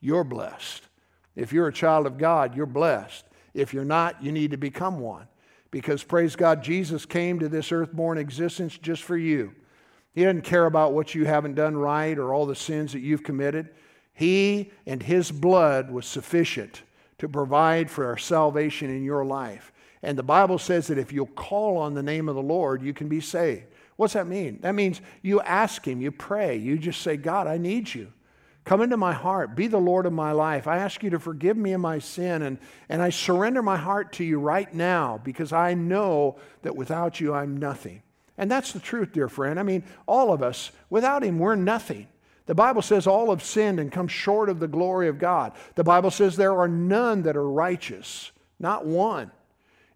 You're 0.00 0.24
blessed. 0.24 0.88
If 1.36 1.52
you're 1.52 1.68
a 1.68 1.72
child 1.72 2.06
of 2.06 2.18
God, 2.18 2.54
you're 2.54 2.66
blessed. 2.66 3.24
If 3.54 3.72
you're 3.72 3.84
not, 3.84 4.22
you 4.22 4.32
need 4.32 4.50
to 4.50 4.56
become 4.56 4.98
one. 4.98 5.26
Because, 5.70 6.04
praise 6.04 6.36
God, 6.36 6.62
Jesus 6.62 7.04
came 7.04 7.40
to 7.40 7.48
this 7.48 7.72
earthborn 7.72 8.18
existence 8.18 8.78
just 8.78 9.02
for 9.02 9.16
you. 9.16 9.52
He 10.12 10.22
doesn't 10.22 10.42
care 10.42 10.66
about 10.66 10.92
what 10.92 11.14
you 11.14 11.26
haven't 11.26 11.54
done 11.54 11.76
right 11.76 12.16
or 12.16 12.32
all 12.32 12.46
the 12.46 12.54
sins 12.54 12.92
that 12.92 13.00
you've 13.00 13.24
committed. 13.24 13.70
He 14.12 14.70
and 14.86 15.02
His 15.02 15.32
blood 15.32 15.90
was 15.90 16.06
sufficient 16.06 16.82
to 17.18 17.28
provide 17.28 17.90
for 17.90 18.06
our 18.06 18.18
salvation 18.18 18.90
in 18.90 19.02
your 19.02 19.24
life. 19.24 19.72
And 20.02 20.16
the 20.16 20.22
Bible 20.22 20.58
says 20.58 20.86
that 20.88 20.98
if 20.98 21.12
you'll 21.12 21.26
call 21.26 21.78
on 21.78 21.94
the 21.94 22.02
name 22.02 22.28
of 22.28 22.36
the 22.36 22.42
Lord, 22.42 22.82
you 22.82 22.94
can 22.94 23.08
be 23.08 23.20
saved. 23.20 23.64
What's 23.96 24.14
that 24.14 24.26
mean? 24.26 24.58
That 24.60 24.74
means 24.74 25.00
you 25.22 25.40
ask 25.40 25.86
Him, 25.86 26.00
you 26.00 26.12
pray, 26.12 26.56
you 26.56 26.78
just 26.78 27.00
say, 27.00 27.16
God, 27.16 27.46
I 27.46 27.58
need 27.58 27.92
you. 27.92 28.12
Come 28.64 28.80
into 28.80 28.96
my 28.96 29.12
heart. 29.12 29.54
Be 29.54 29.66
the 29.66 29.78
Lord 29.78 30.06
of 30.06 30.12
my 30.12 30.32
life. 30.32 30.66
I 30.66 30.78
ask 30.78 31.02
you 31.02 31.10
to 31.10 31.18
forgive 31.18 31.56
me 31.56 31.72
of 31.72 31.80
my 31.80 31.98
sin, 31.98 32.42
and, 32.42 32.58
and 32.88 33.02
I 33.02 33.10
surrender 33.10 33.62
my 33.62 33.76
heart 33.76 34.12
to 34.14 34.24
you 34.24 34.38
right 34.38 34.72
now 34.72 35.20
because 35.22 35.52
I 35.52 35.74
know 35.74 36.36
that 36.62 36.74
without 36.74 37.20
you, 37.20 37.34
I'm 37.34 37.58
nothing. 37.58 38.02
And 38.38 38.50
that's 38.50 38.72
the 38.72 38.80
truth, 38.80 39.12
dear 39.12 39.28
friend. 39.28 39.60
I 39.60 39.62
mean, 39.62 39.84
all 40.06 40.32
of 40.32 40.42
us, 40.42 40.70
without 40.88 41.22
Him, 41.22 41.38
we're 41.38 41.56
nothing. 41.56 42.08
The 42.46 42.54
Bible 42.54 42.82
says 42.82 43.06
all 43.06 43.30
have 43.30 43.42
sinned 43.42 43.78
and 43.80 43.92
come 43.92 44.08
short 44.08 44.48
of 44.48 44.60
the 44.60 44.68
glory 44.68 45.08
of 45.08 45.18
God. 45.18 45.52
The 45.76 45.84
Bible 45.84 46.10
says 46.10 46.36
there 46.36 46.58
are 46.58 46.68
none 46.68 47.22
that 47.22 47.36
are 47.36 47.48
righteous, 47.48 48.32
not 48.58 48.86
one. 48.86 49.30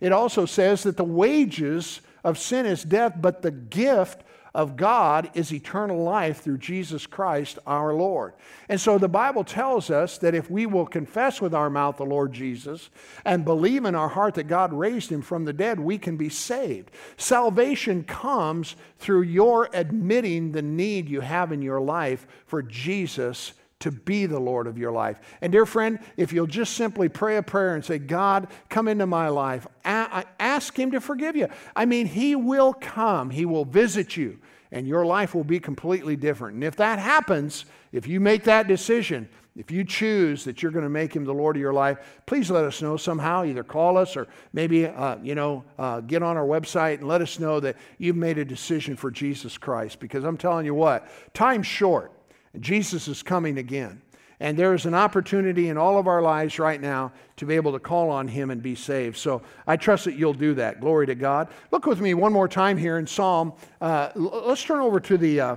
It 0.00 0.12
also 0.12 0.46
says 0.46 0.82
that 0.84 0.96
the 0.96 1.04
wages 1.04 2.00
of 2.22 2.38
sin 2.38 2.66
is 2.66 2.82
death, 2.84 3.14
but 3.20 3.42
the 3.42 3.50
gift 3.50 4.22
of 4.54 4.76
God 4.76 5.30
is 5.34 5.52
eternal 5.52 6.02
life 6.02 6.40
through 6.40 6.58
Jesus 6.58 7.06
Christ 7.06 7.58
our 7.66 7.92
Lord. 7.94 8.34
And 8.68 8.80
so 8.80 8.98
the 8.98 9.08
Bible 9.08 9.44
tells 9.44 9.90
us 9.90 10.18
that 10.18 10.34
if 10.34 10.50
we 10.50 10.66
will 10.66 10.86
confess 10.86 11.40
with 11.40 11.54
our 11.54 11.70
mouth 11.70 11.96
the 11.96 12.04
Lord 12.04 12.32
Jesus 12.32 12.90
and 13.24 13.44
believe 13.44 13.84
in 13.84 13.94
our 13.94 14.08
heart 14.08 14.34
that 14.34 14.44
God 14.44 14.72
raised 14.72 15.10
him 15.10 15.22
from 15.22 15.44
the 15.44 15.52
dead, 15.52 15.78
we 15.78 15.98
can 15.98 16.16
be 16.16 16.28
saved. 16.28 16.90
Salvation 17.16 18.04
comes 18.04 18.76
through 18.98 19.22
your 19.22 19.68
admitting 19.72 20.52
the 20.52 20.62
need 20.62 21.08
you 21.08 21.20
have 21.20 21.52
in 21.52 21.62
your 21.62 21.80
life 21.80 22.26
for 22.46 22.62
Jesus 22.62 23.52
to 23.80 23.90
be 23.92 24.26
the 24.26 24.40
Lord 24.40 24.66
of 24.66 24.76
your 24.76 24.90
life. 24.90 25.20
And, 25.40 25.52
dear 25.52 25.66
friend, 25.66 26.00
if 26.16 26.32
you'll 26.32 26.46
just 26.46 26.74
simply 26.74 27.08
pray 27.08 27.36
a 27.36 27.42
prayer 27.42 27.74
and 27.74 27.84
say, 27.84 27.98
God, 27.98 28.48
come 28.68 28.88
into 28.88 29.06
my 29.06 29.28
life, 29.28 29.66
ask 29.84 30.76
Him 30.78 30.90
to 30.92 31.00
forgive 31.00 31.36
you. 31.36 31.48
I 31.76 31.84
mean, 31.84 32.06
He 32.06 32.34
will 32.34 32.72
come, 32.72 33.30
He 33.30 33.44
will 33.44 33.64
visit 33.64 34.16
you, 34.16 34.38
and 34.72 34.86
your 34.86 35.06
life 35.06 35.34
will 35.34 35.44
be 35.44 35.60
completely 35.60 36.16
different. 36.16 36.54
And 36.54 36.64
if 36.64 36.76
that 36.76 36.98
happens, 36.98 37.64
if 37.92 38.06
you 38.06 38.20
make 38.20 38.44
that 38.44 38.66
decision, 38.66 39.28
if 39.58 39.72
you 39.72 39.82
choose 39.82 40.44
that 40.44 40.62
you're 40.62 40.70
going 40.70 40.84
to 40.84 40.88
make 40.88 41.14
him 41.14 41.24
the 41.24 41.34
Lord 41.34 41.56
of 41.56 41.60
your 41.60 41.72
life, 41.72 41.98
please 42.26 42.48
let 42.48 42.64
us 42.64 42.80
know 42.80 42.96
somehow. 42.96 43.44
Either 43.44 43.64
call 43.64 43.98
us 43.98 44.16
or 44.16 44.28
maybe, 44.52 44.86
uh, 44.86 45.16
you 45.20 45.34
know, 45.34 45.64
uh, 45.76 46.00
get 46.00 46.22
on 46.22 46.36
our 46.36 46.46
website 46.46 46.98
and 46.98 47.08
let 47.08 47.22
us 47.22 47.40
know 47.40 47.58
that 47.58 47.74
you've 47.98 48.14
made 48.14 48.38
a 48.38 48.44
decision 48.44 48.94
for 48.94 49.10
Jesus 49.10 49.58
Christ. 49.58 49.98
Because 49.98 50.22
I'm 50.22 50.36
telling 50.36 50.64
you 50.64 50.74
what, 50.74 51.08
time's 51.34 51.66
short. 51.66 52.12
Jesus 52.60 53.08
is 53.08 53.22
coming 53.22 53.58
again. 53.58 54.02
And 54.40 54.56
there 54.56 54.72
is 54.72 54.86
an 54.86 54.94
opportunity 54.94 55.68
in 55.68 55.76
all 55.76 55.98
of 55.98 56.06
our 56.06 56.22
lives 56.22 56.58
right 56.58 56.80
now 56.80 57.12
to 57.36 57.46
be 57.46 57.56
able 57.56 57.72
to 57.72 57.80
call 57.80 58.10
on 58.10 58.28
Him 58.28 58.50
and 58.50 58.62
be 58.62 58.76
saved. 58.76 59.16
So 59.16 59.42
I 59.66 59.76
trust 59.76 60.04
that 60.04 60.14
you'll 60.14 60.32
do 60.32 60.54
that. 60.54 60.80
Glory 60.80 61.06
to 61.06 61.16
God. 61.16 61.48
Look 61.72 61.86
with 61.86 62.00
me 62.00 62.14
one 62.14 62.32
more 62.32 62.46
time 62.46 62.76
here 62.76 62.98
in 62.98 63.06
Psalm. 63.06 63.52
Uh, 63.80 64.10
let's 64.14 64.62
turn 64.62 64.78
over 64.78 65.00
to 65.00 65.18
the 65.18 65.40
uh, 65.40 65.56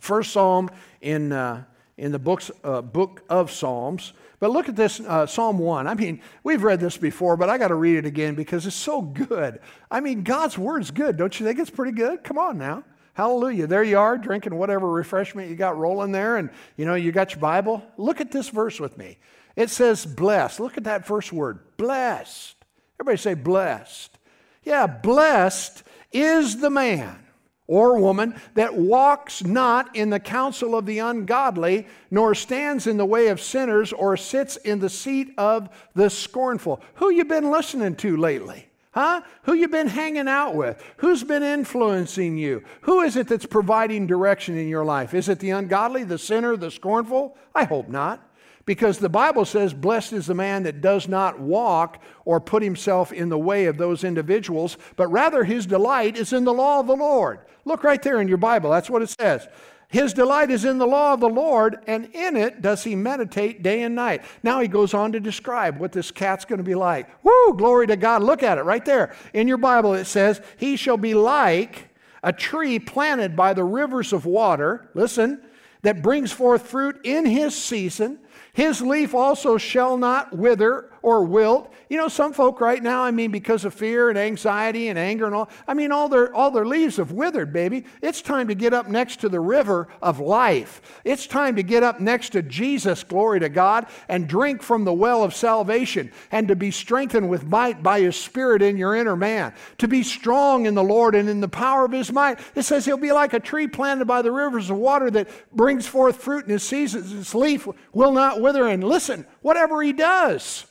first 0.00 0.32
Psalm 0.32 0.70
in, 1.00 1.30
uh, 1.30 1.64
in 1.96 2.10
the 2.10 2.18
books, 2.18 2.50
uh, 2.64 2.82
book 2.82 3.22
of 3.28 3.52
Psalms. 3.52 4.12
But 4.40 4.50
look 4.50 4.68
at 4.68 4.74
this, 4.74 5.00
uh, 5.00 5.26
Psalm 5.26 5.58
1. 5.58 5.86
I 5.86 5.94
mean, 5.94 6.20
we've 6.42 6.62
read 6.62 6.80
this 6.80 6.96
before, 6.96 7.36
but 7.36 7.48
I 7.48 7.58
got 7.58 7.68
to 7.68 7.74
read 7.74 7.96
it 7.96 8.06
again 8.06 8.34
because 8.34 8.66
it's 8.66 8.76
so 8.76 9.02
good. 9.02 9.60
I 9.90 10.00
mean, 10.00 10.22
God's 10.22 10.58
word's 10.58 10.90
good. 10.90 11.16
Don't 11.16 11.38
you 11.38 11.46
think 11.46 11.58
it's 11.60 11.70
pretty 11.70 11.92
good? 11.92 12.24
Come 12.24 12.38
on 12.38 12.58
now. 12.58 12.84
Hallelujah. 13.18 13.66
There 13.66 13.82
you 13.82 13.98
are, 13.98 14.16
drinking 14.16 14.54
whatever 14.54 14.88
refreshment 14.88 15.50
you 15.50 15.56
got 15.56 15.76
rolling 15.76 16.12
there, 16.12 16.36
and 16.36 16.50
you 16.76 16.84
know, 16.84 16.94
you 16.94 17.10
got 17.10 17.32
your 17.32 17.40
Bible. 17.40 17.82
Look 17.96 18.20
at 18.20 18.30
this 18.30 18.48
verse 18.48 18.78
with 18.78 18.96
me. 18.96 19.18
It 19.56 19.70
says 19.70 20.06
blessed. 20.06 20.60
Look 20.60 20.76
at 20.76 20.84
that 20.84 21.04
first 21.04 21.32
word, 21.32 21.58
blessed. 21.76 22.54
Everybody 22.94 23.16
say 23.20 23.34
blessed. 23.34 24.16
Yeah, 24.62 24.86
blessed 24.86 25.82
is 26.12 26.58
the 26.58 26.70
man 26.70 27.18
or 27.66 27.98
woman 27.98 28.40
that 28.54 28.76
walks 28.76 29.42
not 29.42 29.96
in 29.96 30.10
the 30.10 30.20
counsel 30.20 30.76
of 30.76 30.86
the 30.86 31.00
ungodly, 31.00 31.88
nor 32.12 32.36
stands 32.36 32.86
in 32.86 32.98
the 32.98 33.04
way 33.04 33.26
of 33.26 33.40
sinners, 33.40 33.92
or 33.92 34.16
sits 34.16 34.56
in 34.58 34.78
the 34.78 34.88
seat 34.88 35.34
of 35.36 35.68
the 35.92 36.08
scornful. 36.08 36.80
Who 36.94 37.10
you 37.10 37.24
been 37.24 37.50
listening 37.50 37.96
to 37.96 38.16
lately? 38.16 38.67
Huh? 38.98 39.20
Who 39.44 39.54
you 39.54 39.68
been 39.68 39.86
hanging 39.86 40.26
out 40.26 40.56
with? 40.56 40.82
Who's 40.96 41.22
been 41.22 41.44
influencing 41.44 42.36
you? 42.36 42.64
Who 42.80 43.02
is 43.02 43.14
it 43.14 43.28
that's 43.28 43.46
providing 43.46 44.08
direction 44.08 44.58
in 44.58 44.66
your 44.66 44.84
life? 44.84 45.14
Is 45.14 45.28
it 45.28 45.38
the 45.38 45.50
ungodly, 45.50 46.02
the 46.02 46.18
sinner, 46.18 46.56
the 46.56 46.68
scornful? 46.68 47.38
I 47.54 47.62
hope 47.62 47.88
not. 47.88 48.28
Because 48.66 48.98
the 48.98 49.08
Bible 49.08 49.44
says, 49.44 49.72
Blessed 49.72 50.14
is 50.14 50.26
the 50.26 50.34
man 50.34 50.64
that 50.64 50.80
does 50.80 51.06
not 51.06 51.38
walk 51.38 52.02
or 52.24 52.40
put 52.40 52.60
himself 52.60 53.12
in 53.12 53.28
the 53.28 53.38
way 53.38 53.66
of 53.66 53.78
those 53.78 54.02
individuals, 54.02 54.76
but 54.96 55.06
rather 55.12 55.44
his 55.44 55.64
delight 55.64 56.16
is 56.16 56.32
in 56.32 56.42
the 56.42 56.52
law 56.52 56.80
of 56.80 56.88
the 56.88 56.96
Lord. 56.96 57.38
Look 57.64 57.84
right 57.84 58.02
there 58.02 58.20
in 58.20 58.26
your 58.26 58.36
Bible. 58.36 58.72
That's 58.72 58.90
what 58.90 59.02
it 59.02 59.10
says. 59.10 59.46
His 59.90 60.12
delight 60.12 60.50
is 60.50 60.66
in 60.66 60.76
the 60.76 60.86
law 60.86 61.14
of 61.14 61.20
the 61.20 61.30
Lord, 61.30 61.78
and 61.86 62.14
in 62.14 62.36
it 62.36 62.60
does 62.60 62.84
he 62.84 62.94
meditate 62.94 63.62
day 63.62 63.82
and 63.82 63.94
night. 63.94 64.22
Now 64.42 64.60
he 64.60 64.68
goes 64.68 64.92
on 64.92 65.12
to 65.12 65.20
describe 65.20 65.78
what 65.78 65.92
this 65.92 66.10
cat's 66.10 66.44
going 66.44 66.58
to 66.58 66.64
be 66.64 66.74
like. 66.74 67.08
Woo, 67.24 67.54
glory 67.54 67.86
to 67.86 67.96
God. 67.96 68.22
Look 68.22 68.42
at 68.42 68.58
it 68.58 68.62
right 68.62 68.84
there. 68.84 69.14
In 69.32 69.48
your 69.48 69.56
Bible, 69.56 69.94
it 69.94 70.04
says, 70.04 70.42
He 70.58 70.76
shall 70.76 70.98
be 70.98 71.14
like 71.14 71.88
a 72.22 72.34
tree 72.34 72.78
planted 72.78 73.34
by 73.34 73.54
the 73.54 73.64
rivers 73.64 74.12
of 74.12 74.26
water. 74.26 74.90
Listen, 74.92 75.40
that 75.82 76.02
brings 76.02 76.32
forth 76.32 76.66
fruit 76.68 77.00
in 77.04 77.24
his 77.24 77.56
season. 77.56 78.18
His 78.52 78.80
leaf 78.80 79.14
also 79.14 79.58
shall 79.58 79.96
not 79.96 80.36
wither 80.36 80.90
or 81.02 81.24
wilt. 81.24 81.72
You 81.88 81.96
know, 81.96 82.08
some 82.08 82.32
folk 82.32 82.60
right 82.60 82.82
now, 82.82 83.02
I 83.02 83.10
mean, 83.10 83.30
because 83.30 83.64
of 83.64 83.72
fear 83.72 84.10
and 84.10 84.18
anxiety 84.18 84.88
and 84.88 84.98
anger 84.98 85.26
and 85.26 85.34
all, 85.34 85.48
I 85.66 85.74
mean, 85.74 85.92
all 85.92 86.08
their, 86.08 86.34
all 86.34 86.50
their 86.50 86.66
leaves 86.66 86.96
have 86.96 87.12
withered, 87.12 87.52
baby. 87.52 87.84
It's 88.02 88.20
time 88.20 88.48
to 88.48 88.54
get 88.54 88.74
up 88.74 88.88
next 88.88 89.20
to 89.20 89.28
the 89.28 89.40
river 89.40 89.88
of 90.02 90.20
life. 90.20 90.82
It's 91.04 91.26
time 91.26 91.56
to 91.56 91.62
get 91.62 91.82
up 91.82 92.00
next 92.00 92.30
to 92.30 92.42
Jesus, 92.42 93.04
glory 93.04 93.40
to 93.40 93.48
God, 93.48 93.86
and 94.08 94.28
drink 94.28 94.62
from 94.62 94.84
the 94.84 94.92
well 94.92 95.22
of 95.22 95.34
salvation 95.34 96.12
and 96.30 96.48
to 96.48 96.56
be 96.56 96.70
strengthened 96.70 97.30
with 97.30 97.46
might 97.46 97.82
by 97.82 98.00
His 98.00 98.16
Spirit 98.16 98.60
in 98.60 98.76
your 98.76 98.94
inner 98.94 99.16
man, 99.16 99.54
to 99.78 99.88
be 99.88 100.02
strong 100.02 100.66
in 100.66 100.74
the 100.74 100.84
Lord 100.84 101.14
and 101.14 101.28
in 101.28 101.40
the 101.40 101.48
power 101.48 101.84
of 101.84 101.92
His 101.92 102.12
might. 102.12 102.38
It 102.54 102.64
says 102.64 102.84
He'll 102.84 102.98
be 102.98 103.12
like 103.12 103.32
a 103.32 103.40
tree 103.40 103.66
planted 103.66 104.04
by 104.04 104.20
the 104.20 104.32
rivers 104.32 104.68
of 104.68 104.76
water 104.76 105.10
that 105.12 105.28
brings 105.56 105.86
forth 105.86 106.16
fruit 106.16 106.44
in 106.44 106.50
His 106.50 106.62
seasons. 106.62 107.14
Its 107.14 107.34
leaf 107.34 107.66
will 107.92 108.12
not 108.12 108.27
wither. 108.36 108.66
And 108.66 108.84
listen, 108.84 109.26
whatever 109.40 109.82
He 109.82 109.92
does, 109.92 110.66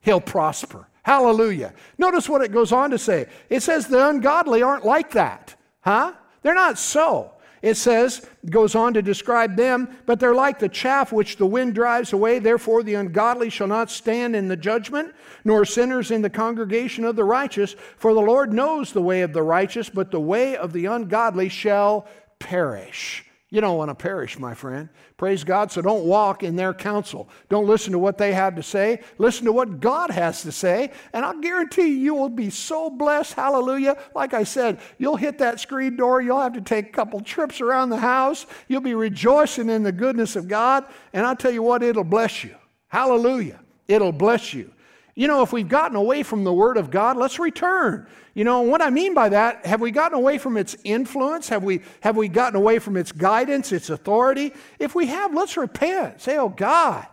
he'll 0.00 0.20
prosper. 0.20 0.88
Hallelujah. 1.02 1.74
Notice 1.98 2.28
what 2.28 2.42
it 2.42 2.52
goes 2.52 2.72
on 2.72 2.90
to 2.90 2.98
say. 2.98 3.26
It 3.50 3.62
says 3.62 3.86
the 3.86 4.08
ungodly 4.08 4.62
aren't 4.62 4.86
like 4.86 5.10
that. 5.12 5.54
Huh? 5.82 6.14
They're 6.42 6.54
not 6.54 6.78
so. 6.78 7.32
It 7.64 7.78
says, 7.78 8.26
goes 8.50 8.74
on 8.74 8.92
to 8.92 9.00
describe 9.00 9.56
them, 9.56 9.88
but 10.04 10.20
they're 10.20 10.34
like 10.34 10.58
the 10.58 10.68
chaff 10.68 11.12
which 11.12 11.38
the 11.38 11.46
wind 11.46 11.74
drives 11.74 12.12
away. 12.12 12.38
Therefore, 12.38 12.82
the 12.82 12.94
ungodly 12.94 13.48
shall 13.48 13.66
not 13.66 13.90
stand 13.90 14.36
in 14.36 14.48
the 14.48 14.56
judgment, 14.56 15.14
nor 15.44 15.64
sinners 15.64 16.10
in 16.10 16.20
the 16.20 16.28
congregation 16.28 17.06
of 17.06 17.16
the 17.16 17.24
righteous. 17.24 17.74
For 17.96 18.12
the 18.12 18.20
Lord 18.20 18.52
knows 18.52 18.92
the 18.92 19.00
way 19.00 19.22
of 19.22 19.32
the 19.32 19.42
righteous, 19.42 19.88
but 19.88 20.10
the 20.10 20.20
way 20.20 20.56
of 20.56 20.74
the 20.74 20.84
ungodly 20.84 21.48
shall 21.48 22.06
perish. 22.38 23.23
You 23.54 23.60
don't 23.60 23.78
want 23.78 23.88
to 23.88 23.94
perish, 23.94 24.36
my 24.36 24.52
friend. 24.52 24.88
Praise 25.16 25.44
God. 25.44 25.70
So 25.70 25.80
don't 25.80 26.06
walk 26.06 26.42
in 26.42 26.56
their 26.56 26.74
counsel. 26.74 27.28
Don't 27.48 27.68
listen 27.68 27.92
to 27.92 28.00
what 28.00 28.18
they 28.18 28.32
have 28.32 28.56
to 28.56 28.64
say. 28.64 28.98
Listen 29.16 29.44
to 29.44 29.52
what 29.52 29.78
God 29.78 30.10
has 30.10 30.42
to 30.42 30.50
say. 30.50 30.90
And 31.12 31.24
I'll 31.24 31.38
guarantee 31.38 31.86
you, 31.86 31.94
you 31.94 32.14
will 32.16 32.28
be 32.28 32.50
so 32.50 32.90
blessed. 32.90 33.34
Hallelujah. 33.34 33.96
Like 34.12 34.34
I 34.34 34.42
said, 34.42 34.80
you'll 34.98 35.14
hit 35.14 35.38
that 35.38 35.60
screen 35.60 35.94
door. 35.94 36.20
You'll 36.20 36.40
have 36.40 36.54
to 36.54 36.60
take 36.60 36.88
a 36.88 36.90
couple 36.92 37.20
trips 37.20 37.60
around 37.60 37.90
the 37.90 37.96
house. 37.96 38.44
You'll 38.66 38.80
be 38.80 38.96
rejoicing 38.96 39.70
in 39.70 39.84
the 39.84 39.92
goodness 39.92 40.34
of 40.34 40.48
God. 40.48 40.84
And 41.12 41.24
I'll 41.24 41.36
tell 41.36 41.52
you 41.52 41.62
what, 41.62 41.84
it'll 41.84 42.02
bless 42.02 42.42
you. 42.42 42.56
Hallelujah. 42.88 43.60
It'll 43.86 44.10
bless 44.10 44.52
you. 44.52 44.73
You 45.14 45.28
know, 45.28 45.42
if 45.42 45.52
we've 45.52 45.68
gotten 45.68 45.96
away 45.96 46.24
from 46.24 46.42
the 46.42 46.52
Word 46.52 46.76
of 46.76 46.90
God, 46.90 47.16
let's 47.16 47.38
return. 47.38 48.06
You 48.34 48.42
know, 48.42 48.62
what 48.62 48.82
I 48.82 48.90
mean 48.90 49.14
by 49.14 49.28
that, 49.28 49.64
have 49.64 49.80
we 49.80 49.92
gotten 49.92 50.18
away 50.18 50.38
from 50.38 50.56
its 50.56 50.76
influence? 50.82 51.48
Have 51.48 51.62
we, 51.62 51.82
have 52.00 52.16
we 52.16 52.26
gotten 52.26 52.56
away 52.56 52.80
from 52.80 52.96
its 52.96 53.12
guidance, 53.12 53.70
its 53.70 53.90
authority? 53.90 54.52
If 54.80 54.96
we 54.96 55.06
have, 55.06 55.32
let's 55.32 55.56
repent. 55.56 56.20
Say, 56.20 56.36
oh 56.36 56.48
God, 56.48 57.06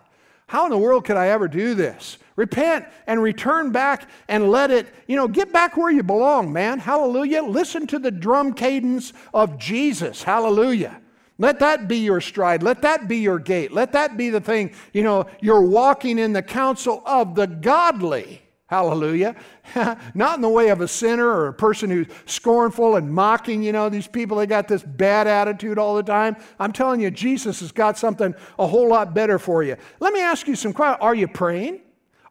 how 0.47 0.65
in 0.65 0.71
the 0.71 0.77
world 0.79 1.05
could 1.05 1.17
I 1.17 1.27
ever 1.27 1.47
do 1.47 1.75
this? 1.75 2.17
Repent 2.35 2.85
and 3.05 3.21
return 3.21 3.71
back 3.71 4.09
and 4.27 4.49
let 4.49 4.71
it, 4.71 4.87
you 5.05 5.15
know, 5.15 5.27
get 5.27 5.53
back 5.53 5.77
where 5.77 5.91
you 5.91 6.01
belong, 6.01 6.51
man. 6.51 6.79
Hallelujah. 6.79 7.43
Listen 7.43 7.85
to 7.87 7.99
the 7.99 8.09
drum 8.09 8.53
cadence 8.53 9.13
of 9.31 9.59
Jesus. 9.59 10.23
Hallelujah. 10.23 11.00
Let 11.41 11.57
that 11.57 11.87
be 11.87 11.97
your 11.97 12.21
stride. 12.21 12.61
Let 12.61 12.83
that 12.83 13.07
be 13.07 13.17
your 13.17 13.39
gait. 13.39 13.71
Let 13.71 13.93
that 13.93 14.15
be 14.15 14.29
the 14.29 14.39
thing. 14.39 14.75
You 14.93 15.01
know, 15.01 15.25
you're 15.39 15.63
walking 15.63 16.19
in 16.19 16.33
the 16.33 16.43
counsel 16.43 17.01
of 17.03 17.33
the 17.33 17.47
godly. 17.47 18.43
Hallelujah. 18.67 19.35
Not 20.13 20.35
in 20.35 20.41
the 20.41 20.49
way 20.49 20.69
of 20.69 20.81
a 20.81 20.87
sinner 20.87 21.27
or 21.27 21.47
a 21.47 21.53
person 21.53 21.89
who's 21.89 22.05
scornful 22.27 22.95
and 22.95 23.11
mocking, 23.11 23.63
you 23.63 23.71
know, 23.71 23.89
these 23.89 24.07
people, 24.07 24.37
they 24.37 24.45
got 24.45 24.67
this 24.67 24.83
bad 24.83 25.25
attitude 25.25 25.79
all 25.79 25.95
the 25.95 26.03
time. 26.03 26.35
I'm 26.59 26.71
telling 26.71 27.01
you, 27.01 27.09
Jesus 27.09 27.61
has 27.61 27.71
got 27.71 27.97
something 27.97 28.35
a 28.59 28.67
whole 28.67 28.87
lot 28.87 29.15
better 29.15 29.39
for 29.39 29.63
you. 29.63 29.77
Let 29.99 30.13
me 30.13 30.21
ask 30.21 30.47
you 30.47 30.55
some 30.55 30.73
questions. 30.73 30.99
Are 31.01 31.15
you 31.15 31.27
praying? 31.27 31.81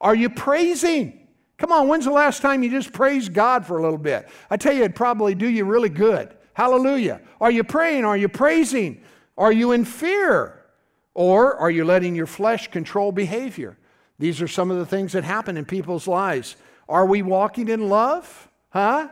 Are 0.00 0.14
you 0.14 0.30
praising? 0.30 1.26
Come 1.58 1.72
on, 1.72 1.88
when's 1.88 2.04
the 2.04 2.12
last 2.12 2.42
time 2.42 2.62
you 2.62 2.70
just 2.70 2.92
praised 2.92 3.34
God 3.34 3.66
for 3.66 3.78
a 3.78 3.82
little 3.82 3.98
bit? 3.98 4.28
I 4.48 4.56
tell 4.56 4.72
you, 4.72 4.84
it'd 4.84 4.94
probably 4.94 5.34
do 5.34 5.48
you 5.48 5.64
really 5.64 5.88
good. 5.88 6.36
Hallelujah. 6.60 7.22
Are 7.40 7.50
you 7.50 7.64
praying? 7.64 8.04
Are 8.04 8.18
you 8.18 8.28
praising? 8.28 9.00
Are 9.38 9.50
you 9.50 9.72
in 9.72 9.86
fear? 9.86 10.62
Or 11.14 11.56
are 11.56 11.70
you 11.70 11.86
letting 11.86 12.14
your 12.14 12.26
flesh 12.26 12.70
control 12.70 13.12
behavior? 13.12 13.78
These 14.18 14.42
are 14.42 14.46
some 14.46 14.70
of 14.70 14.76
the 14.76 14.84
things 14.84 15.12
that 15.12 15.24
happen 15.24 15.56
in 15.56 15.64
people's 15.64 16.06
lives. 16.06 16.56
Are 16.86 17.06
we 17.06 17.22
walking 17.22 17.68
in 17.68 17.88
love? 17.88 18.50
Huh? 18.68 19.08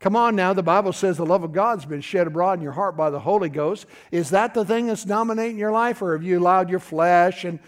Come 0.00 0.16
on 0.16 0.34
now, 0.34 0.54
the 0.54 0.62
Bible 0.62 0.94
says 0.94 1.18
the 1.18 1.26
love 1.26 1.44
of 1.44 1.52
God's 1.52 1.84
been 1.84 2.00
shed 2.00 2.26
abroad 2.26 2.58
in 2.58 2.62
your 2.62 2.72
heart 2.72 2.96
by 2.96 3.10
the 3.10 3.20
Holy 3.20 3.50
Ghost. 3.50 3.84
Is 4.10 4.30
that 4.30 4.54
the 4.54 4.64
thing 4.64 4.86
that's 4.86 5.04
dominating 5.04 5.58
your 5.58 5.72
life, 5.72 6.00
or 6.00 6.14
have 6.14 6.22
you 6.22 6.38
allowed 6.38 6.70
your 6.70 6.80
flesh 6.80 7.44
and, 7.44 7.58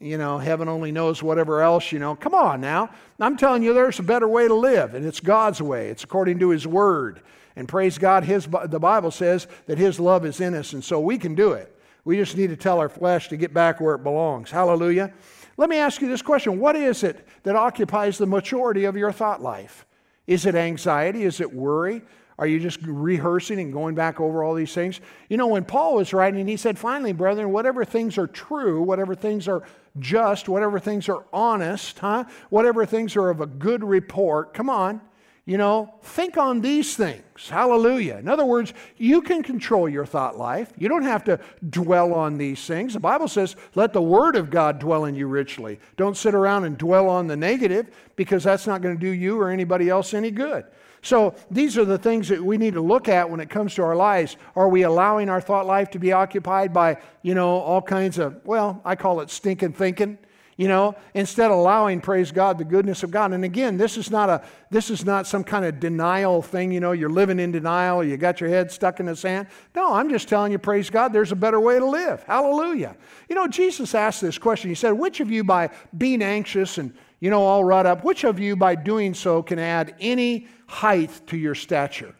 you 0.00 0.16
know, 0.16 0.38
heaven 0.38 0.68
only 0.68 0.90
knows 0.90 1.22
whatever 1.22 1.60
else, 1.60 1.92
you 1.92 1.98
know? 1.98 2.14
Come 2.16 2.32
on 2.32 2.62
now. 2.62 2.88
I'm 3.20 3.36
telling 3.36 3.62
you, 3.62 3.74
there's 3.74 3.98
a 3.98 4.02
better 4.02 4.26
way 4.26 4.48
to 4.48 4.54
live, 4.54 4.94
and 4.94 5.04
it's 5.04 5.20
God's 5.20 5.60
way. 5.60 5.88
It's 5.88 6.02
according 6.02 6.38
to 6.38 6.48
His 6.48 6.66
Word. 6.66 7.20
And 7.58 7.66
praise 7.66 7.98
God, 7.98 8.22
his, 8.22 8.46
the 8.66 8.78
Bible 8.78 9.10
says 9.10 9.48
that 9.66 9.78
His 9.78 9.98
love 9.98 10.24
is 10.24 10.40
in 10.40 10.54
us, 10.54 10.74
and 10.74 10.84
so 10.84 11.00
we 11.00 11.18
can 11.18 11.34
do 11.34 11.54
it. 11.54 11.76
We 12.04 12.16
just 12.16 12.36
need 12.36 12.50
to 12.50 12.56
tell 12.56 12.78
our 12.78 12.88
flesh 12.88 13.28
to 13.30 13.36
get 13.36 13.52
back 13.52 13.80
where 13.80 13.96
it 13.96 14.04
belongs. 14.04 14.52
Hallelujah. 14.52 15.12
Let 15.56 15.68
me 15.68 15.78
ask 15.78 16.00
you 16.00 16.06
this 16.06 16.22
question 16.22 16.60
What 16.60 16.76
is 16.76 17.02
it 17.02 17.26
that 17.42 17.56
occupies 17.56 18.16
the 18.16 18.26
majority 18.26 18.84
of 18.84 18.96
your 18.96 19.10
thought 19.10 19.42
life? 19.42 19.86
Is 20.28 20.46
it 20.46 20.54
anxiety? 20.54 21.24
Is 21.24 21.40
it 21.40 21.52
worry? 21.52 22.02
Are 22.38 22.46
you 22.46 22.60
just 22.60 22.78
rehearsing 22.82 23.58
and 23.58 23.72
going 23.72 23.96
back 23.96 24.20
over 24.20 24.44
all 24.44 24.54
these 24.54 24.72
things? 24.72 25.00
You 25.28 25.36
know, 25.36 25.48
when 25.48 25.64
Paul 25.64 25.96
was 25.96 26.12
writing, 26.12 26.46
he 26.46 26.56
said, 26.56 26.78
finally, 26.78 27.12
brethren, 27.12 27.50
whatever 27.50 27.84
things 27.84 28.18
are 28.18 28.28
true, 28.28 28.82
whatever 28.82 29.16
things 29.16 29.48
are 29.48 29.64
just, 29.98 30.48
whatever 30.48 30.78
things 30.78 31.08
are 31.08 31.24
honest, 31.32 31.98
huh? 31.98 32.22
Whatever 32.50 32.86
things 32.86 33.16
are 33.16 33.30
of 33.30 33.40
a 33.40 33.46
good 33.46 33.82
report, 33.82 34.54
come 34.54 34.70
on, 34.70 35.00
you 35.48 35.56
know, 35.56 35.94
think 36.02 36.36
on 36.36 36.60
these 36.60 36.94
things. 36.94 37.48
Hallelujah. 37.48 38.16
In 38.16 38.28
other 38.28 38.44
words, 38.44 38.74
you 38.98 39.22
can 39.22 39.42
control 39.42 39.88
your 39.88 40.04
thought 40.04 40.36
life. 40.36 40.70
You 40.76 40.90
don't 40.90 41.04
have 41.04 41.24
to 41.24 41.40
dwell 41.70 42.12
on 42.12 42.36
these 42.36 42.66
things. 42.66 42.92
The 42.92 43.00
Bible 43.00 43.28
says, 43.28 43.56
let 43.74 43.94
the 43.94 44.02
Word 44.02 44.36
of 44.36 44.50
God 44.50 44.78
dwell 44.78 45.06
in 45.06 45.14
you 45.14 45.26
richly. 45.26 45.80
Don't 45.96 46.18
sit 46.18 46.34
around 46.34 46.64
and 46.66 46.76
dwell 46.76 47.08
on 47.08 47.28
the 47.28 47.36
negative 47.36 47.88
because 48.14 48.44
that's 48.44 48.66
not 48.66 48.82
going 48.82 48.94
to 48.94 49.00
do 49.00 49.08
you 49.08 49.40
or 49.40 49.48
anybody 49.48 49.88
else 49.88 50.12
any 50.12 50.30
good. 50.30 50.66
So 51.00 51.34
these 51.50 51.78
are 51.78 51.86
the 51.86 51.96
things 51.96 52.28
that 52.28 52.44
we 52.44 52.58
need 52.58 52.74
to 52.74 52.82
look 52.82 53.08
at 53.08 53.30
when 53.30 53.40
it 53.40 53.48
comes 53.48 53.74
to 53.76 53.82
our 53.82 53.96
lives. 53.96 54.36
Are 54.54 54.68
we 54.68 54.82
allowing 54.82 55.30
our 55.30 55.40
thought 55.40 55.64
life 55.64 55.88
to 55.92 55.98
be 55.98 56.12
occupied 56.12 56.74
by, 56.74 56.98
you 57.22 57.34
know, 57.34 57.48
all 57.48 57.80
kinds 57.80 58.18
of, 58.18 58.38
well, 58.44 58.82
I 58.84 58.96
call 58.96 59.22
it 59.22 59.30
stinking 59.30 59.72
thinking? 59.72 60.18
You 60.58 60.68
know 60.68 60.94
instead 61.14 61.50
of 61.50 61.56
allowing 61.56 62.00
praise 62.02 62.30
god 62.30 62.58
the 62.58 62.64
goodness 62.64 63.02
of 63.02 63.10
god. 63.10 63.32
And 63.32 63.44
again 63.44 63.78
this 63.78 63.96
is 63.96 64.10
not 64.10 64.28
a 64.28 64.42
this 64.70 64.90
is 64.90 65.06
not 65.06 65.26
some 65.26 65.42
kind 65.42 65.64
of 65.64 65.80
denial 65.80 66.42
thing 66.42 66.70
you 66.70 66.80
know 66.80 66.92
you're 66.92 67.08
living 67.08 67.40
in 67.40 67.52
denial 67.52 68.04
you 68.04 68.18
got 68.18 68.42
your 68.42 68.50
head 68.50 68.70
stuck 68.70 69.00
in 69.00 69.06
the 69.06 69.16
sand. 69.16 69.48
No 69.74 69.94
i'm 69.94 70.10
just 70.10 70.28
telling 70.28 70.52
you 70.52 70.58
praise 70.58 70.90
god 70.90 71.14
there's 71.14 71.32
a 71.32 71.36
better 71.36 71.60
way 71.60 71.78
to 71.78 71.86
live. 71.86 72.22
Hallelujah. 72.24 72.94
You 73.30 73.36
know 73.36 73.48
jesus 73.48 73.94
asked 73.94 74.20
this 74.20 74.36
question. 74.36 74.68
He 74.68 74.74
said 74.74 74.92
which 74.92 75.20
of 75.20 75.30
you 75.30 75.44
by 75.44 75.70
being 75.96 76.20
anxious 76.20 76.76
and 76.76 76.92
you 77.20 77.30
know 77.30 77.42
all 77.42 77.64
wrought 77.64 77.86
up 77.86 78.04
which 78.04 78.24
of 78.24 78.38
you 78.38 78.56
by 78.56 78.74
doing 78.74 79.14
so 79.14 79.42
can 79.42 79.58
add 79.58 79.94
any 80.00 80.48
height 80.66 81.22
to 81.28 81.38
your 81.38 81.54
stature 81.54 82.14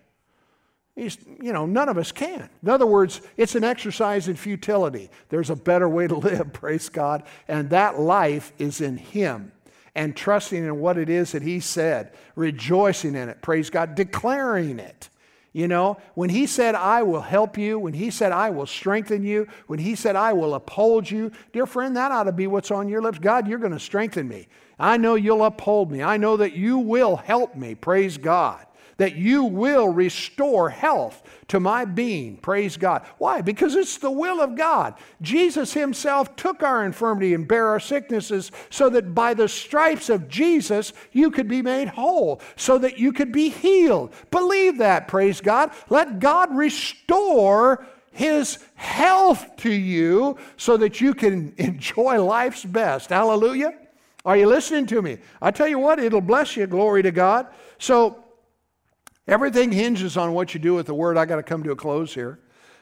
He's, 0.98 1.16
you 1.40 1.52
know, 1.52 1.64
none 1.64 1.88
of 1.88 1.96
us 1.96 2.10
can. 2.10 2.50
In 2.60 2.68
other 2.68 2.84
words, 2.84 3.20
it's 3.36 3.54
an 3.54 3.62
exercise 3.62 4.26
in 4.26 4.34
futility. 4.34 5.10
There's 5.28 5.48
a 5.48 5.54
better 5.54 5.88
way 5.88 6.08
to 6.08 6.16
live, 6.18 6.52
praise 6.52 6.88
God, 6.88 7.22
and 7.46 7.70
that 7.70 8.00
life 8.00 8.52
is 8.58 8.80
in 8.80 8.96
Him 8.96 9.52
and 9.94 10.16
trusting 10.16 10.58
in 10.58 10.80
what 10.80 10.98
it 10.98 11.08
is 11.08 11.32
that 11.32 11.42
He 11.42 11.60
said, 11.60 12.14
rejoicing 12.34 13.14
in 13.14 13.28
it, 13.28 13.40
praise 13.42 13.70
God, 13.70 13.94
declaring 13.94 14.80
it. 14.80 15.08
You 15.52 15.68
know, 15.68 15.98
when 16.14 16.30
He 16.30 16.48
said, 16.48 16.74
I 16.74 17.04
will 17.04 17.22
help 17.22 17.56
you, 17.56 17.78
when 17.78 17.94
He 17.94 18.10
said, 18.10 18.32
I 18.32 18.50
will 18.50 18.66
strengthen 18.66 19.22
you, 19.22 19.46
when 19.68 19.78
He 19.78 19.94
said, 19.94 20.16
I 20.16 20.32
will 20.32 20.54
uphold 20.54 21.08
you, 21.08 21.30
dear 21.52 21.66
friend, 21.66 21.96
that 21.96 22.10
ought 22.10 22.24
to 22.24 22.32
be 22.32 22.48
what's 22.48 22.72
on 22.72 22.88
your 22.88 23.02
lips. 23.02 23.20
God, 23.20 23.46
you're 23.46 23.58
going 23.60 23.70
to 23.70 23.78
strengthen 23.78 24.26
me. 24.26 24.48
I 24.80 24.96
know 24.96 25.14
you'll 25.14 25.44
uphold 25.44 25.92
me. 25.92 26.02
I 26.02 26.16
know 26.16 26.36
that 26.38 26.54
you 26.54 26.78
will 26.78 27.14
help 27.14 27.54
me, 27.54 27.76
praise 27.76 28.18
God 28.18 28.64
that 28.98 29.16
you 29.16 29.44
will 29.44 29.88
restore 29.88 30.68
health 30.68 31.22
to 31.48 31.58
my 31.58 31.84
being. 31.84 32.36
Praise 32.36 32.76
God. 32.76 33.06
Why? 33.16 33.40
Because 33.40 33.74
it's 33.74 33.96
the 33.96 34.10
will 34.10 34.40
of 34.40 34.56
God. 34.56 34.94
Jesus 35.22 35.72
Himself 35.72 36.36
took 36.36 36.62
our 36.62 36.84
infirmity 36.84 37.32
and 37.32 37.48
bare 37.48 37.68
our 37.68 37.80
sicknesses 37.80 38.52
so 38.70 38.90
that 38.90 39.14
by 39.14 39.34
the 39.34 39.48
stripes 39.48 40.10
of 40.10 40.28
Jesus 40.28 40.92
you 41.12 41.30
could 41.30 41.48
be 41.48 41.62
made 41.62 41.88
whole, 41.88 42.40
so 42.56 42.76
that 42.78 42.98
you 42.98 43.12
could 43.12 43.32
be 43.32 43.48
healed. 43.48 44.12
Believe 44.30 44.78
that, 44.78 45.08
praise 45.08 45.40
God. 45.40 45.70
Let 45.88 46.18
God 46.18 46.54
restore 46.54 47.86
his 48.10 48.58
health 48.74 49.56
to 49.58 49.70
you 49.70 50.36
so 50.56 50.76
that 50.76 51.00
you 51.00 51.14
can 51.14 51.54
enjoy 51.58 52.22
life's 52.22 52.64
best. 52.64 53.10
Hallelujah. 53.10 53.74
Are 54.24 54.36
you 54.36 54.48
listening 54.48 54.86
to 54.86 55.00
me? 55.00 55.18
I 55.40 55.52
tell 55.52 55.68
you 55.68 55.78
what, 55.78 56.00
it'll 56.00 56.20
bless 56.20 56.56
you. 56.56 56.66
Glory 56.66 57.02
to 57.04 57.12
God. 57.12 57.46
So, 57.78 58.24
Everything 59.28 59.70
hinges 59.70 60.16
on 60.16 60.32
what 60.32 60.54
you 60.54 60.60
do 60.60 60.74
with 60.74 60.86
the 60.86 60.94
word. 60.94 61.18
I 61.18 61.26
got 61.26 61.36
to 61.36 61.42
come 61.42 61.62
to 61.62 61.70
a 61.70 61.76
close 61.76 62.14
here. 62.14 62.38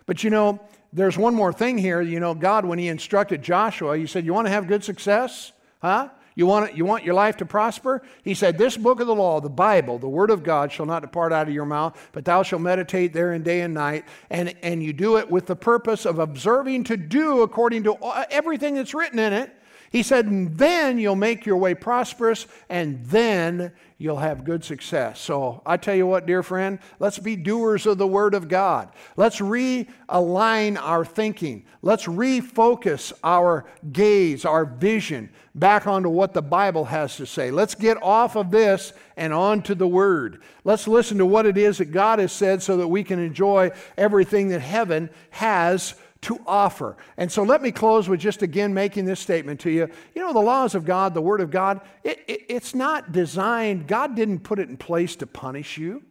But 0.07 0.23
you 0.23 0.31
know, 0.31 0.61
there's 0.93 1.19
one 1.19 1.35
more 1.35 1.53
thing 1.53 1.77
here. 1.77 2.01
You 2.01 2.21
know, 2.21 2.35
God, 2.35 2.65
when 2.65 2.79
He 2.79 2.89
instructed 2.89 3.43
Joshua, 3.43 3.99
He 3.99 4.07
said, 4.07 4.25
You 4.25 4.33
want 4.33 4.47
to 4.47 4.53
have 4.53 4.69
good 4.69 4.85
success? 4.85 5.53
Huh? 5.83 6.09
You 6.37 6.47
want, 6.47 6.71
it, 6.71 6.77
you 6.77 6.85
want 6.85 7.03
your 7.03 7.15
life 7.15 7.39
to 7.39 7.47
prosper? 7.47 8.03
He 8.23 8.35
said, 8.35 8.59
This 8.59 8.77
book 8.77 9.01
of 9.01 9.07
the 9.07 9.15
law, 9.15 9.41
the 9.41 9.49
Bible, 9.49 9.99
the 9.99 10.09
Word 10.09 10.31
of 10.31 10.45
God, 10.45 10.71
shall 10.71 10.87
not 10.87 11.03
depart 11.03 11.33
out 11.33 11.49
of 11.49 11.55
your 11.55 11.65
mouth, 11.65 12.11
but 12.13 12.25
thou 12.25 12.43
shalt 12.43 12.63
meditate 12.63 13.13
therein 13.13 13.43
day 13.43 13.63
and 13.63 13.75
night. 13.75 14.05
And, 14.31 14.55
and 14.63 14.83
you 14.83 14.93
do 14.93 15.17
it 15.17 15.31
with 15.31 15.47
the 15.47 15.57
purpose 15.57 16.05
of 16.05 16.19
observing 16.19 16.85
to 16.85 16.97
do 16.97 17.43
according 17.43 17.85
to 17.85 17.97
everything 18.31 18.75
that's 18.75 18.95
written 18.95 19.19
in 19.19 19.33
it. 19.33 19.51
He 19.91 20.03
said, 20.03 20.59
then 20.59 20.99
you'll 20.99 21.17
make 21.17 21.47
your 21.47 21.57
way 21.57 21.75
prosperous, 21.75 22.47
and 22.69 23.05
then 23.07 23.73
you'll 23.99 24.19
have 24.19 24.45
good 24.45 24.63
success. 24.63 25.19
So 25.21 25.63
I 25.65 25.79
tell 25.79 25.95
you 25.95 26.07
what, 26.07 26.27
dear 26.27 26.43
friend, 26.43 26.79
let's 26.99 27.19
be 27.19 27.35
doers 27.35 27.87
of 27.87 27.97
the 27.97 28.07
Word 28.07 28.35
of 28.35 28.49
God. 28.49 28.91
Let's 29.17 29.41
realign 29.41 30.77
our 30.79 31.05
thinking. 31.05 31.65
Let's 31.81 32.05
refocus 32.05 33.13
our 33.25 33.65
gaze, 33.93 34.45
our 34.45 34.65
vision 34.67 35.31
back 35.55 35.87
onto 35.87 36.11
what 36.11 36.35
the 36.35 36.43
Bible 36.43 36.85
has 36.85 37.17
to 37.17 37.25
say. 37.25 37.51
Let's 37.51 37.75
get 37.75 37.97
off 38.03 38.37
of 38.37 38.51
this 38.51 38.93
and 39.17 39.33
onto 39.33 39.75
the 39.75 39.89
Word. 39.89 40.43
Let's 40.65 40.87
listen 40.87 41.17
to 41.19 41.27
what 41.27 41.47
it 41.47 41.57
is 41.57 41.79
that 41.79 41.87
God 41.87 42.19
has 42.19 42.33
said 42.33 42.63
so 42.63 42.77
that 42.77 42.89
we 42.89 43.03
can 43.03 43.19
enjoy 43.19 43.71
everything 43.97 44.49
that 44.49 44.61
heaven 44.61 45.09
has 45.31 45.95
to 46.23 46.41
offer. 46.47 46.97
And 47.17 47.31
so 47.31 47.43
let 47.43 47.63
me 47.63 47.71
close 47.71 48.09
with 48.09 48.21
just 48.21 48.43
again 48.43 48.75
making 48.75 49.05
this 49.05 49.21
statement 49.21 49.61
to 49.61 49.71
you. 49.71 49.89
You 50.15 50.23
know, 50.23 50.33
the 50.33 50.41
laws 50.41 50.75
of 50.75 50.85
God, 50.85 51.15
the 51.15 51.21
Word 51.21 51.41
of 51.41 51.51
God, 51.51 51.81
it, 52.03 52.21
it, 52.27 52.43
it's 52.49 52.75
not 52.75 53.13
designed, 53.13 53.87
God 53.87 54.17
didn't 54.17 54.41
put 54.41 54.59
it 54.59 54.69
in 54.69 54.77
place 54.77 55.17
to 55.17 55.27
punish 55.27 55.79
you. 55.79 56.03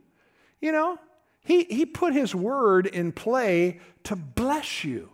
You 0.62 0.72
know, 0.72 0.98
he, 1.44 1.64
he 1.66 1.86
put 1.86 2.14
His 2.14 2.34
Word 2.34 2.88
in 2.88 3.12
play 3.12 3.80
to 4.04 4.16
bless 4.16 4.84
you. 4.84 5.10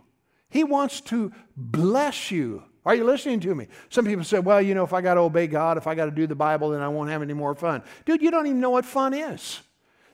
He 0.48 0.64
wants 0.64 1.00
to 1.02 1.32
bless 1.56 2.30
you. 2.30 2.62
Are 2.84 2.94
you 2.94 3.04
listening 3.04 3.40
to 3.40 3.54
me? 3.54 3.68
Some 3.90 4.04
people 4.04 4.24
say, 4.24 4.40
well, 4.40 4.60
you 4.60 4.74
know, 4.74 4.82
if 4.82 4.92
I 4.92 5.00
got 5.00 5.14
to 5.14 5.20
obey 5.20 5.46
God, 5.46 5.78
if 5.78 5.86
I 5.86 5.94
got 5.94 6.06
to 6.06 6.10
do 6.10 6.26
the 6.26 6.34
Bible, 6.34 6.70
then 6.70 6.82
I 6.82 6.88
won't 6.88 7.10
have 7.10 7.22
any 7.22 7.32
more 7.32 7.54
fun. 7.54 7.82
Dude, 8.04 8.20
you 8.20 8.30
don't 8.30 8.46
even 8.46 8.60
know 8.60 8.70
what 8.70 8.84
fun 8.84 9.14
is. 9.14 9.60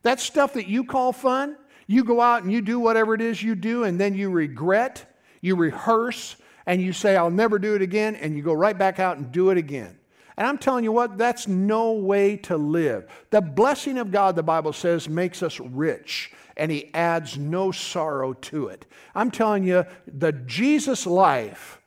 That 0.03 0.20
stuff 0.20 0.53
that 0.53 0.68
you 0.68 0.85
call 0.85 1.12
fun, 1.12 1.57
you 1.89 2.05
go 2.05 2.20
out 2.20 2.45
and 2.45 2.53
you 2.53 2.61
do 2.61 2.78
whatever 2.78 3.14
it 3.14 3.20
is 3.20 3.43
you 3.43 3.57
do, 3.57 3.82
and 3.82 3.99
then 3.99 4.14
you 4.14 4.30
regret, 4.30 5.18
you 5.41 5.57
rehearse, 5.57 6.36
and 6.66 6.80
you 6.80 6.93
say, 6.93 7.16
I'll 7.16 7.30
never 7.30 7.59
do 7.59 7.74
it 7.74 7.82
again, 7.82 8.14
and 8.14 8.36
you 8.36 8.43
go 8.43 8.53
right 8.53 8.78
back 8.78 9.01
out 9.01 9.16
and 9.16 9.32
do 9.32 9.51
it 9.51 9.59
again. 9.59 9.99
And 10.36 10.47
I'm 10.47 10.59
telling 10.59 10.84
you 10.84 10.93
what, 10.93 11.18
that's 11.18 11.49
no 11.49 11.93
way 11.93 12.36
to 12.36 12.57
live. 12.57 13.11
The 13.30 13.41
blessing 13.41 13.99
of 13.99 14.12
God, 14.12 14.36
the 14.36 14.43
Bible 14.43 14.72
says, 14.72 15.09
makes 15.09 15.43
us 15.43 15.59
rich, 15.59 16.30
and 16.57 16.70
He 16.70 16.93
adds 16.95 17.39
no 17.39 17.72
sorrow 17.72 18.34
to 18.34 18.68
it. 18.68 18.86
I'm 19.14 19.30
telling 19.30 19.64
you, 19.64 19.84
the 20.07 20.32
Jesus 20.32 21.07
life, 21.07 21.80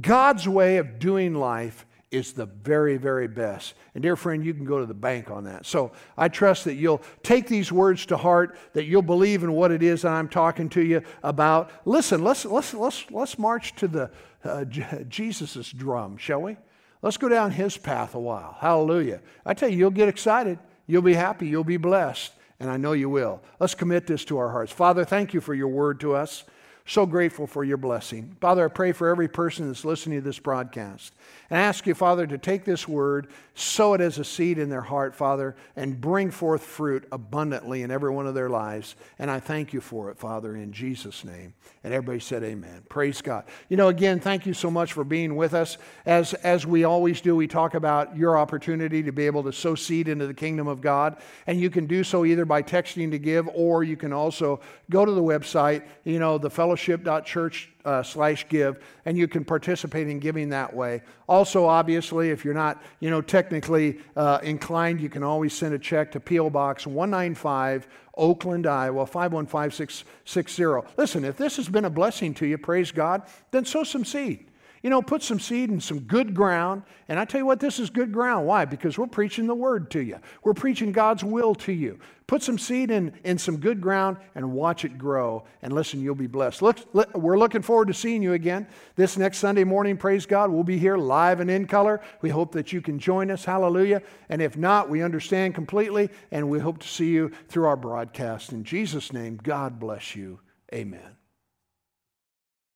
God's 0.00 0.48
way 0.48 0.76
of 0.76 1.00
doing 1.00 1.34
life, 1.34 1.84
is 2.10 2.32
the 2.32 2.46
very, 2.46 2.96
very 2.96 3.28
best. 3.28 3.74
And 3.98 4.02
dear 4.04 4.14
friend, 4.14 4.46
you 4.46 4.54
can 4.54 4.64
go 4.64 4.78
to 4.78 4.86
the 4.86 4.94
bank 4.94 5.28
on 5.28 5.42
that. 5.46 5.66
So 5.66 5.90
I 6.16 6.28
trust 6.28 6.66
that 6.66 6.74
you'll 6.74 7.02
take 7.24 7.48
these 7.48 7.72
words 7.72 8.06
to 8.06 8.16
heart, 8.16 8.56
that 8.74 8.84
you'll 8.84 9.02
believe 9.02 9.42
in 9.42 9.50
what 9.50 9.72
it 9.72 9.82
is 9.82 10.02
that 10.02 10.12
I'm 10.12 10.28
talking 10.28 10.68
to 10.68 10.80
you 10.80 11.02
about. 11.24 11.72
Listen, 11.84 12.22
let's, 12.22 12.44
let's, 12.44 12.72
let's, 12.74 13.10
let's 13.10 13.40
march 13.40 13.74
to 13.74 13.88
the 13.88 14.08
uh, 14.44 14.64
Jesus' 14.66 15.72
drum, 15.72 16.16
shall 16.16 16.42
we? 16.42 16.56
Let's 17.02 17.16
go 17.16 17.28
down 17.28 17.50
his 17.50 17.76
path 17.76 18.14
a 18.14 18.20
while. 18.20 18.56
Hallelujah. 18.60 19.20
I 19.44 19.54
tell 19.54 19.68
you, 19.68 19.78
you'll 19.78 19.90
get 19.90 20.08
excited. 20.08 20.60
You'll 20.86 21.02
be 21.02 21.14
happy. 21.14 21.48
You'll 21.48 21.64
be 21.64 21.76
blessed. 21.76 22.30
And 22.60 22.70
I 22.70 22.76
know 22.76 22.92
you 22.92 23.10
will. 23.10 23.42
Let's 23.58 23.74
commit 23.74 24.06
this 24.06 24.24
to 24.26 24.38
our 24.38 24.50
hearts. 24.50 24.70
Father, 24.70 25.04
thank 25.04 25.34
you 25.34 25.40
for 25.40 25.54
your 25.54 25.66
word 25.66 25.98
to 25.98 26.14
us. 26.14 26.44
So 26.88 27.04
grateful 27.04 27.46
for 27.46 27.64
your 27.64 27.76
blessing. 27.76 28.34
Father, 28.40 28.64
I 28.64 28.68
pray 28.68 28.92
for 28.92 29.08
every 29.08 29.28
person 29.28 29.66
that's 29.66 29.84
listening 29.84 30.20
to 30.20 30.24
this 30.24 30.38
broadcast. 30.38 31.12
And 31.50 31.58
I 31.58 31.62
ask 31.62 31.86
you, 31.86 31.94
Father, 31.94 32.26
to 32.26 32.38
take 32.38 32.64
this 32.64 32.88
word, 32.88 33.26
sow 33.54 33.92
it 33.92 34.00
as 34.00 34.18
a 34.18 34.24
seed 34.24 34.56
in 34.58 34.70
their 34.70 34.80
heart, 34.80 35.14
Father, 35.14 35.54
and 35.76 36.00
bring 36.00 36.30
forth 36.30 36.62
fruit 36.62 37.06
abundantly 37.12 37.82
in 37.82 37.90
every 37.90 38.10
one 38.10 38.26
of 38.26 38.34
their 38.34 38.48
lives. 38.48 38.96
And 39.18 39.30
I 39.30 39.38
thank 39.38 39.74
you 39.74 39.82
for 39.82 40.10
it, 40.10 40.18
Father, 40.18 40.56
in 40.56 40.72
Jesus' 40.72 41.24
name. 41.24 41.52
And 41.84 41.92
everybody 41.92 42.20
said 42.20 42.42
amen. 42.42 42.84
Praise 42.88 43.20
God. 43.20 43.44
You 43.68 43.76
know, 43.76 43.88
again, 43.88 44.18
thank 44.18 44.46
you 44.46 44.54
so 44.54 44.70
much 44.70 44.94
for 44.94 45.04
being 45.04 45.36
with 45.36 45.52
us. 45.52 45.76
As, 46.06 46.32
as 46.34 46.66
we 46.66 46.84
always 46.84 47.20
do, 47.20 47.36
we 47.36 47.46
talk 47.46 47.74
about 47.74 48.16
your 48.16 48.38
opportunity 48.38 49.02
to 49.02 49.12
be 49.12 49.26
able 49.26 49.42
to 49.42 49.52
sow 49.52 49.74
seed 49.74 50.08
into 50.08 50.26
the 50.26 50.34
kingdom 50.34 50.66
of 50.66 50.80
God. 50.80 51.18
And 51.46 51.60
you 51.60 51.68
can 51.68 51.86
do 51.86 52.02
so 52.02 52.24
either 52.24 52.46
by 52.46 52.62
texting 52.62 53.10
to 53.10 53.18
give, 53.18 53.46
or 53.54 53.84
you 53.84 53.96
can 53.96 54.14
also 54.14 54.60
go 54.88 55.04
to 55.04 55.12
the 55.12 55.22
website, 55.22 55.82
you 56.04 56.18
know, 56.18 56.38
the 56.38 56.50
fellowship 56.50 56.77
fellowship.church 56.78 57.70
uh, 57.84 58.02
slash 58.02 58.46
give, 58.48 58.82
and 59.04 59.16
you 59.16 59.26
can 59.28 59.44
participate 59.44 60.08
in 60.08 60.18
giving 60.18 60.50
that 60.50 60.72
way. 60.74 61.02
Also, 61.28 61.66
obviously, 61.66 62.30
if 62.30 62.44
you're 62.44 62.54
not, 62.54 62.82
you 63.00 63.10
know, 63.10 63.20
technically 63.20 63.98
uh, 64.16 64.38
inclined, 64.42 65.00
you 65.00 65.08
can 65.08 65.22
always 65.22 65.52
send 65.52 65.74
a 65.74 65.78
check 65.78 66.12
to 66.12 66.20
P.O. 66.20 66.50
Box 66.50 66.86
195, 66.86 67.88
Oakland, 68.16 68.66
Iowa 68.66 69.06
51560. 69.06 70.92
Listen, 70.96 71.24
if 71.24 71.36
this 71.36 71.56
has 71.56 71.68
been 71.68 71.84
a 71.84 71.90
blessing 71.90 72.34
to 72.34 72.46
you, 72.46 72.58
praise 72.58 72.92
God, 72.92 73.22
then 73.50 73.64
sow 73.64 73.84
some 73.84 74.04
seed. 74.04 74.47
You 74.82 74.90
know, 74.90 75.02
put 75.02 75.22
some 75.22 75.40
seed 75.40 75.70
in 75.70 75.80
some 75.80 76.00
good 76.00 76.34
ground. 76.34 76.82
And 77.08 77.18
I 77.18 77.24
tell 77.24 77.40
you 77.40 77.46
what, 77.46 77.60
this 77.60 77.78
is 77.78 77.90
good 77.90 78.12
ground. 78.12 78.46
Why? 78.46 78.64
Because 78.64 78.96
we're 78.96 79.06
preaching 79.06 79.46
the 79.46 79.54
word 79.54 79.90
to 79.92 80.00
you, 80.00 80.18
we're 80.42 80.54
preaching 80.54 80.92
God's 80.92 81.24
will 81.24 81.54
to 81.56 81.72
you. 81.72 81.98
Put 82.26 82.42
some 82.42 82.58
seed 82.58 82.90
in, 82.90 83.14
in 83.24 83.38
some 83.38 83.56
good 83.56 83.80
ground 83.80 84.18
and 84.34 84.52
watch 84.52 84.84
it 84.84 84.98
grow. 84.98 85.44
And 85.62 85.72
listen, 85.72 86.02
you'll 86.02 86.14
be 86.14 86.26
blessed. 86.26 86.60
Look, 86.60 86.78
we're 87.14 87.38
looking 87.38 87.62
forward 87.62 87.88
to 87.88 87.94
seeing 87.94 88.22
you 88.22 88.34
again 88.34 88.66
this 88.96 89.16
next 89.16 89.38
Sunday 89.38 89.64
morning. 89.64 89.96
Praise 89.96 90.26
God. 90.26 90.50
We'll 90.50 90.62
be 90.62 90.78
here 90.78 90.98
live 90.98 91.40
and 91.40 91.50
in 91.50 91.66
color. 91.66 92.02
We 92.20 92.28
hope 92.28 92.52
that 92.52 92.70
you 92.70 92.82
can 92.82 92.98
join 92.98 93.30
us. 93.30 93.46
Hallelujah. 93.46 94.02
And 94.28 94.42
if 94.42 94.58
not, 94.58 94.90
we 94.90 95.02
understand 95.02 95.54
completely. 95.54 96.10
And 96.30 96.50
we 96.50 96.58
hope 96.58 96.80
to 96.80 96.88
see 96.88 97.08
you 97.08 97.32
through 97.48 97.64
our 97.64 97.76
broadcast. 97.76 98.52
In 98.52 98.62
Jesus' 98.62 99.10
name, 99.10 99.40
God 99.42 99.80
bless 99.80 100.14
you. 100.14 100.40
Amen. 100.74 101.17